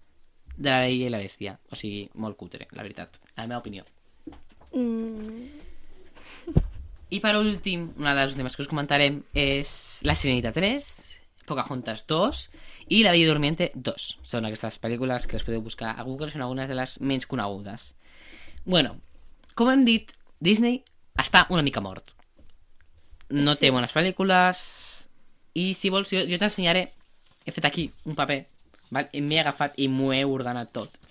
de 0.56 0.70
la 0.72 0.80
Bella 0.82 1.06
i 1.06 1.12
la 1.12 1.20
Bèstia. 1.22 1.58
O 1.70 1.78
sigui, 1.78 2.08
molt 2.18 2.40
cutre, 2.40 2.66
la 2.72 2.82
veritat, 2.82 3.20
a 3.36 3.44
la 3.44 3.46
meva 3.46 3.60
opinió. 3.62 3.84
Mm, 4.74 5.46
I 7.14 7.20
per 7.22 7.36
últim, 7.38 7.92
una 8.00 8.14
de 8.14 8.24
les 8.24 8.32
últimes 8.34 8.56
que 8.56 8.64
us 8.64 8.70
comentarem 8.70 9.20
és 9.38 9.68
La 10.02 10.16
Sirenita 10.18 10.50
3, 10.52 10.88
Pocahontas 11.46 12.02
2 12.10 12.40
i 12.88 13.04
La 13.04 13.12
Bella 13.14 13.28
Durmiente 13.30 13.70
2. 13.74 14.06
Són 14.26 14.48
aquestes 14.48 14.80
pel·lícules 14.82 15.28
que 15.28 15.38
les 15.38 15.46
podeu 15.46 15.62
buscar 15.62 15.92
a 15.94 16.02
Google, 16.02 16.32
són 16.32 16.42
algunes 16.42 16.68
de 16.68 16.74
les 16.78 16.96
menys 17.00 17.28
conegudes. 17.30 17.92
Bueno, 18.64 18.96
com 19.54 19.70
hem 19.70 19.84
dit, 19.86 20.10
Disney 20.40 20.82
està 21.20 21.46
una 21.54 21.62
mica 21.62 21.84
mort. 21.84 22.16
No 23.30 23.54
té 23.54 23.68
Sí. 23.68 23.70
bones 23.70 23.94
pel·lícules 23.94 24.64
i 25.54 25.72
si 25.74 25.90
vols 25.90 26.10
jo, 26.10 26.26
jo 26.26 26.38
t'ensenyaré 26.38 26.88
he 27.46 27.52
fet 27.52 27.64
aquí 27.64 27.90
un 28.04 28.16
paper 28.16 28.46
val? 28.90 29.08
m'he 29.12 29.40
agafat 29.40 29.78
i 29.78 29.86
m'ho 29.88 30.12
he 30.12 30.24
ordenat 30.24 30.72
tot 30.72 31.03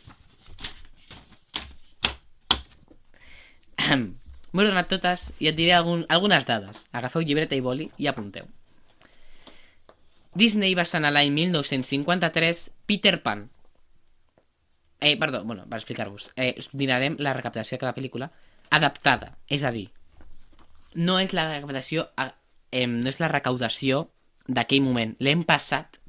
m'he 3.91 4.63
ordenat 4.65 4.89
totes 4.91 5.31
i 5.39 5.49
et 5.51 5.57
diré 5.57 5.73
algun, 5.77 6.05
algunes 6.09 6.45
dades. 6.45 6.87
Agafeu 6.91 7.25
llibreta 7.25 7.57
i 7.57 7.63
boli 7.65 7.89
i 7.97 8.07
apunteu. 8.07 8.45
Disney 10.33 10.73
va 10.73 10.85
estrenar 10.87 11.13
l'any 11.13 11.33
1953 11.33 12.69
Peter 12.89 13.19
Pan. 13.21 13.49
Eh, 14.99 15.17
perdó, 15.19 15.43
bueno, 15.43 15.67
per 15.69 15.77
explicar-vos. 15.77 16.31
Eh, 16.35 16.55
us 16.57 16.69
donarem 16.71 17.17
la 17.19 17.35
recaptació 17.35 17.75
de 17.75 17.83
cada 17.85 17.95
pel·lícula 17.97 18.31
adaptada, 18.73 19.35
és 19.51 19.63
a 19.67 19.71
dir 19.75 19.89
no 20.95 21.19
és 21.19 21.33
la 21.33 21.47
recaptació 21.49 22.07
em, 22.71 22.99
no 23.01 23.09
és 23.09 23.19
la 23.21 23.29
recaudació 23.31 24.07
d'aquell 24.47 24.83
moment. 24.85 25.15
L'hem 25.19 25.43
passat 25.47 25.99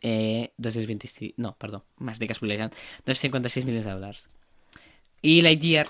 eh, 0.02 0.52
226... 0.58 1.34
No, 1.42 1.56
perdó, 1.58 1.82
m'estic 1.98 2.30
espoliejant. 2.34 2.74
256 3.06 3.66
milions 3.66 3.86
de 3.88 3.94
dòlars. 3.94 4.28
I 5.22 5.40
Lightyear, 5.42 5.88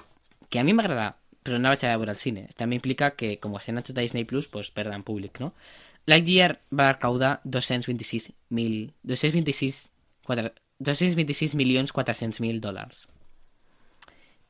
que 0.48 0.60
a 0.60 0.64
mi 0.64 0.72
m'agrada, 0.72 1.10
però 1.44 1.58
no 1.60 1.72
vaig 1.72 1.84
a 1.84 1.96
veure 1.98 2.14
al 2.14 2.20
cine. 2.20 2.46
També 2.56 2.78
implica 2.78 3.12
que, 3.18 3.36
com 3.42 3.52
ho 3.52 3.60
estan 3.60 3.78
a 3.78 3.84
tot 3.84 3.98
a 3.98 4.06
Disney+, 4.06 4.24
Plus, 4.24 4.48
doncs 4.50 4.72
perden 4.74 5.04
públic, 5.04 5.42
no? 5.42 5.52
Lightyear 6.08 6.56
va 6.70 6.92
recaudar 6.94 7.40
226 7.44 8.32
mil... 8.56 8.94
226... 9.04 9.90
4, 10.26 10.50
226 10.82 11.54
milions 11.54 11.92
400 11.94 12.40
mil 12.42 12.58
dòlars. 12.60 13.06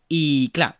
I, 0.09 0.49
clar, 0.55 0.77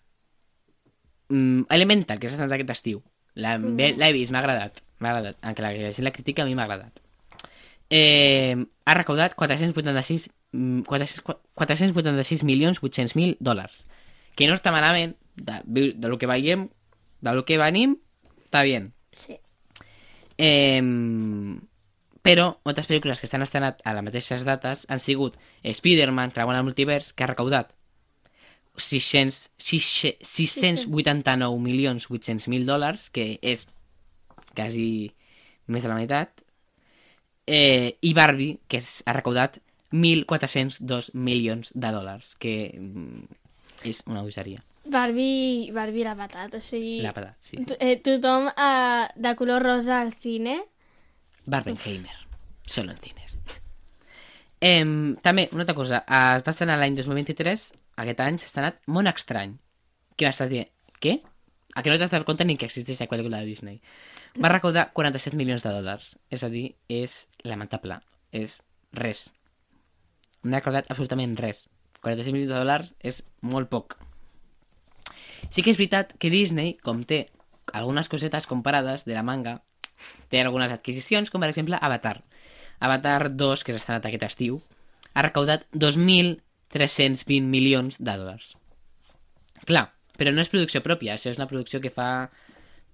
mm, 1.29 1.67
Elemental, 1.75 2.21
que 2.23 2.31
s'ha 2.31 2.39
estrenat 2.39 2.57
aquest 2.57 2.73
estiu, 2.73 3.03
la- 3.37 3.59
l'he 3.61 4.13
vist, 4.17 4.33
m'ha 4.33 4.41
agradat, 4.43 4.81
m'ha 4.99 5.11
agradat, 5.13 5.37
encara 5.45 5.73
que 5.77 5.83
la 5.85 5.93
gent 5.93 6.05
la 6.09 6.13
critica, 6.17 6.43
a 6.43 6.47
mi 6.49 6.55
m'ha 6.57 6.65
agradat. 6.65 6.99
Eh, 7.89 8.57
ha 8.85 8.95
recaudat 8.99 9.35
486, 9.39 10.31
mm, 10.53 10.81
400 10.89 11.23
486 11.55 12.43
milions 12.43 12.81
800 12.83 13.15
mil 13.15 13.37
dòlars, 13.39 13.87
que 14.35 14.49
no 14.49 14.55
està 14.59 14.73
malament, 14.75 15.15
de, 15.37 15.93
de 15.95 16.09
lo 16.09 16.19
que 16.19 16.27
veiem, 16.27 16.69
de 17.21 17.35
lo 17.37 17.45
que 17.45 17.59
venim, 17.61 17.99
està 18.45 18.63
bien. 18.67 18.93
sí. 19.13 19.39
Eh, 20.39 20.83
però 22.27 22.59
moltes 22.67 22.89
pel·lícules 22.91 23.21
que 23.23 23.29
s'han 23.31 23.45
estrenat 23.47 23.79
a 23.87 23.93
les 23.95 24.03
mateixes 24.03 24.43
dates 24.45 24.83
han 24.91 24.99
sigut 25.01 25.37
Spider-Man, 25.63 26.33
creuant 26.35 26.59
el 26.59 26.65
multivers, 26.67 27.13
que 27.15 27.23
ha 27.23 27.29
recaudat 27.31 27.71
600, 28.77 29.51
600, 29.59 30.17
689 30.23 31.61
milions 31.63 32.09
800 32.11 32.49
mil 32.53 32.67
dòlars, 32.69 33.09
que 33.11 33.37
és 33.43 33.67
quasi 34.57 35.13
més 35.67 35.85
de 35.85 35.91
la 35.91 35.99
meitat, 35.99 36.43
eh, 37.47 37.97
i 38.01 38.13
Barbie, 38.15 38.59
que 38.69 38.81
és, 38.81 39.03
ha 39.07 39.17
recaudat 39.17 39.61
1.402 39.93 41.13
milions 41.15 41.73
de 41.75 41.93
dòlars, 41.95 42.35
que 42.41 42.57
mm, 42.75 43.27
és 43.89 44.03
una 44.07 44.23
bogeria. 44.27 44.63
Barbie, 44.87 45.73
Barbie 45.75 46.07
l'ha 46.07 46.15
patat, 46.19 46.55
o 46.55 46.63
sigui... 46.63 47.01
La 47.03 47.13
patat, 47.15 47.35
sí. 47.43 47.59
Eh, 47.79 47.97
tothom 48.05 48.49
eh, 48.53 49.07
de 49.17 49.35
color 49.39 49.65
rosa 49.67 50.01
al 50.01 50.13
cine. 50.15 50.61
Barbenheimer. 51.47 52.15
Solo 52.67 52.93
en 52.93 52.99
cines. 53.03 53.37
Em, 54.61 55.17
també, 55.23 55.49
una 55.53 55.67
altra 55.67 55.77
cosa. 55.77 56.03
Es 56.07 56.47
va 56.47 56.55
estrenar 56.55 56.79
l'any 56.81 56.97
2023, 56.99 57.67
aquest 57.97 58.21
any 58.21 58.39
s'ha 58.39 58.51
estrenat 58.51 58.83
Món 58.93 59.09
Estrany. 59.11 59.57
Què 60.17 60.29
m'estàs 60.29 60.51
dient? 60.53 60.71
Què? 61.01 61.19
A 61.77 61.83
que 61.85 61.93
no 61.93 61.99
t'has 62.01 62.25
compte 62.25 62.45
ni 62.45 62.57
que 62.57 62.69
existeix 62.69 63.01
la 63.03 63.09
pel·lícula 63.11 63.41
de 63.41 63.49
Disney. 63.49 63.81
Va 64.41 64.53
recaudar 64.53 64.91
47 64.97 65.37
milions 65.37 65.65
de 65.65 65.73
dòlars. 65.73 66.15
És 66.33 66.45
a 66.45 66.49
dir, 66.53 66.71
és 66.89 67.27
lamentable. 67.45 68.01
És 68.33 68.63
res. 68.97 69.27
No 70.43 70.57
ha 70.57 70.61
recaudat 70.61 70.89
absolutament 70.91 71.37
res. 71.41 71.67
47 72.01 72.33
milions 72.33 72.53
de 72.53 72.61
dòlars 72.61 72.93
és 73.01 73.23
molt 73.41 73.69
poc. 73.73 73.99
Sí 75.51 75.63
que 75.63 75.73
és 75.73 75.81
veritat 75.81 76.15
que 76.21 76.33
Disney, 76.33 76.77
com 76.81 77.03
té 77.05 77.27
algunes 77.73 78.09
cosetes 78.09 78.47
comparades 78.47 79.05
de 79.05 79.15
la 79.17 79.25
manga, 79.27 79.59
té 80.33 80.41
algunes 80.41 80.73
adquisicions, 80.73 81.31
com 81.31 81.43
per 81.43 81.51
exemple 81.51 81.81
Avatar. 81.81 82.21
Avatar 82.81 83.33
2, 83.33 83.65
que 83.65 83.73
s'ha 83.73 83.83
estrenat 83.83 84.09
aquest 84.09 84.27
estiu, 84.29 84.61
ha 85.15 85.25
recaudat 85.25 85.65
2.320 86.73 87.47
milions 87.51 88.01
de 88.01 88.17
dòlars. 88.17 88.55
Clar, 89.67 89.87
però 90.17 90.33
no 90.33 90.43
és 90.43 90.51
producció 90.53 90.83
pròpia, 90.85 91.15
això 91.15 91.31
és 91.31 91.41
una 91.41 91.49
producció 91.51 91.81
que 91.85 91.93
fa 91.95 92.29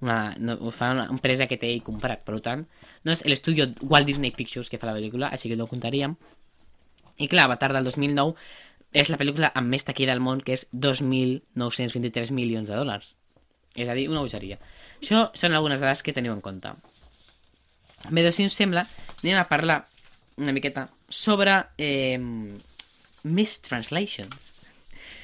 una, 0.02 0.34
no, 0.38 0.56
fa 0.74 0.90
una 0.96 1.06
empresa 1.14 1.46
que 1.46 1.58
té 1.60 1.70
ell 1.70 1.84
comprat, 1.86 2.24
per 2.26 2.40
tant, 2.42 2.66
no 3.06 3.14
és 3.14 3.22
l'estudio 3.28 3.68
Walt 3.88 4.08
Disney 4.08 4.34
Pictures 4.34 4.70
que 4.70 4.80
fa 4.82 4.90
la 4.90 4.96
pel·lícula, 4.98 5.30
així 5.30 5.50
que 5.50 5.56
no 5.58 5.68
ho 5.68 5.70
comptaríem. 5.70 6.16
I 7.22 7.28
clar, 7.30 7.46
Avatar 7.46 7.70
del 7.76 7.86
2009 7.86 8.34
és 8.98 9.08
la 9.08 9.18
pel·lícula 9.20 9.52
amb 9.56 9.70
més 9.72 9.86
taquilla 9.88 10.12
del 10.12 10.24
món, 10.24 10.42
que 10.44 10.56
és 10.58 10.66
2.923 10.74 12.32
milions 12.34 12.68
de 12.68 12.76
dòlars. 12.76 13.14
És 13.72 13.88
a 13.88 13.94
dir, 13.96 14.08
una 14.10 14.20
bogeria. 14.20 14.58
Això 15.00 15.30
són 15.38 15.54
algunes 15.56 15.80
dades 15.80 16.02
que 16.04 16.12
teniu 16.12 16.34
en 16.34 16.42
compte. 16.44 16.74
Bé, 18.10 18.20
doncs, 18.20 18.36
si 18.36 18.48
us 18.50 18.58
sembla, 18.58 18.84
anem 19.22 19.38
a 19.38 19.46
parlar 19.48 19.78
una 20.42 20.52
miqueta 20.52 20.88
sobre 21.08 21.54
eh, 21.78 22.18
mistranslations. 23.22 24.52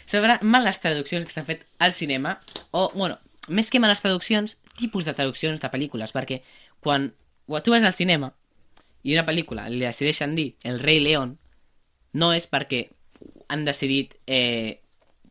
Sobre 0.09 0.39
males 0.43 0.81
traduccions 0.81 1.27
que 1.27 1.35
s'han 1.35 1.49
fet 1.49 1.67
al 1.79 1.93
cinema, 1.93 2.39
o, 2.71 2.89
bueno, 2.95 3.19
més 3.49 3.71
que 3.71 3.81
males 3.81 4.01
traduccions, 4.05 4.57
tipus 4.79 5.05
de 5.05 5.15
traduccions 5.15 5.61
de 5.61 5.71
pel·lícules, 5.73 6.15
perquè 6.15 6.43
quan 6.85 7.11
tu 7.65 7.75
vas 7.75 7.85
al 7.85 7.97
cinema 7.97 8.33
i 9.03 9.15
una 9.15 9.27
pel·lícula 9.27 9.69
li 9.71 9.81
decideixen 9.83 10.35
dir 10.37 10.53
El 10.63 10.81
rei 10.81 11.01
León, 11.01 11.37
no 12.13 12.33
és 12.33 12.49
perquè 12.51 12.89
han 13.49 13.65
decidit 13.65 14.15
eh, 14.27 14.81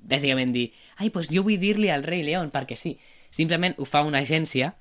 bàsicament 0.02 0.54
dir 0.54 0.72
ai, 0.98 1.10
doncs 1.10 1.30
jo 1.34 1.44
vull 1.46 1.60
dir-li 1.62 1.90
al 1.94 2.06
rei 2.06 2.24
León 2.26 2.52
perquè 2.54 2.78
sí. 2.78 2.98
Simplement 3.30 3.76
ho 3.78 3.86
fa 3.86 4.02
una 4.08 4.24
agència 4.24 4.74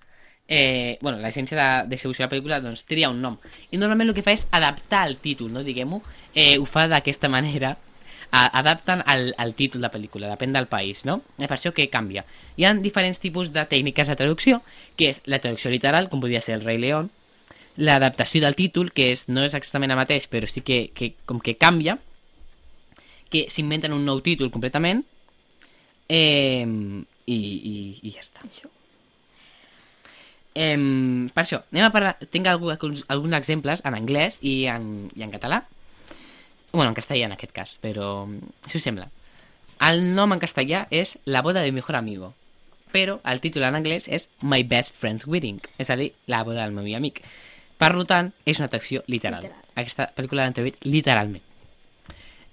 eh, 0.49 0.99
bueno, 1.01 1.19
l'agència 1.19 1.59
de 1.59 1.89
distribució 1.91 2.25
de 2.25 2.29
la 2.29 2.35
pel·lícula 2.35 2.61
doncs 2.63 2.85
tria 2.87 3.11
un 3.11 3.21
nom. 3.23 3.39
I 3.71 3.81
normalment 3.81 4.11
el 4.11 4.17
que 4.17 4.25
fa 4.27 4.35
és 4.37 4.47
adaptar 4.55 5.07
el 5.09 5.19
títol, 5.23 5.51
no 5.53 5.65
diguem-ho, 5.67 6.03
eh, 6.35 6.57
ho 6.59 6.67
fa 6.69 6.87
d'aquesta 6.91 7.31
manera, 7.33 7.77
a, 8.31 8.47
adapten 8.59 9.03
al, 9.07 9.33
al 9.39 9.55
títol 9.55 9.83
de 9.83 9.91
pel·lícula, 9.91 10.31
depèn 10.33 10.55
del 10.55 10.69
país, 10.71 11.05
no? 11.07 11.21
És 11.39 11.47
per 11.47 11.57
això 11.59 11.73
que 11.75 11.89
canvia. 11.91 12.25
Hi 12.57 12.67
ha 12.67 12.75
diferents 12.75 13.21
tipus 13.23 13.53
de 13.55 13.67
tècniques 13.69 14.09
de 14.11 14.19
traducció, 14.19 14.63
que 14.97 15.11
és 15.13 15.23
la 15.27 15.41
traducció 15.43 15.71
literal, 15.71 16.11
com 16.11 16.23
podria 16.23 16.43
ser 16.45 16.59
el 16.59 16.67
rei 16.67 16.79
León, 16.83 17.11
l'adaptació 17.77 18.43
del 18.43 18.57
títol, 18.57 18.93
que 18.93 19.11
és, 19.13 19.27
no 19.29 19.45
és 19.45 19.55
exactament 19.55 19.93
el 19.93 20.01
mateix, 20.01 20.29
però 20.33 20.49
sí 20.49 20.63
que, 20.65 20.87
que 20.97 21.13
com 21.29 21.41
que 21.41 21.57
canvia, 21.61 21.99
que 23.31 23.47
s'inventen 23.53 23.95
un 23.95 24.07
nou 24.07 24.23
títol 24.25 24.53
completament, 24.55 25.03
eh, 26.09 26.65
i, 27.27 27.37
i, 27.37 27.77
i 28.03 28.15
ja 28.15 28.23
està. 28.23 28.47
Això. 28.47 28.71
Eh, 30.57 31.29
per 31.35 31.45
això, 31.45 31.61
anem 31.73 31.87
a 31.87 31.93
parlar... 31.93 32.15
Tinc 32.33 32.49
alguns, 32.49 33.05
alguns 33.13 33.37
exemples 33.37 33.85
en 33.85 33.97
anglès 33.99 34.41
i 34.41 34.65
en, 34.73 35.11
i 35.13 35.27
en 35.27 35.35
català. 35.35 35.63
Bueno, 36.73 36.91
en 36.91 36.97
castellà 36.97 37.29
en 37.29 37.37
aquest 37.37 37.53
cas, 37.57 37.77
però 37.83 38.27
si 38.67 38.81
us 38.81 38.85
sembla. 38.85 39.11
El 39.87 40.03
nom 40.17 40.33
en 40.33 40.41
castellà 40.41 40.87
és 40.91 41.19
La 41.29 41.43
boda 41.45 41.61
de 41.61 41.71
mi 41.71 41.83
mejor 41.83 41.97
amigo, 41.97 42.33
però 42.93 43.19
el 43.29 43.43
títol 43.45 43.67
en 43.69 43.77
anglès 43.77 44.09
és 44.09 44.31
My 44.41 44.63
best 44.65 44.97
friend's 44.97 45.27
wedding, 45.29 45.61
és 45.77 45.91
a 45.93 45.97
dir, 46.01 46.15
La 46.27 46.43
boda 46.45 46.65
del 46.65 46.73
meu 46.77 46.89
amic. 46.97 47.21
Per 47.77 47.91
tant, 48.09 48.33
és 48.49 48.61
una 48.61 48.71
traducció 48.73 49.03
literal. 49.07 49.45
Literal. 49.45 49.65
Aquesta 49.77 50.09
pel·lícula 50.17 50.47
l'han 50.47 50.57
traduït 50.57 50.81
literalment. 50.89 51.45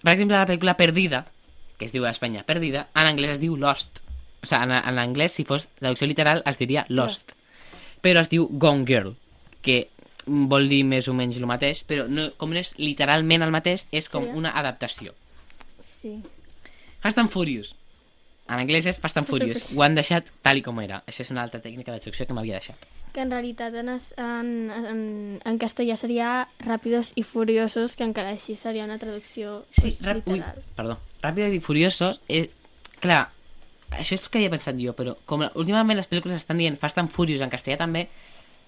Per 0.04 0.12
exemple, 0.12 0.36
la 0.36 0.48
pel·lícula 0.50 0.76
Perdida, 0.76 1.24
que 1.80 1.88
es 1.88 1.94
diu 1.96 2.04
a 2.04 2.12
Espanya 2.12 2.44
Perdida, 2.44 2.90
en 2.92 3.08
anglès 3.08 3.38
es 3.38 3.40
diu 3.40 3.56
Lost. 3.56 4.04
O 4.44 4.46
sigui, 4.50 4.60
en, 4.68 4.76
en 4.76 5.00
anglès, 5.00 5.38
si 5.40 5.48
fos 5.48 5.70
traducció 5.80 6.10
literal, 6.12 6.44
es 6.46 6.60
diria 6.60 6.84
Lost. 6.90 7.32
Però 8.04 8.20
es 8.22 8.30
diu 8.32 8.50
Gone 8.52 8.84
Girl, 8.90 9.14
que 9.64 9.88
vol 10.28 10.68
dir 10.72 10.84
més 10.88 11.08
o 11.08 11.14
menys 11.16 11.38
el 11.40 11.46
mateix, 11.50 11.82
però 11.88 12.06
no, 12.08 12.30
com 12.40 12.52
no 12.54 12.60
és 12.60 12.74
literalment 12.80 13.44
el 13.44 13.52
mateix, 13.52 13.88
és 13.92 14.10
com 14.12 14.24
Sí. 14.28 14.32
una 14.40 14.52
adaptació. 14.60 15.14
Sí. 15.80 16.18
Fast 17.04 17.18
and 17.20 17.30
Furious. 17.32 17.76
En 18.48 18.60
anglès 18.60 18.86
és 18.92 19.00
Fast 19.00 19.18
and 19.18 19.28
Furious. 19.28 19.64
Ho 19.76 19.84
han 19.84 19.96
deixat 19.96 20.30
tal 20.44 20.60
i 20.60 20.62
com 20.64 20.80
era. 20.84 21.02
Això 21.08 21.24
és 21.24 21.32
una 21.32 21.44
altra 21.44 21.62
tècnica 21.64 21.92
de 21.96 22.00
traducció 22.04 22.28
que 22.28 22.34
m'havia 22.36 22.60
deixat. 22.60 22.76
Que 23.14 23.22
en 23.22 23.32
realitat 23.32 23.76
en, 23.78 23.90
en, 23.90 24.50
en, 24.74 25.02
en 25.46 25.58
castellà 25.62 25.96
seria 26.00 26.48
Ràpidos 26.66 27.12
i 27.16 27.24
Furiosos, 27.24 27.96
que 27.96 28.04
encara 28.04 28.32
així 28.34 28.56
seria 28.56 28.84
una 28.88 28.98
traducció 29.00 29.66
Sí, 29.72 29.92
pues, 29.92 30.02
rap... 30.02 30.28
Ui, 30.28 30.40
literal. 30.40 30.64
perdó. 30.76 30.98
Ràpidos 31.22 31.54
i 31.56 31.62
Furiosos 31.62 32.20
és... 32.28 32.50
Clar, 33.04 33.30
això 34.00 34.16
és 34.18 34.24
el 34.24 34.30
que 34.30 34.40
havia 34.40 34.54
pensat 34.54 34.80
jo, 34.80 34.94
però 34.98 35.16
com 35.30 35.44
últimament 35.46 36.00
les 36.00 36.10
pel·lícules 36.10 36.40
estan 36.42 36.62
dient 36.62 36.80
Fast 36.82 37.00
and 37.02 37.12
Furious 37.14 37.44
en 37.44 37.52
castellà 37.52 37.80
també, 37.82 38.08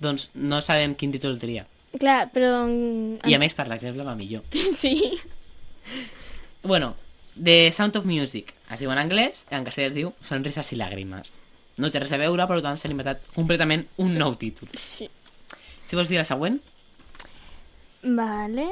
doncs 0.01 0.30
no 0.36 0.61
sabem 0.61 0.95
quin 0.99 1.13
títol 1.15 1.39
tria. 1.39 1.65
Clar, 1.95 2.26
però... 2.34 2.65
En, 2.67 3.17
I 3.23 3.38
a 3.38 3.39
més, 3.39 3.55
per 3.55 3.67
l'exemple, 3.71 4.03
va 4.07 4.17
millor. 4.19 4.43
Sí. 4.82 5.15
Bueno, 6.65 6.95
The 7.38 7.71
Sound 7.71 7.95
of 7.99 8.07
Music 8.09 8.55
es 8.73 8.82
diu 8.82 8.89
en 8.91 8.97
anglès, 8.97 9.45
en 9.53 9.67
castellà 9.67 9.91
es 9.91 9.97
diu 9.97 10.13
Sonrises 10.26 10.71
i 10.73 10.80
làgrimes. 10.80 11.36
No 11.78 11.91
té 11.91 11.99
res 12.01 12.13
a 12.15 12.17
veure, 12.17 12.47
per 12.49 12.61
tant 12.65 12.80
s'ha 12.80 12.89
inventat 12.89 13.21
completament 13.36 13.84
un 14.01 14.15
nou 14.17 14.34
títol. 14.39 14.71
Sí. 14.80 15.07
Si 15.86 15.97
vols 15.99 16.09
dir 16.09 16.17
la 16.17 16.26
següent, 16.26 16.57
Vale. 18.05 18.67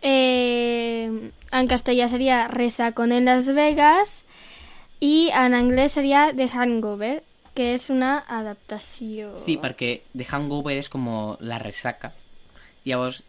Eh, 0.00 1.30
en 1.52 1.66
castellà 1.68 2.08
seria 2.08 2.48
Resacón 2.48 3.12
en 3.12 3.26
Las 3.26 3.46
Vegas 3.46 4.23
i 5.00 5.30
en 5.34 5.54
anglès 5.54 5.96
seria 5.96 6.28
The 6.34 6.48
Hangover, 6.52 7.22
que 7.54 7.72
és 7.74 7.88
una 7.90 8.24
adaptació. 8.26 9.34
sí, 9.38 9.58
perquè 9.62 10.00
The 10.16 10.26
Hangover 10.30 10.76
és 10.78 10.90
com 10.90 11.06
la 11.40 11.58
ressaca. 11.62 12.12
Llavors, 12.84 13.24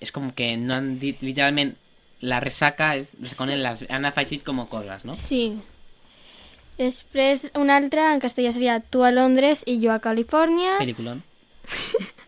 és 0.00 0.12
com 0.12 0.30
que 0.36 0.56
no 0.56 0.74
han 0.74 0.98
dit 0.98 1.22
literalment 1.22 1.76
la 2.22 2.40
ressaca, 2.40 2.94
és, 2.98 3.14
reconeixen 3.20 3.62
les, 3.62 3.84
han 3.90 4.04
afegit 4.04 4.44
com 4.46 4.60
coses, 4.70 5.04
no? 5.04 5.14
Sí. 5.18 5.58
Després, 6.78 7.48
una 7.58 7.76
altra 7.76 8.12
en 8.14 8.20
castellà 8.22 8.52
seria 8.52 8.80
Tu 8.80 9.02
a 9.04 9.10
Londres 9.12 9.62
i 9.66 9.78
jo 9.82 9.92
a 9.92 10.00
Califòrnia. 10.02 10.78
Peliculón. 10.78 11.22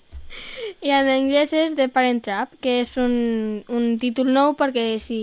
I 0.84 0.90
en 0.92 1.08
anglès 1.08 1.52
és 1.56 1.72
The 1.78 1.86
Parent 1.88 2.20
Trap, 2.26 2.50
que 2.60 2.74
és 2.82 2.90
un, 3.00 3.62
un 3.72 3.86
títol 3.98 4.28
nou 4.34 4.52
perquè 4.58 4.98
si... 5.00 5.16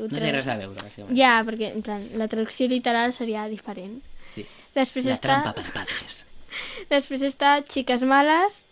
ho 0.00 0.06
No 0.08 0.16
té 0.16 0.30
res 0.32 0.48
a 0.48 0.56
veure, 0.56 0.72
bàsicament. 0.78 1.12
Ja, 1.18 1.34
perquè 1.44 1.68
en 1.74 1.82
plan, 1.84 2.00
la 2.16 2.28
traducció 2.32 2.66
literal 2.70 3.12
seria 3.12 3.44
diferent. 3.50 3.98
Sí. 4.32 4.46
Després 4.74 5.04
La 5.10 5.18
està... 5.18 5.28
trampa 5.42 5.52
para 5.58 5.74
padres. 5.82 6.22
Després 6.94 7.22
està 7.28 7.58
Xiques 7.68 8.06
Males, 8.08 8.62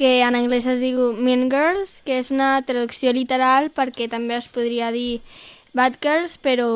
que 0.00 0.16
en 0.26 0.34
anglès 0.34 0.66
es 0.66 0.80
diu 0.82 1.12
Mean 1.14 1.46
Girls, 1.52 2.00
que 2.02 2.18
és 2.18 2.32
una 2.34 2.56
traducció 2.66 3.12
literal 3.14 3.70
perquè 3.70 4.08
també 4.10 4.34
es 4.40 4.48
podria 4.50 4.90
dir 4.90 5.20
Bad 5.78 6.00
Girls, 6.02 6.34
però 6.42 6.66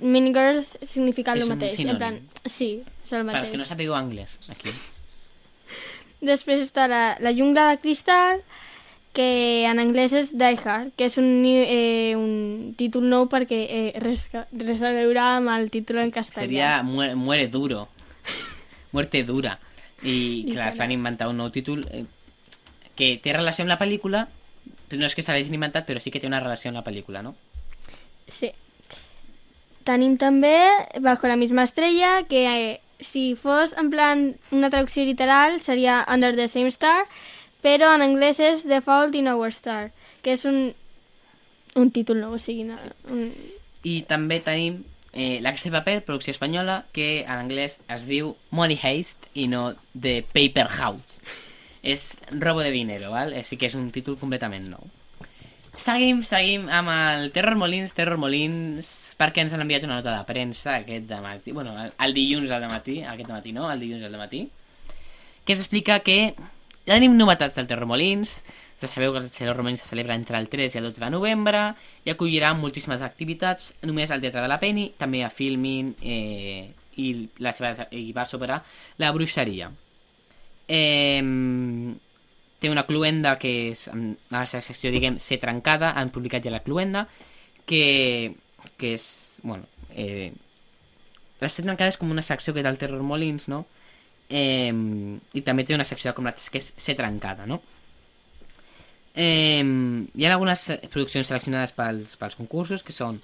Mean 0.00 0.28
Girls 0.36 0.74
significa 0.84 1.32
És 1.32 1.40
el 1.40 1.46
un 1.48 1.54
mateix. 1.56 1.78
sinònim. 1.78 1.94
En 1.96 2.02
plan, 2.02 2.20
sí, 2.44 2.82
és 3.02 3.12
el 3.16 3.24
Per 3.24 3.30
mateix. 3.30 3.40
als 3.46 3.54
que 3.54 3.62
no 3.62 3.68
sapigueu 3.70 3.96
anglès, 3.96 4.36
aquí. 4.52 4.74
Després 6.26 6.64
està 6.64 6.88
la, 6.90 7.02
la 7.22 7.32
jungla 7.34 7.68
de 7.70 7.80
cristal, 7.82 8.42
que 9.16 9.64
en 9.64 9.80
anglès 9.80 10.12
és 10.12 10.32
Die 10.36 10.58
Hard, 10.60 10.92
que 10.98 11.06
és 11.08 11.16
un, 11.16 11.30
eh, 11.48 12.12
un 12.18 12.74
títol 12.76 13.06
nou 13.08 13.30
perquè 13.32 13.62
eh, 13.64 13.92
res, 14.02 14.26
res 14.52 14.82
a 14.84 14.92
veure 14.92 15.22
amb 15.22 15.54
el 15.54 15.70
títol 15.72 16.02
en 16.02 16.12
castellà. 16.12 16.44
Seria 16.44 16.72
muere, 16.84 17.14
muere 17.16 17.48
duro. 17.48 17.86
Muerte 18.92 19.22
dura. 19.24 19.56
I 20.04 20.44
clar, 20.52 20.68
es 20.68 20.76
van 20.76 20.92
inventar 20.92 21.30
un 21.30 21.40
nou 21.40 21.48
títol 21.52 21.80
eh, 21.88 22.04
que 22.96 23.16
té 23.24 23.32
relació 23.32 23.64
amb 23.64 23.72
la 23.72 23.80
pel·lícula, 23.80 24.26
no 24.92 25.08
és 25.08 25.16
que 25.16 25.24
se 25.24 25.32
l'hagin 25.32 25.56
inventat, 25.56 25.86
però 25.88 26.00
sí 26.02 26.12
que 26.12 26.20
té 26.20 26.28
una 26.28 26.40
relació 26.42 26.70
amb 26.70 26.80
la 26.80 26.84
pel·lícula, 26.86 27.22
no? 27.24 27.34
Sí. 28.28 28.52
Tenim 29.86 30.16
també 30.18 30.56
Bajo 31.00 31.28
la 31.28 31.36
misma 31.40 31.64
estrella, 31.64 32.24
que 32.28 32.44
eh, 32.52 32.80
si 33.00 33.34
fos 33.36 33.74
en 33.76 33.90
plan 33.90 34.26
una 34.50 34.70
traducció 34.70 35.04
literal 35.04 35.60
seria 35.60 36.04
Under 36.08 36.34
the 36.36 36.48
same 36.48 36.72
star, 36.72 37.06
però 37.62 37.92
en 37.94 38.04
anglès 38.04 38.40
és 38.40 38.64
The 38.64 38.80
Fault 38.84 39.16
in 39.18 39.28
Our 39.28 39.52
Star, 39.52 39.90
que 40.22 40.36
és 40.36 40.44
un, 40.48 40.74
un 41.76 41.90
títol 41.90 42.20
nou, 42.22 42.36
o 42.36 42.42
sigui, 42.42 42.66
no, 42.68 42.76
un, 43.12 43.30
I 43.86 44.00
també 44.08 44.40
tenim 44.42 44.82
eh, 45.12 45.40
La 45.42 45.52
Casa 45.54 45.70
de 45.70 45.78
Paper, 45.78 46.04
producció 46.04 46.32
espanyola, 46.34 46.84
que 46.92 47.24
en 47.24 47.36
anglès 47.36 47.80
es 47.92 48.06
diu 48.08 48.34
Money 48.50 48.78
Heist 48.82 49.28
i 49.34 49.48
no 49.50 49.72
The 49.94 50.20
Paper 50.32 50.68
House. 50.78 51.20
És 51.86 52.16
robo 52.30 52.64
de 52.64 52.72
dinero, 52.74 53.12
val? 53.14 53.34
Així 53.38 53.58
que 53.58 53.68
és 53.70 53.76
un 53.78 53.92
títol 53.94 54.18
completament 54.18 54.66
nou. 54.72 54.88
Seguim, 55.76 56.22
seguim 56.24 56.70
amb 56.72 56.88
el 56.88 57.26
Terror 57.34 57.54
Molins, 57.60 57.92
Terror 57.92 58.16
Molins, 58.16 58.90
perquè 59.20 59.42
ens 59.44 59.52
han 59.52 59.60
enviat 59.60 59.84
una 59.84 59.98
nota 59.98 60.14
de 60.14 60.24
premsa 60.24 60.78
aquest 60.78 61.10
matí, 61.20 61.52
bueno, 61.52 61.74
el, 61.82 61.90
el 62.00 62.14
dilluns 62.16 62.52
al 62.56 62.64
matí, 62.70 63.02
aquest 63.04 63.28
matí 63.28 63.52
no, 63.52 63.66
el 63.70 63.82
dilluns 63.84 64.06
al 64.08 64.16
matí, 64.16 64.46
que 65.44 65.56
s'explica 65.56 65.98
que 66.00 66.32
ja 66.86 66.94
tenim 66.94 67.18
novetats 67.18 67.58
del 67.60 67.68
Terror 67.68 67.90
Molins, 67.90 68.38
ja 68.80 68.88
sabeu 68.88 69.12
que 69.12 69.20
el 69.20 69.28
Terror 69.28 69.60
Molins 69.60 69.84
se 69.84 69.90
celebra 69.92 70.16
entre 70.16 70.40
el 70.40 70.48
3 70.48 70.78
i 70.78 70.80
el 70.80 70.88
12 70.88 71.04
de 71.04 71.12
novembre 71.12 71.62
i 72.08 72.14
acollirà 72.14 72.54
moltíssimes 72.56 73.04
activitats, 73.04 73.74
només 73.84 74.10
al 74.10 74.24
Teatre 74.24 74.46
de 74.46 74.48
la 74.48 74.60
Penny, 74.62 74.88
també 74.96 75.20
a 75.24 75.30
Filmin 75.32 75.92
eh, 76.00 76.72
i, 76.96 77.12
la 77.44 77.52
seva, 77.52 77.74
i 77.92 78.08
va 78.16 78.24
sobre 78.24 78.56
la 78.96 79.12
bruixeria. 79.12 79.68
Eh, 80.66 81.20
té 82.60 82.70
una 82.72 82.86
cluenda 82.88 83.36
que 83.38 83.52
és, 83.70 83.86
en 83.92 84.16
la 84.32 84.46
secció, 84.48 84.90
diguem, 84.94 85.20
ser 85.20 85.38
trencada, 85.42 85.92
han 85.98 86.12
publicat 86.14 86.44
ja 86.46 86.54
la 86.54 86.62
cluenda, 86.64 87.06
que, 87.68 88.34
que 88.80 88.94
és, 88.96 89.06
bueno, 89.44 89.68
eh, 89.92 90.32
la 91.40 91.50
ser 91.52 91.66
trencada 91.66 91.92
és 91.92 91.98
com 92.00 92.10
una 92.12 92.24
secció 92.24 92.54
que 92.54 92.64
té 92.64 92.70
el 92.70 92.80
Terror 92.80 93.02
Molins, 93.04 93.48
no? 93.52 93.64
Eh, 94.28 94.72
I 94.72 95.42
també 95.46 95.66
té 95.66 95.76
una 95.76 95.86
secció 95.86 96.10
de 96.10 96.16
comrades 96.16 96.48
que 96.50 96.62
és 96.62 96.72
ser 96.80 96.96
trencada, 96.98 97.46
no? 97.46 97.60
Eh, 99.16 99.62
hi 99.62 100.26
ha 100.26 100.32
algunes 100.34 100.66
produccions 100.92 101.30
seleccionades 101.30 101.72
pels, 101.72 102.18
pels 102.20 102.36
concursos 102.36 102.82
que 102.84 102.92
són 102.92 103.22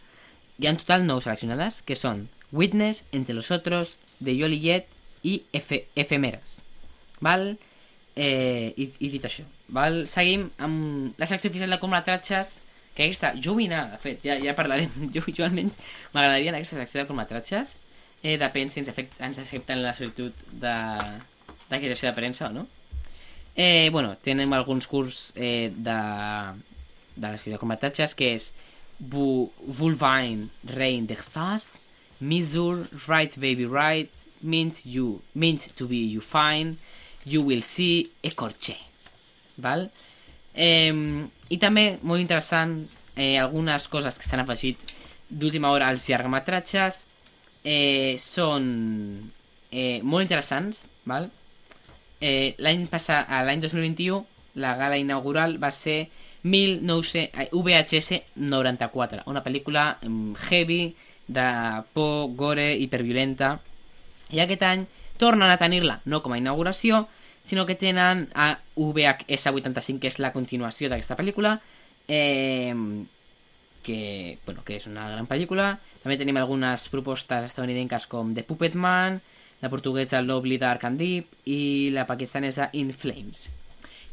hi 0.56 0.66
ha 0.66 0.72
en 0.72 0.78
total 0.80 1.04
9 1.04 1.24
seleccionades 1.26 1.82
que 1.84 1.96
són 1.96 2.28
Witness, 2.52 3.04
Entre 3.12 3.34
los 3.34 3.50
Otros, 3.50 3.98
De 4.20 4.32
Joliet 4.38 4.88
i 5.22 5.42
Efe, 5.52 5.86
Efemeres 5.96 6.62
val? 7.20 7.58
Eh, 8.12 8.74
i, 8.76 8.90
i 9.06 9.08
dit 9.08 9.24
això 9.24 9.46
val? 9.72 10.02
seguim 10.04 10.50
amb 10.60 11.16
la 11.16 11.28
secció 11.30 11.48
oficial 11.48 11.72
de 11.72 11.78
curtmetratges 11.80 12.58
que 12.92 13.06
aquesta 13.06 13.30
jo 13.40 13.54
de 13.56 13.98
fet, 14.02 14.20
ja, 14.20 14.36
ja 14.36 14.52
parlarem 14.52 14.90
jo, 15.14 15.22
jo 15.32 15.44
almenys 15.44 15.78
m'agradaria 16.12 16.50
en 16.50 16.58
aquesta 16.58 16.76
secció 16.76 17.00
de 17.00 17.06
curtmetratges 17.08 17.78
eh, 18.22 18.36
depèn 18.36 18.68
si 18.68 18.80
ens, 18.80 18.92
afect, 18.92 19.16
ens 19.20 19.38
accepten 19.38 19.80
la 19.80 19.94
solitud 19.94 20.32
d'aquesta 20.52 21.88
secció 21.88 22.10
de 22.10 22.16
premsa 22.20 22.48
o 22.50 22.52
no 22.52 22.66
Eh, 23.54 23.90
bueno, 23.92 24.16
tenim 24.16 24.52
alguns 24.52 24.86
curs 24.88 25.32
eh, 25.36 25.70
de, 25.76 25.98
de 27.16 27.26
la 27.26 27.36
secció 27.36 27.52
de 27.52 27.58
curtmetratges, 27.60 28.14
que 28.16 28.32
és 28.32 28.52
Vulvine 28.98 30.48
Reign 30.64 31.06
Stars, 31.20 31.80
Missour, 32.20 32.86
Right 33.08 33.36
Baby 33.36 33.66
Right, 33.66 34.10
Mint, 34.40 34.86
you, 34.86 35.20
Mint 35.34 35.68
to 35.76 35.86
be 35.86 35.98
you 35.98 36.20
fine, 36.20 36.78
You 37.24 37.42
will 37.42 37.62
see, 37.62 38.10
Ecorche. 38.22 38.76
Val? 39.62 39.86
Eh, 40.54 40.92
I 41.52 41.58
també, 41.60 41.98
molt 42.02 42.20
interessant, 42.20 42.80
eh, 43.16 43.36
algunes 43.38 43.86
coses 43.88 44.18
que 44.18 44.26
s'han 44.26 44.42
afegit 44.42 44.80
d'última 45.28 45.70
hora 45.72 45.88
als 45.88 46.08
llargmetratges 46.08 47.04
eh, 47.64 48.16
són 48.20 48.66
eh, 49.70 50.00
molt 50.02 50.26
interessants, 50.26 50.86
val? 51.08 51.30
Eh, 52.22 52.54
l'any 52.62 52.86
passat, 52.90 53.30
l'any 53.46 53.62
2021, 53.64 54.20
la 54.62 54.74
gala 54.78 54.98
inaugural 55.00 55.56
va 55.62 55.72
ser 55.72 56.06
1900, 56.42 57.30
eh, 57.32 57.48
VHS 57.52 58.20
94, 58.36 59.24
una 59.26 59.42
pel·lícula 59.42 59.86
heavy, 60.50 60.94
de 61.32 61.46
por, 61.94 62.32
gore, 62.36 62.72
hiperviolenta, 62.82 63.54
i 64.34 64.40
aquest 64.42 64.64
any 64.66 64.82
tornen 65.22 65.50
a 65.50 65.58
tenir-la, 65.60 66.00
no 66.04 66.22
com 66.24 66.34
a 66.34 66.40
inauguració, 66.40 67.06
sinó 67.46 67.66
que 67.66 67.76
tenen 67.78 68.28
a 68.34 68.56
VHS 68.74 69.52
85, 69.54 70.00
que 70.02 70.10
és 70.10 70.18
la 70.22 70.32
continuació 70.34 70.90
d'aquesta 70.90 71.16
pel·lícula, 71.18 71.56
eh, 72.08 72.74
que, 73.82 74.38
bueno, 74.46 74.62
que 74.66 74.78
és 74.78 74.86
una 74.90 75.08
gran 75.10 75.28
pel·lícula. 75.30 75.76
També 76.02 76.18
tenim 76.18 76.38
algunes 76.38 76.88
propostes 76.90 77.50
estadounidenques 77.50 78.06
com 78.10 78.34
The 78.34 78.46
Puppet 78.46 78.74
Man, 78.78 79.20
la 79.62 79.70
portuguesa 79.70 80.22
Lovely 80.22 80.58
Dark 80.58 80.84
and 80.88 80.98
Deep 80.98 81.46
i 81.46 81.90
la 81.94 82.06
pakistanesa 82.06 82.70
In 82.78 82.90
Flames. 82.94 83.48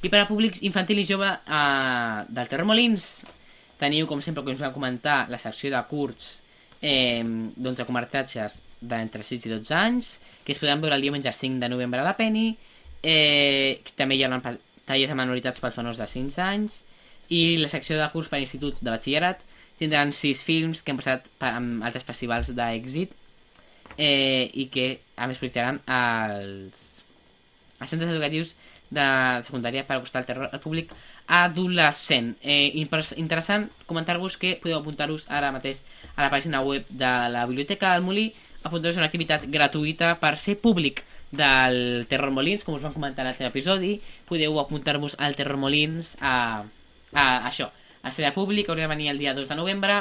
I 0.02 0.10
per 0.10 0.22
a 0.22 0.30
públic 0.30 0.62
infantil 0.64 1.02
i 1.02 1.08
jove 1.10 1.30
eh, 1.30 2.18
del 2.30 2.50
Terremolins 2.50 3.10
teniu, 3.80 4.06
com 4.08 4.22
sempre, 4.22 4.44
com 4.44 4.54
us 4.54 4.62
vam 4.62 4.76
comentar, 4.76 5.24
la 5.32 5.40
secció 5.42 5.72
de 5.74 5.82
curts 5.90 6.40
eh, 6.82 7.24
doncs, 7.24 7.80
de 7.80 7.88
comertatges 7.88 8.60
d'entre 8.82 9.24
6 9.24 9.46
i 9.46 9.54
12 9.54 9.76
anys, 9.76 10.18
que 10.46 10.54
es 10.56 10.60
podran 10.62 10.82
veure 10.82 10.96
el 10.96 11.06
diumenge 11.06 11.34
5 11.34 11.60
de 11.60 11.70
novembre 11.70 12.02
a 12.02 12.08
la 12.08 12.16
Penny. 12.18 12.54
Eh, 13.04 13.82
també 13.96 14.18
hi 14.18 14.26
ha 14.26 14.32
tallers 14.90 15.12
de 15.12 15.16
minoritats 15.16 15.62
pels 15.62 15.78
menors 15.80 16.02
de 16.02 16.08
5 16.10 16.42
anys 16.44 16.82
i 17.30 17.58
la 17.62 17.70
secció 17.70 17.98
de 18.00 18.08
curs 18.12 18.28
per 18.28 18.42
instituts 18.42 18.82
de 18.82 18.90
batxillerat 18.90 19.46
tindran 19.80 20.12
6 20.16 20.44
films 20.44 20.82
que 20.84 20.92
han 20.92 21.00
passat 21.00 21.30
per, 21.40 21.54
amb 21.56 21.86
altres 21.88 22.08
festivals 22.08 22.50
d'èxit 22.58 23.14
eh, 23.96 24.50
i 24.54 24.68
que 24.74 24.90
a 25.16 25.30
més 25.30 25.40
projectaran 25.40 25.80
als, 25.86 27.04
als 27.78 27.94
centres 27.94 28.12
educatius 28.12 28.56
de 28.90 29.06
secundària 29.46 29.86
per 29.86 30.00
acostar 30.00 30.24
el 30.24 30.28
terror 30.28 30.50
al 30.50 30.62
públic 30.64 30.92
adolescent. 31.30 32.34
Eh, 32.42 32.74
interessant 32.82 33.68
comentar-vos 33.86 34.38
que 34.42 34.56
podeu 34.62 34.80
apuntar-vos 34.80 35.28
ara 35.30 35.54
mateix 35.54 35.84
a 36.16 36.26
la 36.26 36.32
pàgina 36.34 36.64
web 36.66 36.90
de 36.90 37.12
la 37.30 37.46
Biblioteca 37.46 37.94
del 37.94 38.08
Molí 38.08 38.32
apuntar-vos 38.64 38.98
a 38.98 39.04
una 39.04 39.10
activitat 39.10 39.46
gratuïta 39.48 40.14
per 40.20 40.36
ser 40.38 40.58
públic 40.60 41.04
del 41.32 42.08
Terror 42.10 42.34
Molins, 42.34 42.66
com 42.66 42.76
us 42.76 42.84
vam 42.84 42.94
comentar 42.96 43.24
en 43.24 43.30
l'altre 43.30 43.48
episodi. 43.50 43.96
Podeu 44.28 44.60
apuntar-vos 44.60 45.16
al 45.20 45.38
Terror 45.38 45.60
Molins 45.62 46.16
a, 46.22 46.66
a, 47.14 47.26
això, 47.48 47.70
a 48.02 48.12
ser 48.12 48.26
de 48.26 48.34
públic, 48.36 48.70
haureu 48.70 48.88
de 48.88 48.94
venir 48.94 49.10
el 49.14 49.22
dia 49.22 49.36
2 49.38 49.50
de 49.50 49.60
novembre, 49.60 50.00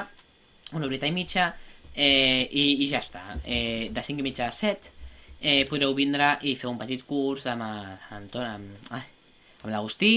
una 0.73 0.87
horeta 0.87 1.09
i 1.09 1.15
mitja, 1.15 1.53
eh, 1.95 2.49
i, 2.51 2.85
i 2.85 2.89
ja 2.91 3.03
està. 3.03 3.25
Eh, 3.45 3.89
de 3.93 4.05
5 4.05 4.23
i 4.23 4.27
mitja 4.27 4.49
a 4.49 4.55
7 4.55 4.95
eh, 5.41 5.65
podreu 5.71 5.95
vindre 5.95 6.37
i 6.43 6.55
fer 6.59 6.71
un 6.71 6.79
petit 6.81 7.05
curs 7.07 7.47
amb, 7.51 7.65
amb, 7.65 8.37
amb, 8.43 8.93
amb 8.93 9.73
l'Agustí 9.73 10.13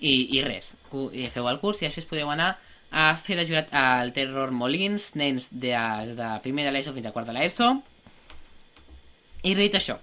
i, 0.00 0.14
i 0.36 0.42
res. 0.44 0.74
Feu 0.90 1.48
el 1.50 1.60
curs 1.62 1.82
i 1.82 1.88
després 1.88 2.08
podeu 2.10 2.30
anar 2.32 2.54
a 2.90 3.14
fer 3.16 3.36
de 3.38 3.46
jurat 3.46 3.70
al 3.76 4.12
Terror 4.12 4.50
Molins, 4.50 5.12
nens 5.18 5.48
de, 5.52 5.74
de 6.18 6.30
primer 6.44 6.66
de 6.66 6.74
l'ESO 6.74 6.94
fins 6.96 7.06
a 7.06 7.12
quart 7.14 7.30
de 7.30 7.36
l'ESO. 7.36 7.70
I 9.46 9.54
dit 9.56 9.76
això, 9.78 9.96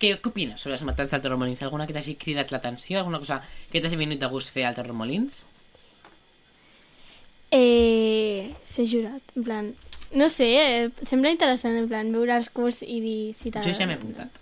què, 0.00 0.16
què 0.16 0.30
opines 0.32 0.60
sobre 0.60 0.74
les 0.74 0.84
matats 0.88 1.12
del 1.14 1.22
Terror 1.22 1.38
Molins? 1.40 1.62
Alguna 1.62 1.86
que 1.88 1.96
t'hagi 1.96 2.16
cridat 2.20 2.52
l'atenció? 2.52 2.98
Alguna 2.98 3.20
cosa 3.22 3.40
que 3.70 3.80
t'hagi 3.80 4.00
vingut 4.00 4.20
de 4.20 4.30
gust 4.32 4.52
fer 4.54 4.66
al 4.66 4.76
Terror 4.76 4.96
Molins? 4.96 5.44
Eh, 7.50 8.50
ser 8.64 8.86
jurat, 8.90 9.34
en 9.36 9.46
plan... 9.46 9.72
No 10.10 10.26
sé, 10.26 10.48
eh, 10.58 10.86
sembla 11.06 11.30
interessant, 11.30 11.76
en 11.78 11.86
plan, 11.90 12.08
veure 12.10 12.34
els 12.34 12.48
curs 12.50 12.80
i 12.82 12.98
dir 12.98 13.18
si 13.38 13.52
t'agrada. 13.52 13.70
Jo 13.70 13.78
ja 13.78 13.86
m'he 13.86 13.98
apuntat. 13.98 14.40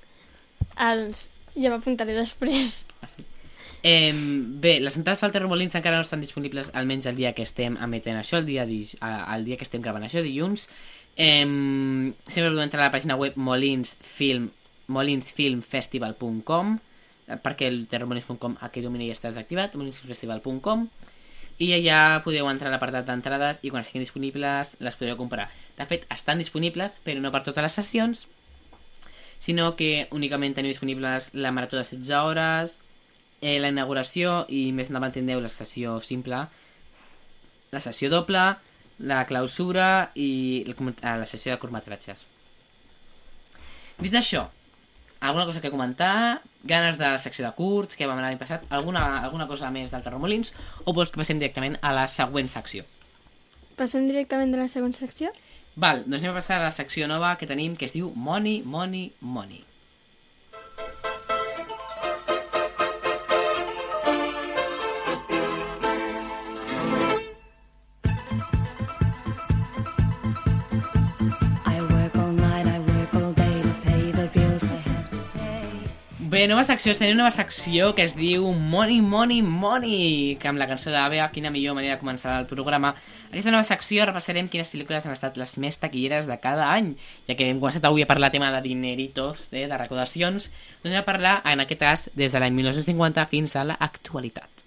Els... 0.88 1.26
Ja 1.58 1.72
m'apuntaré 1.72 2.14
després. 2.14 2.84
Eh, 3.82 4.12
bé, 4.14 4.78
les 4.80 4.96
entrades 4.98 5.22
pel 5.22 5.32
Terror 5.32 5.50
Molins 5.50 5.76
encara 5.78 6.00
no 6.00 6.06
estan 6.06 6.20
disponibles 6.20 6.72
almenys 6.74 7.06
el 7.06 7.18
dia 7.18 7.32
que 7.34 7.44
estem 7.46 7.76
emetent 7.78 8.18
això, 8.18 8.40
el 8.42 8.46
dia, 8.48 8.66
di 8.66 8.82
el 9.00 9.44
dia 9.46 9.56
que 9.56 9.66
estem 9.66 9.82
gravant 9.84 10.06
això, 10.06 10.22
dilluns. 10.24 10.68
Eh, 11.16 11.44
sempre 12.28 12.50
podeu 12.50 12.64
entrar 12.64 12.84
a 12.84 12.88
la 12.88 12.94
pàgina 12.94 13.18
web 13.18 13.38
molinsfilm 13.38 14.50
molinsfilmfestival.com 14.88 16.78
perquè 17.44 17.68
el 17.68 17.82
terrormolins.com 17.90 18.56
aquest 18.64 18.86
domini 18.86 19.10
ja 19.10 19.16
està 19.18 19.28
desactivat, 19.28 19.76
molinsfilmfestival.com 19.76 20.86
i 21.58 21.72
allà 21.74 22.22
podeu 22.24 22.48
entrar 22.48 22.70
a 22.70 22.74
l'apartat 22.76 23.06
d'entrades 23.08 23.60
i 23.66 23.72
quan 23.74 23.84
siguin 23.84 24.04
disponibles 24.04 24.76
les 24.80 24.96
podreu 24.96 25.18
comprar. 25.18 25.48
De 25.76 25.86
fet, 25.90 26.06
estan 26.14 26.38
disponibles, 26.38 27.00
però 27.04 27.20
no 27.20 27.32
per 27.34 27.42
totes 27.42 27.64
les 27.64 27.78
sessions, 27.80 28.26
sinó 29.42 29.74
que 29.76 30.06
únicament 30.14 30.54
teniu 30.54 30.70
disponibles 30.70 31.32
la 31.34 31.52
marató 31.52 31.76
de 31.76 31.82
16 31.82 32.14
hores, 32.14 32.78
eh, 33.40 33.58
la 33.60 33.70
inauguració 33.72 34.44
i 34.48 34.68
més 34.72 34.90
endavant 34.90 35.14
tindreu 35.14 35.40
la 35.42 35.52
sessió 35.52 35.98
simple, 36.04 36.42
la 37.70 37.80
sessió 37.84 38.10
doble, 38.10 38.44
la 38.98 39.24
clausura 39.26 40.10
i 40.18 40.64
la 40.66 41.26
sessió 41.26 41.52
de 41.52 41.60
curtmetratges. 41.62 42.26
Dit 43.98 44.14
això, 44.14 44.48
alguna 45.20 45.46
cosa 45.46 45.60
que 45.60 45.70
comentar, 45.70 46.42
ganes 46.62 46.98
de 46.98 47.06
la 47.06 47.18
secció 47.18 47.44
de 47.46 47.54
curts 47.54 47.96
que 47.96 48.06
vam 48.06 48.18
anar 48.18 48.30
l'any 48.30 48.40
passat, 48.40 48.66
alguna, 48.70 49.22
alguna 49.22 49.48
cosa 49.50 49.70
més 49.74 49.90
del 49.94 50.02
Terromolins, 50.02 50.52
o 50.84 50.94
vols 50.94 51.10
que 51.10 51.20
passem 51.20 51.38
directament 51.38 51.78
a 51.82 51.92
la 51.94 52.06
següent 52.10 52.50
secció? 52.50 52.86
Passem 53.78 54.06
directament 54.10 54.54
a 54.54 54.64
la 54.64 54.70
següent 54.70 54.94
secció? 54.94 55.30
Val, 55.78 56.02
doncs 56.06 56.24
anem 56.24 56.34
a 56.34 56.40
passar 56.40 56.58
a 56.58 56.66
la 56.66 56.74
secció 56.74 57.06
nova 57.06 57.36
que 57.38 57.46
tenim, 57.46 57.76
que 57.78 57.86
es 57.86 57.94
diu 57.94 58.10
Money, 58.14 58.62
Money, 58.66 59.12
Money. 59.20 59.62
Bé, 76.38 76.44
nova 76.46 76.62
secció, 76.62 76.92
tenim 76.94 77.16
una 77.16 77.24
nova 77.24 77.34
secció 77.34 77.88
que 77.98 78.04
es 78.06 78.12
diu 78.14 78.44
Money, 78.54 79.00
Money, 79.02 79.40
Money, 79.42 80.36
que 80.38 80.46
amb 80.46 80.60
la 80.60 80.68
cançó 80.70 80.92
d'Avea, 80.94 81.24
quina 81.34 81.50
millor 81.50 81.74
manera 81.74 81.96
de 81.96 81.98
començar 81.98 82.36
el 82.38 82.44
programa. 82.46 82.92
Aquesta 83.32 83.50
nova 83.50 83.66
secció 83.66 84.04
repassarem 84.06 84.46
quines 84.46 84.68
pel·lícules 84.70 85.02
han 85.02 85.16
estat 85.16 85.40
les 85.40 85.56
més 85.58 85.80
taquilleres 85.82 86.28
de 86.30 86.36
cada 86.38 86.68
any, 86.70 86.92
ja 87.26 87.34
que 87.34 87.48
hem 87.50 87.58
començat 87.58 87.88
avui 87.88 88.04
a 88.04 88.06
parlar 88.06 88.30
tema 88.30 88.52
de 88.54 88.60
dineritos, 88.68 89.48
eh, 89.50 89.64
de 89.66 89.78
recaudacions, 89.80 90.46
doncs 90.76 90.92
anem 90.92 91.00
a 91.00 91.08
parlar, 91.08 91.32
en 91.42 91.64
aquest 91.64 91.82
cas, 91.82 92.04
des 92.14 92.36
de 92.36 92.42
l'any 92.44 92.54
1950 92.54 93.24
fins 93.32 93.56
a 93.58 93.64
l'actualitat. 93.72 94.62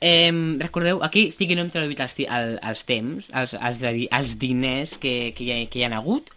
Eh, 0.00 0.32
recordeu, 0.64 1.04
aquí 1.06 1.28
sí 1.30 1.46
que 1.46 1.54
no 1.54 1.62
hem 1.62 1.70
traduït 1.70 2.02
els, 2.02 2.16
el, 2.24 2.56
els 2.72 2.82
temps, 2.88 3.30
els, 3.30 3.54
els, 3.54 3.86
els 4.10 4.34
diners 4.42 4.96
que, 4.98 5.14
que, 5.38 5.46
hi 5.46 5.54
ha, 5.54 5.60
que 5.70 5.78
hi 5.78 5.86
ha 5.86 5.92
hagut. 6.00 6.34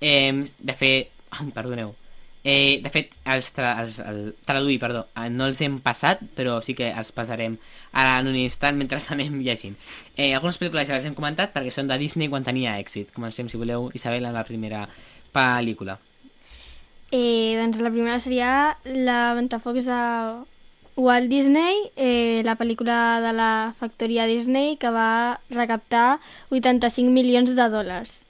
Eh, 0.00 0.40
de 0.40 0.78
fet, 0.80 1.12
perdoneu, 1.52 1.92
Eh, 2.44 2.80
de 2.84 2.90
fet, 2.92 3.14
els, 3.24 3.46
tra 3.56 3.70
els 3.80 3.96
el 4.04 4.18
traduir, 4.44 4.76
perdó, 4.82 5.06
eh, 5.16 5.30
no 5.32 5.46
els 5.48 5.62
hem 5.64 5.78
passat, 5.80 6.20
però 6.36 6.58
sí 6.60 6.74
que 6.76 6.90
els 6.92 7.10
passarem 7.16 7.56
ara 7.96 8.18
en 8.20 8.28
un 8.28 8.36
instant 8.36 8.76
mentre 8.76 9.00
anem 9.16 9.38
llegint. 9.40 9.78
Eh, 10.12 10.34
algunes 10.36 10.60
pel·lícules 10.60 10.90
ja 10.90 10.98
les 10.98 11.06
hem 11.08 11.16
comentat 11.16 11.54
perquè 11.54 11.72
són 11.72 11.88
de 11.88 11.96
Disney 11.98 12.28
quan 12.28 12.44
tenia 12.44 12.76
èxit. 12.82 13.14
Comencem, 13.16 13.48
si 13.48 13.60
voleu, 13.60 13.88
Isabel, 13.96 14.28
en 14.28 14.36
la 14.36 14.44
primera 14.44 14.84
pel·lícula. 15.32 15.96
Eh, 17.14 17.56
doncs 17.56 17.80
la 17.80 17.94
primera 17.94 18.18
seria 18.20 18.76
La 18.84 19.32
Ventafocs 19.38 19.88
de 19.88 20.02
Walt 21.00 21.32
Disney, 21.32 21.88
eh, 21.96 22.42
la 22.44 22.58
pel·lícula 22.60 23.22
de 23.24 23.32
la 23.32 23.72
factoria 23.78 24.28
Disney 24.28 24.76
que 24.76 24.92
va 24.92 25.40
recaptar 25.48 26.20
85 26.50 27.08
milions 27.10 27.56
de 27.56 27.70
dòlars 27.72 28.23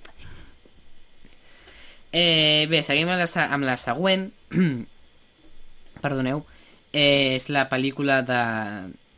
Eh, 2.13 2.67
bé, 2.69 2.83
seguim 2.85 3.09
amb 3.09 3.23
la, 3.23 3.45
amb 3.55 3.65
la 3.65 3.77
següent. 3.81 4.27
Perdoneu. 6.05 6.43
Eh, 6.93 7.39
és 7.39 7.49
la 7.49 7.69
pel·lícula 7.71 8.21
de, 8.27 8.41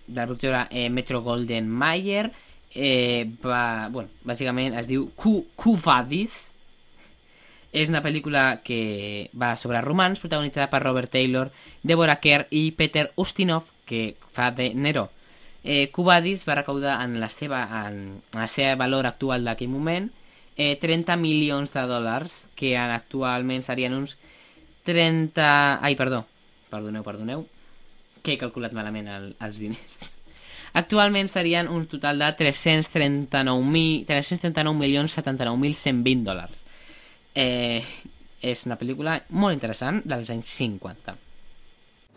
de 0.07 0.21
la 0.21 0.27
productora 0.29 0.67
eh, 0.71 0.89
Metro 0.91 1.23
Golden 1.25 1.71
Mayer. 1.71 2.29
Eh, 2.75 3.31
va, 3.45 3.89
bueno, 3.95 4.11
bàsicament 4.27 4.75
es 4.79 4.89
diu 4.91 5.09
Q 5.17 5.77
Vadis. 5.85 6.53
És 7.75 7.91
una 7.91 8.03
pel·lícula 8.05 8.61
que 8.63 9.31
va 9.35 9.57
sobre 9.59 9.81
romans, 9.83 10.21
protagonitzada 10.23 10.69
per 10.71 10.83
Robert 10.85 11.11
Taylor, 11.11 11.51
Deborah 11.83 12.21
Kerr 12.23 12.47
i 12.55 12.69
Peter 12.79 13.09
Ustinov, 13.19 13.73
que 13.85 14.15
fa 14.33 14.53
de 14.55 14.73
Nero. 14.75 15.09
Eh, 15.65 15.91
Cubadis 15.91 16.45
va 16.47 16.59
recaudar 16.61 17.01
en 17.03 17.19
la 17.21 17.31
seva, 17.33 17.65
en, 17.87 18.21
en 18.21 18.39
la 18.39 18.47
seva 18.53 18.77
valor 18.77 19.09
actual 19.09 19.47
d'aquell 19.49 19.73
moment 19.73 20.11
eh, 20.57 20.77
30 20.81 21.17
milions 21.17 21.73
de 21.73 21.87
dòlars, 21.89 22.49
que 22.55 22.77
actualment 22.77 23.65
serien 23.65 23.97
uns 23.97 24.19
30... 24.85 25.81
Ai, 25.83 25.97
perdó, 25.97 26.25
perdoneu, 26.71 27.03
perdoneu, 27.07 27.47
que 28.23 28.35
he 28.35 28.41
calculat 28.41 28.77
malament 28.77 29.09
el, 29.09 29.33
els 29.41 29.59
diners. 29.59 30.19
Actualment 30.75 31.29
serien 31.31 31.69
un 31.71 31.87
total 31.87 32.19
de 32.19 32.31
339.000 32.35 34.07
339 34.09 34.79
milions 34.79 35.19
79.120 35.19 36.25
dòlars. 36.27 36.65
Eh, 37.35 37.83
és 38.43 38.65
una 38.67 38.77
pel·lícula 38.79 39.21
molt 39.31 39.55
interessant 39.55 40.03
dels 40.05 40.31
anys 40.35 40.51
50. 40.59 41.15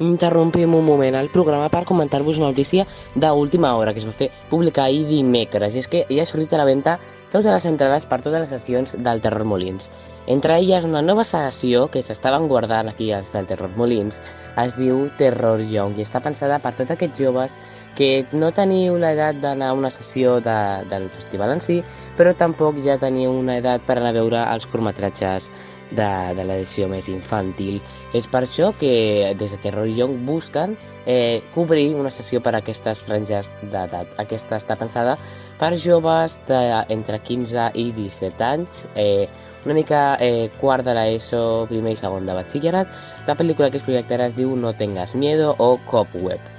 Interrompim 0.06 0.74
un 0.78 0.86
moment 0.86 1.16
el 1.18 1.30
programa 1.34 1.70
per 1.74 1.86
comentar-vos 1.90 2.38
una 2.38 2.52
notícia 2.52 2.86
d'última 3.16 3.76
hora 3.78 3.94
que 3.94 4.02
es 4.04 4.10
va 4.10 4.14
fer 4.14 4.28
publicar 4.50 4.86
ahir 4.86 5.08
dimecres 5.10 5.74
i 5.74 5.82
és 5.82 5.90
que 5.90 6.04
ja 6.10 6.22
ha 6.22 6.30
sortit 6.30 6.54
a 6.54 6.60
la 6.62 6.68
venda 6.70 6.98
totes 7.32 7.52
les 7.52 7.66
entrades 7.70 8.06
per 8.08 8.22
totes 8.24 8.44
les 8.44 8.52
sessions 8.54 8.96
del 9.04 9.22
Terror 9.22 9.44
Molins. 9.46 9.90
Entre 10.28 10.58
elles 10.60 10.86
una 10.88 11.02
nova 11.02 11.24
sessió 11.28 11.86
que 11.92 12.02
s'estaven 12.04 12.48
guardant 12.52 12.90
aquí 12.92 13.12
als 13.16 13.32
del 13.36 13.48
Terror 13.48 13.72
Molins 13.80 14.20
es 14.64 14.76
diu 14.76 15.06
Terror 15.20 15.62
Young 15.64 15.96
i 16.00 16.04
està 16.04 16.20
pensada 16.24 16.60
per 16.64 16.74
tots 16.76 16.92
aquests 16.96 17.20
joves 17.24 17.56
que 17.96 18.26
no 18.34 18.52
teniu 18.52 18.98
l'edat 19.00 19.40
d'anar 19.44 19.72
a 19.72 19.78
una 19.78 19.92
sessió 19.92 20.40
de, 20.44 20.60
del 20.92 21.08
festival 21.16 21.56
en 21.56 21.64
si, 21.64 21.82
però 22.18 22.36
tampoc 22.36 22.80
ja 22.84 23.00
teniu 23.00 23.32
una 23.32 23.58
edat 23.62 23.88
per 23.88 23.98
anar 23.98 24.12
a 24.12 24.20
veure 24.20 24.44
els 24.52 24.68
curtmetratges 24.68 25.52
de, 25.92 26.10
de 26.38 26.44
l'edició 26.44 26.88
més 26.92 27.08
infantil. 27.12 27.80
És 28.18 28.28
per 28.28 28.44
això 28.44 28.74
que 28.80 29.34
des 29.40 29.56
de 29.56 29.60
Terror 29.64 29.88
Young 29.88 30.26
busquen 30.28 30.76
eh, 31.06 31.42
cobrir 31.56 31.96
una 31.96 32.12
sessió 32.12 32.42
per 32.44 32.54
a 32.56 32.62
aquestes 32.62 33.02
franges 33.08 33.50
d'edat. 33.72 34.12
Aquesta 34.22 34.60
està 34.60 34.76
pensada 34.80 35.16
per 35.60 35.72
joves 35.80 36.38
de, 36.50 36.62
entre 36.94 37.22
15 37.24 37.72
i 37.80 37.90
17 37.96 38.44
anys, 38.44 38.84
eh, 38.96 39.30
una 39.66 39.76
mica 39.76 40.02
eh, 40.24 40.50
quart 40.60 40.86
de 40.88 40.94
l'ESO, 40.96 41.42
primer 41.72 41.96
i 41.96 42.00
segon 42.00 42.28
de 42.28 42.36
batxillerat. 42.36 42.92
La 43.28 43.36
pel·lícula 43.40 43.72
que 43.72 43.82
es 43.82 43.88
projectarà 43.88 44.30
es 44.32 44.38
diu 44.38 44.54
No 44.56 44.76
tengas 44.76 45.16
miedo 45.16 45.56
o 45.58 45.76
Cobweb. 45.90 46.54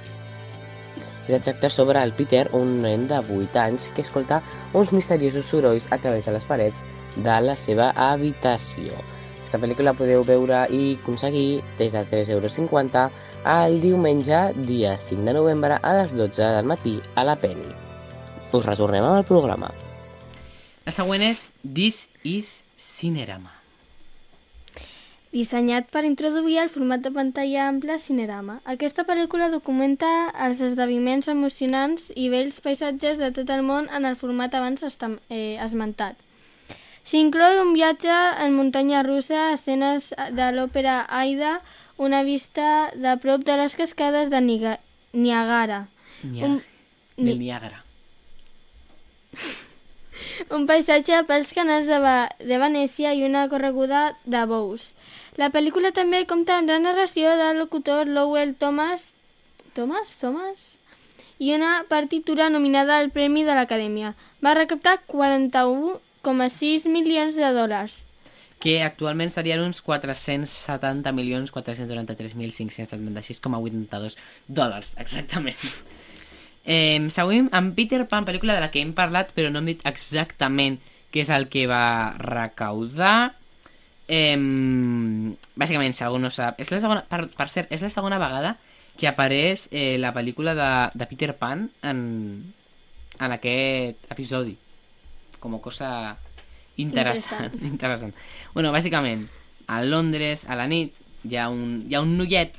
Es 1.29 1.43
tracta 1.45 1.69
sobre 1.69 2.01
el 2.01 2.11
Peter, 2.17 2.47
un 2.57 2.79
nen 2.81 3.05
de 3.07 3.19
8 3.21 3.59
anys 3.61 3.91
que 3.93 4.01
escolta 4.01 4.41
uns 4.73 4.93
misteriosos 4.93 5.45
sorolls 5.45 5.85
a 5.93 5.99
través 6.01 6.25
de 6.25 6.33
les 6.33 6.45
parets 6.49 6.81
de 7.15 7.39
la 7.45 7.55
seva 7.55 7.91
habitació. 7.93 8.97
Aquesta 9.49 9.65
pel·lícula 9.65 9.95
podeu 9.97 10.21
veure 10.21 10.57
i 10.69 10.91
aconseguir 10.99 11.63
des 11.79 11.95
de 11.95 12.03
3,50 12.05 12.35
euros 12.35 12.57
el 13.49 13.79
diumenge, 13.81 14.41
dia 14.67 14.91
5 14.95 15.25
de 15.25 15.33
novembre, 15.33 15.79
a 15.81 15.93
les 15.97 16.13
12 16.13 16.51
del 16.53 16.67
matí, 16.69 16.99
a 17.15 17.23
la 17.25 17.33
Penny. 17.35 17.71
Us 18.53 18.67
retornem 18.67 19.07
al 19.09 19.25
programa. 19.25 19.71
La 20.85 20.93
següent 20.93 21.25
és 21.25 21.47
This 21.65 21.97
is 22.21 22.51
Cinerama. 22.77 23.49
Dissenyat 25.33 25.89
per 25.89 26.05
introduir 26.05 26.61
el 26.61 26.69
format 26.69 27.01
de 27.01 27.09
pantalla 27.09 27.65
ampla 27.73 27.97
Cinerama. 27.97 28.61
Aquesta 28.69 29.01
pel·lícula 29.09 29.49
documenta 29.49 30.29
els 30.37 30.61
esdeveniments 30.61 31.25
emocionants 31.25 32.11
i 32.13 32.29
bells 32.29 32.61
paisatges 32.61 33.17
de 33.17 33.33
tot 33.33 33.49
el 33.49 33.65
món 33.65 33.89
en 33.89 34.05
el 34.05 34.13
format 34.13 34.53
abans 34.53 34.85
eh, 34.85 35.57
esmentat. 35.57 36.28
S'inclou 37.03 37.61
un 37.63 37.73
viatge 37.73 38.15
en 38.43 38.53
muntanya 38.53 39.03
russa, 39.03 39.53
escenes 39.53 40.11
de 40.35 40.51
l'òpera 40.55 41.05
Aida, 41.09 41.59
una 41.97 42.23
vista 42.23 42.91
de 42.95 43.15
prop 43.23 43.43
de 43.43 43.57
les 43.57 43.75
cascades 43.75 44.29
de 44.29 44.41
Niga 44.41 44.79
Niagara. 45.13 45.87
Nia 46.23 46.45
un... 46.45 46.61
Ni... 47.17 47.35
Niagara. 47.37 47.83
un 50.55 50.65
paisatge 50.69 51.23
pels 51.27 51.53
canals 51.55 51.87
de, 51.89 51.99
Va 52.03 52.29
de 52.39 52.59
Venècia 52.61 53.13
i 53.13 53.23
una 53.27 53.47
correguda 53.51 54.03
de 54.25 54.43
bous. 54.49 54.93
La 55.39 55.49
pel·lícula 55.53 55.91
també 55.95 56.25
compta 56.27 56.57
amb 56.59 56.71
la 56.71 56.79
narració 56.83 57.35
del 57.39 57.59
locutor 57.63 58.07
Lowell 58.07 58.55
Thomas... 58.59 59.13
Thomas? 59.73 60.11
Thomas? 60.19 60.75
I 61.39 61.53
una 61.55 61.85
partitura 61.87 62.49
nominada 62.49 62.97
al 62.99 63.11
Premi 63.15 63.45
de 63.47 63.55
l'Acadèmia. 63.55 64.13
Va 64.43 64.55
recaptar 64.57 64.99
41 65.07 65.99
1,6 66.23 66.87
milions 66.91 67.35
de 67.35 67.53
dòlars. 67.55 68.05
Que 68.59 68.83
actualment 68.83 69.31
serien 69.31 69.61
uns 69.63 69.79
470 69.81 71.11
milions 71.15 71.51
493.576,82 71.55 74.17
dòlars, 74.47 74.95
exactament. 74.99 75.57
Eh, 76.69 76.99
seguim 77.09 77.47
amb 77.55 77.71
Peter 77.73 78.03
Pan, 78.05 78.25
pel·lícula 78.27 78.53
de 78.53 78.61
la 78.61 78.69
que 78.69 78.81
hem 78.83 78.91
parlat, 78.93 79.31
però 79.33 79.49
no 79.49 79.57
hem 79.61 79.69
dit 79.71 79.81
exactament 79.89 80.77
què 81.09 81.23
és 81.23 81.29
el 81.33 81.47
que 81.49 81.63
va 81.71 82.13
recaudar. 82.19 83.33
Eh, 84.05 84.37
bàsicament, 85.57 85.95
si 85.97 86.03
algú 86.05 86.19
no 86.21 86.29
sap... 86.29 86.59
És 86.61 86.69
la 86.69 86.77
segona, 86.83 87.01
per, 87.09 87.25
per 87.33 87.49
cert, 87.49 87.73
és 87.73 87.81
la 87.81 87.89
segona 87.89 88.21
vegada 88.21 88.53
que 88.99 89.07
apareix 89.09 89.65
eh, 89.71 89.97
la 89.97 90.13
pel·lícula 90.13 90.53
de, 90.53 90.69
de 90.93 91.09
Peter 91.09 91.33
Pan 91.39 91.71
en, 91.81 91.97
en 93.17 93.31
aquest 93.39 94.05
episodi 94.11 94.53
com 95.39 95.55
a 95.55 95.61
cosa 95.61 95.91
interessant. 96.77 97.53
interessant. 97.53 97.63
interessant. 97.73 98.13
Bueno, 98.53 98.73
bàsicament, 98.75 99.27
a 99.67 99.83
Londres, 99.83 100.45
a 100.47 100.57
la 100.59 100.67
nit, 100.67 100.95
hi 101.23 101.37
ha 101.37 101.49
un, 101.49 101.85
hi 101.89 101.95
ha 101.95 102.01
un 102.01 102.17
noiet, 102.17 102.57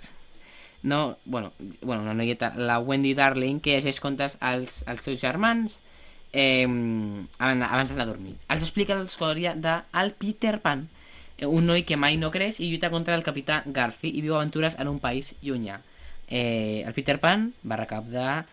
no, 0.82 1.18
bueno, 1.24 1.52
bueno, 1.82 2.02
una 2.02 2.14
noieta, 2.14 2.54
la 2.56 2.78
Wendy 2.78 3.14
Darling, 3.14 3.60
que 3.60 3.76
llegeix 3.76 4.00
contes 4.00 4.38
als, 4.40 4.82
als 4.88 5.04
seus 5.04 5.20
germans 5.20 5.82
eh, 6.32 6.64
abans 7.38 7.90
d'anar 7.90 8.06
a 8.06 8.08
dormir. 8.08 8.36
Els 8.48 8.64
explica 8.64 8.96
la 8.96 9.04
història 9.04 9.54
del 9.56 10.14
Peter 10.18 10.58
Pan, 10.62 10.88
un 11.46 11.66
noi 11.66 11.84
que 11.88 11.96
mai 11.96 12.18
no 12.20 12.30
creix 12.30 12.60
i 12.60 12.68
lluita 12.68 12.90
contra 12.92 13.16
el 13.16 13.24
capità 13.24 13.62
Garfi 13.66 14.10
i 14.12 14.20
viu 14.20 14.36
aventures 14.36 14.76
en 14.78 14.88
un 14.88 15.00
país 15.00 15.34
llunyà. 15.42 15.80
Eh, 16.28 16.84
el 16.86 16.92
Peter 16.94 17.18
Pan 17.20 17.50
va 17.64 17.80
recaptar 17.80 18.44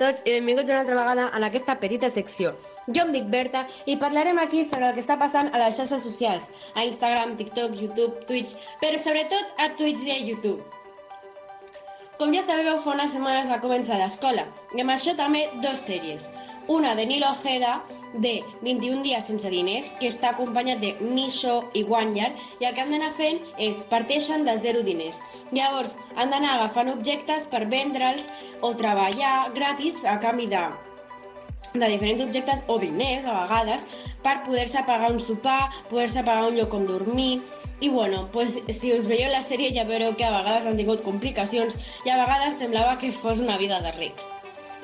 Tots 0.02 0.26
i 0.26 0.36
benvinguts 0.36 0.74
una 0.74 0.82
altra 0.84 0.98
vegada 0.98 1.30
en 1.38 1.46
aquesta 1.48 1.78
petita 1.86 2.10
secció. 2.10 2.54
Jo 2.90 3.06
em 3.06 3.16
dic 3.16 3.30
Berta 3.34 3.64
i 3.86 3.98
parlarem 4.04 4.42
aquí 4.42 4.66
sobre 4.66 4.90
el 4.90 4.98
que 4.98 5.04
està 5.06 5.18
passant 5.22 5.54
a 5.54 5.64
les 5.64 5.78
xarxes 5.78 6.06
socials, 6.10 6.50
a 6.76 6.86
Instagram, 6.90 7.38
TikTok, 7.40 7.80
YouTube, 7.86 8.26
Twitch, 8.30 8.58
però 8.84 9.00
sobretot 9.00 9.58
a 9.62 9.72
Twitch 9.80 10.08
i 10.10 10.16
a 10.16 10.22
YouTube. 10.28 10.60
Com 12.22 12.34
ja 12.36 12.42
sabeu, 12.46 12.76
fa 12.84 12.92
unes 12.94 13.16
setmanes 13.16 13.50
va 13.50 13.62
començar 13.64 13.98
l'escola, 13.98 14.44
i 14.78 14.84
amb 14.84 14.94
això 14.94 15.16
també 15.18 15.48
dos 15.64 15.86
sèries. 15.88 16.28
Una 16.72 16.96
de 16.96 17.06
Nilo 17.06 17.30
Ojeda, 17.30 17.84
de 18.14 18.46
21 18.62 19.02
dies 19.04 19.26
sense 19.28 19.50
diners, 19.52 19.90
que 20.00 20.08
està 20.08 20.30
acompanyat 20.30 20.80
de 20.80 20.92
Misho 21.04 21.56
i 21.76 21.82
Wanyar, 21.84 22.30
i 22.64 22.68
el 22.70 22.78
que 22.78 22.84
han 22.86 22.94
d'anar 22.96 23.10
fent 23.18 23.42
és 23.66 23.82
parteixen 23.90 24.46
de 24.48 24.54
zero 24.66 24.84
diners. 24.86 25.20
Llavors, 25.58 25.98
han 26.16 26.32
d'anar 26.32 26.54
agafant 26.54 26.94
objectes 26.94 27.50
per 27.52 27.66
vendre'ls 27.76 28.30
o 28.64 28.72
treballar 28.84 29.34
gratis 29.60 30.00
a 30.08 30.16
canvi 30.24 30.48
de 30.56 30.64
de 31.74 31.88
diferents 31.88 32.24
objectes 32.24 32.64
o 32.72 32.80
diners 32.80 33.28
a 33.28 33.36
vegades 33.42 33.88
per 34.24 34.38
poder-se 34.48 34.88
pagar 34.88 35.12
un 35.12 35.20
sopar, 35.24 35.70
poder-se 35.92 36.24
pagar 36.24 36.50
un 36.54 36.60
lloc 36.60 36.74
on 36.80 36.88
dormir 36.88 37.32
i 37.82 37.90
bueno, 37.90 38.28
pues, 38.32 38.60
si 38.80 38.96
us 38.96 39.08
veieu 39.12 39.32
la 39.36 39.44
sèrie 39.44 39.76
ja 39.76 39.88
veureu 39.92 40.16
que 40.16 40.28
a 40.28 40.36
vegades 40.40 40.68
han 40.72 40.80
tingut 40.80 41.04
complicacions 41.08 41.80
i 42.08 42.12
a 42.12 42.22
vegades 42.24 42.60
semblava 42.64 43.00
que 43.04 43.12
fos 43.24 43.44
una 43.44 43.60
vida 43.60 43.84
de 43.84 44.00
rics. 44.00 44.32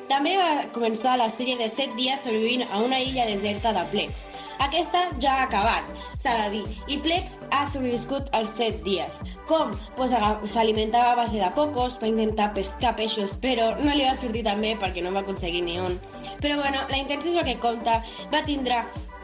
També 0.08 0.38
va 0.40 0.64
començar 0.72 1.18
la 1.20 1.28
sèrie 1.28 1.58
de 1.60 1.66
7 1.68 1.98
dies 1.98 2.22
sobrevivint 2.24 2.62
a 2.72 2.80
una 2.80 3.00
illa 3.04 3.26
deserta 3.28 3.74
de 3.76 3.82
Plex. 3.92 4.22
Aquesta 4.64 5.02
ja 5.24 5.34
ha 5.36 5.48
acabat, 5.48 5.90
s'ha 6.24 6.36
de 6.40 6.46
dir, 6.54 6.62
i 6.88 6.98
Plex 7.04 7.34
ha 7.52 7.66
sobreviscut 7.68 8.32
els 8.40 8.54
7 8.56 8.86
dies. 8.86 9.20
Com? 9.52 9.76
Pues 10.00 10.16
s'alimentava 10.54 11.12
a 11.12 11.20
base 11.20 11.42
de 11.44 11.52
cocos 11.60 12.00
per 12.00 12.08
intentar 12.14 12.54
pescar 12.56 12.96
peixos, 12.96 13.36
però 13.44 13.74
no 13.84 13.92
li 13.92 14.08
va 14.08 14.16
sortir 14.16 14.46
tan 14.48 14.64
bé 14.64 14.78
perquè 14.80 15.04
no 15.04 15.12
va 15.12 15.26
aconseguir 15.28 15.66
ni 15.68 15.76
un. 15.84 16.00
Però 16.40 16.56
bueno, 16.62 16.88
la 16.88 17.04
intenció 17.04 17.34
és 17.34 17.42
el 17.44 17.50
que 17.52 17.60
compta. 17.68 18.00
Va 18.32 18.46
tindre 18.48 18.80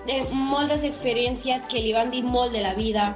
eh, 0.08 0.22
moltes 0.36 0.84
experiències 0.84 1.64
que 1.72 1.80
li 1.80 1.96
van 1.96 2.12
dir 2.12 2.26
molt 2.28 2.52
de 2.52 2.68
la 2.68 2.76
vida 2.76 3.14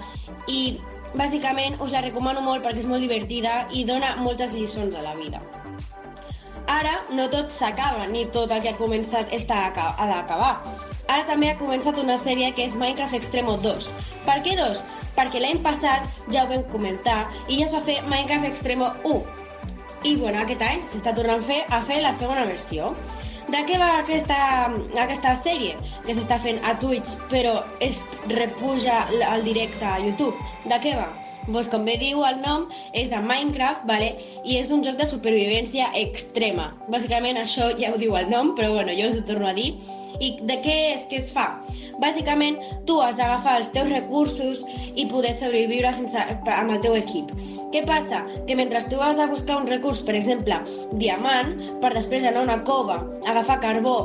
i 0.48 0.80
bàsicament 1.20 1.76
us 1.84 1.92
la 1.92 2.08
recomano 2.08 2.40
molt 2.48 2.64
perquè 2.64 2.86
és 2.86 2.90
molt 2.90 3.04
divertida 3.04 3.66
i 3.76 3.84
dona 3.84 4.16
moltes 4.24 4.56
lliçons 4.56 4.96
a 4.96 5.04
la 5.04 5.16
vida. 5.20 5.44
Ara 6.68 6.94
no 7.16 7.30
tot 7.32 7.52
s'acaba, 7.56 8.08
ni 8.12 8.26
tot 8.36 8.52
el 8.52 8.62
que 8.64 8.74
ha 8.74 8.80
començat 8.80 9.32
està 9.36 9.60
ha 9.72 10.08
d'acabar. 10.12 10.54
Ara 11.08 11.24
també 11.30 11.50
ha 11.50 11.60
començat 11.60 12.00
una 12.02 12.18
sèrie 12.20 12.52
que 12.56 12.66
és 12.68 12.76
Minecraft 12.76 13.16
Extremo 13.16 13.56
2. 13.64 13.88
Per 14.26 14.38
què 14.44 14.56
2? 14.60 14.82
Perquè 15.16 15.40
l'any 15.42 15.62
passat 15.64 16.04
ja 16.34 16.44
ho 16.44 16.50
vam 16.50 16.66
comentar 16.74 17.22
i 17.48 17.62
ja 17.62 17.70
es 17.70 17.76
va 17.76 17.80
fer 17.86 18.02
Minecraft 18.10 18.50
Extremo 18.50 18.92
1. 19.08 19.22
I 20.04 20.16
bueno, 20.20 20.42
aquest 20.44 20.62
any 20.62 20.84
s'està 20.90 21.16
tornant 21.16 21.40
a 21.40 21.48
fer, 21.48 21.62
a 21.72 21.80
fer 21.88 22.02
la 22.04 22.12
segona 22.14 22.44
versió. 22.50 22.92
De 23.48 23.62
què 23.64 23.78
va 23.80 23.94
aquesta, 24.02 24.38
aquesta 25.00 25.32
sèrie? 25.40 25.78
Que 26.04 26.18
s'està 26.18 26.36
fent 26.44 26.60
a 26.68 26.76
Twitch, 26.84 27.16
però 27.32 27.62
es 27.80 28.04
repuja 28.28 29.06
al 29.32 29.48
directe 29.48 29.88
a 29.88 29.96
YouTube. 30.04 30.36
De 30.68 30.84
què 30.84 30.98
va? 31.00 31.08
Doncs 31.48 31.70
com 31.72 31.86
bé 31.88 31.96
diu 32.02 32.24
el 32.28 32.42
nom, 32.44 32.68
és 32.98 33.12
de 33.14 33.20
Minecraft, 33.24 33.86
vale? 33.90 34.10
i 34.44 34.58
és 34.60 34.72
un 34.76 34.84
joc 34.84 34.98
de 35.00 35.08
supervivència 35.08 35.88
extrema. 35.96 36.70
Bàsicament 36.92 37.40
això 37.40 37.72
ja 37.80 37.94
ho 37.94 38.02
diu 38.02 38.18
el 38.20 38.30
nom, 38.34 38.54
però 38.58 38.74
bueno, 38.76 38.96
jo 38.98 39.08
us 39.12 39.22
ho 39.22 39.26
torno 39.28 39.48
a 39.48 39.56
dir. 39.58 39.72
I 40.24 40.34
de 40.50 40.58
què 40.66 40.78
és 40.94 41.06
que 41.12 41.22
es 41.22 41.32
fa? 41.32 41.48
Bàsicament, 42.02 42.60
tu 42.90 43.00
has 43.02 43.18
d'agafar 43.18 43.56
els 43.62 43.72
teus 43.74 43.90
recursos 43.90 44.64
i 44.96 45.08
poder 45.10 45.34
sobreviure 45.38 45.94
sense, 45.98 46.28
amb 46.58 46.76
el 46.76 46.84
teu 46.84 46.98
equip. 46.98 47.32
Què 47.74 47.84
passa? 47.90 48.22
Que 48.48 48.58
mentre 48.60 48.84
tu 48.90 49.02
vas 49.02 49.18
a 49.18 49.30
buscar 49.32 49.62
un 49.62 49.68
recurs, 49.72 50.04
per 50.06 50.16
exemple, 50.20 50.62
diamant, 51.02 51.56
per 51.82 51.96
després 51.98 52.26
anar 52.26 52.44
a 52.44 52.50
una 52.50 52.62
cova, 52.70 53.02
agafar 53.26 53.62
carbó 53.66 53.98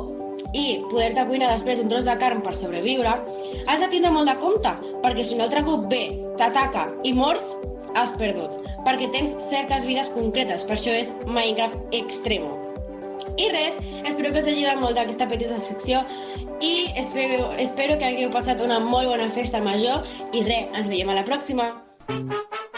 i 0.52 0.82
poder-te 0.90 1.24
cuinar 1.28 1.52
després 1.52 1.80
un 1.82 1.90
tros 1.92 2.06
de 2.08 2.16
carn 2.20 2.42
per 2.44 2.54
sobreviure, 2.56 3.14
has 3.66 3.82
de 3.82 3.90
tindre 3.92 4.12
molt 4.14 4.30
de 4.30 4.36
compte, 4.42 4.72
perquè 5.04 5.24
si 5.24 5.36
un 5.36 5.44
altre 5.44 5.62
grup 5.66 5.88
ve, 5.92 6.04
t'ataca 6.40 6.88
i 7.08 7.14
mors, 7.16 7.52
has 7.98 8.12
perdut, 8.16 8.56
perquè 8.86 9.10
tens 9.12 9.36
certes 9.44 9.86
vides 9.88 10.10
concretes, 10.14 10.64
per 10.68 10.76
això 10.78 10.94
és 10.96 11.12
Minecraft 11.28 11.96
Extremo. 11.96 12.56
I 13.40 13.48
res, 13.52 13.78
espero 14.04 14.32
que 14.32 14.42
us 14.42 14.48
hagi 14.48 14.64
agradat 14.64 14.82
molt 14.82 15.00
aquesta 15.00 15.28
petita 15.28 15.60
secció 15.60 16.02
i 16.62 16.90
espero, 17.00 17.52
espero 17.58 17.96
que 17.98 18.10
hagueu 18.10 18.32
passat 18.34 18.60
una 18.64 18.80
molt 18.82 19.08
bona 19.08 19.30
festa 19.32 19.62
major 19.64 20.04
i 20.32 20.44
res, 20.48 20.68
ens 20.76 20.92
veiem 20.92 21.12
a 21.12 21.20
la 21.20 21.26
pròxima! 21.28 21.72
Ben 22.08 22.71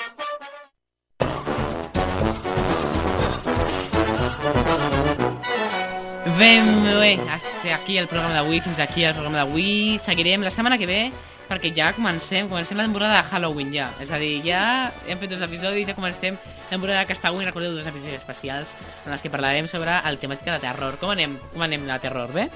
bé, 6.44 7.18
hasta 7.30 7.74
aquí 7.74 7.96
el 7.98 8.08
programa 8.08 8.34
d'avui, 8.34 8.60
fins 8.60 8.78
aquí 8.80 9.04
el 9.04 9.14
programa 9.14 9.38
d'avui. 9.38 9.98
Seguirem 9.98 10.42
la 10.42 10.50
setmana 10.50 10.78
que 10.78 10.86
ve 10.86 11.12
perquè 11.44 11.70
ja 11.76 11.90
comencem, 11.92 12.48
comencem 12.48 12.78
la 12.78 12.86
temporada 12.86 13.18
de 13.18 13.28
Halloween 13.28 13.72
ja. 13.72 13.90
És 14.00 14.10
a 14.12 14.18
dir, 14.20 14.42
ja 14.44 14.92
hem 15.06 15.18
fet 15.20 15.30
dos 15.30 15.42
episodis, 15.44 15.86
ja 15.88 15.94
comencem 15.96 16.36
la 16.36 16.70
temporada 16.70 17.02
de 17.02 17.08
Castawin, 17.10 17.44
recordeu 17.44 17.74
dos 17.76 17.86
episodis 17.86 18.16
especials 18.16 18.74
en 19.04 19.12
els 19.12 19.22
que 19.22 19.30
parlarem 19.32 19.68
sobre 19.68 19.98
el 20.08 20.18
temàtica 20.20 20.56
de 20.56 20.64
terror. 20.64 20.98
Com 21.00 21.12
anem? 21.12 21.36
Com 21.52 21.64
anem 21.64 21.84
de 21.88 21.98
terror, 22.00 22.32
bé? 22.32 22.48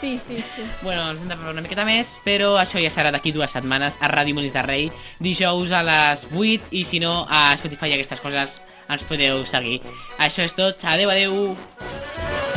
Sí, 0.00 0.18
sí, 0.26 0.40
sí. 0.54 0.64
Bueno, 0.80 1.04
ens 1.10 1.20
hem 1.20 1.28
de 1.28 1.36
parlar 1.36 1.52
una 1.52 1.64
miqueta 1.64 1.84
més, 1.88 2.16
però 2.24 2.54
això 2.60 2.80
ja 2.80 2.92
serà 2.92 3.12
d'aquí 3.12 3.32
dues 3.32 3.52
setmanes 3.52 4.00
a 4.00 4.08
Ràdio 4.12 4.36
Molins 4.36 4.56
de 4.56 4.64
Rei, 4.64 4.88
dijous 5.20 5.72
a 5.72 5.84
les 5.84 6.26
8 6.32 6.72
i 6.72 6.84
si 6.88 7.00
no 7.00 7.22
a 7.28 7.50
Spotify 7.60 7.92
i 7.92 8.00
aquestes 8.00 8.24
coses 8.24 8.60
ens 8.88 9.04
podeu 9.08 9.44
seguir. 9.44 9.80
Això 10.18 10.44
és 10.44 10.56
tot, 10.56 10.84
adeu, 10.84 11.12
adeu! 11.12 12.51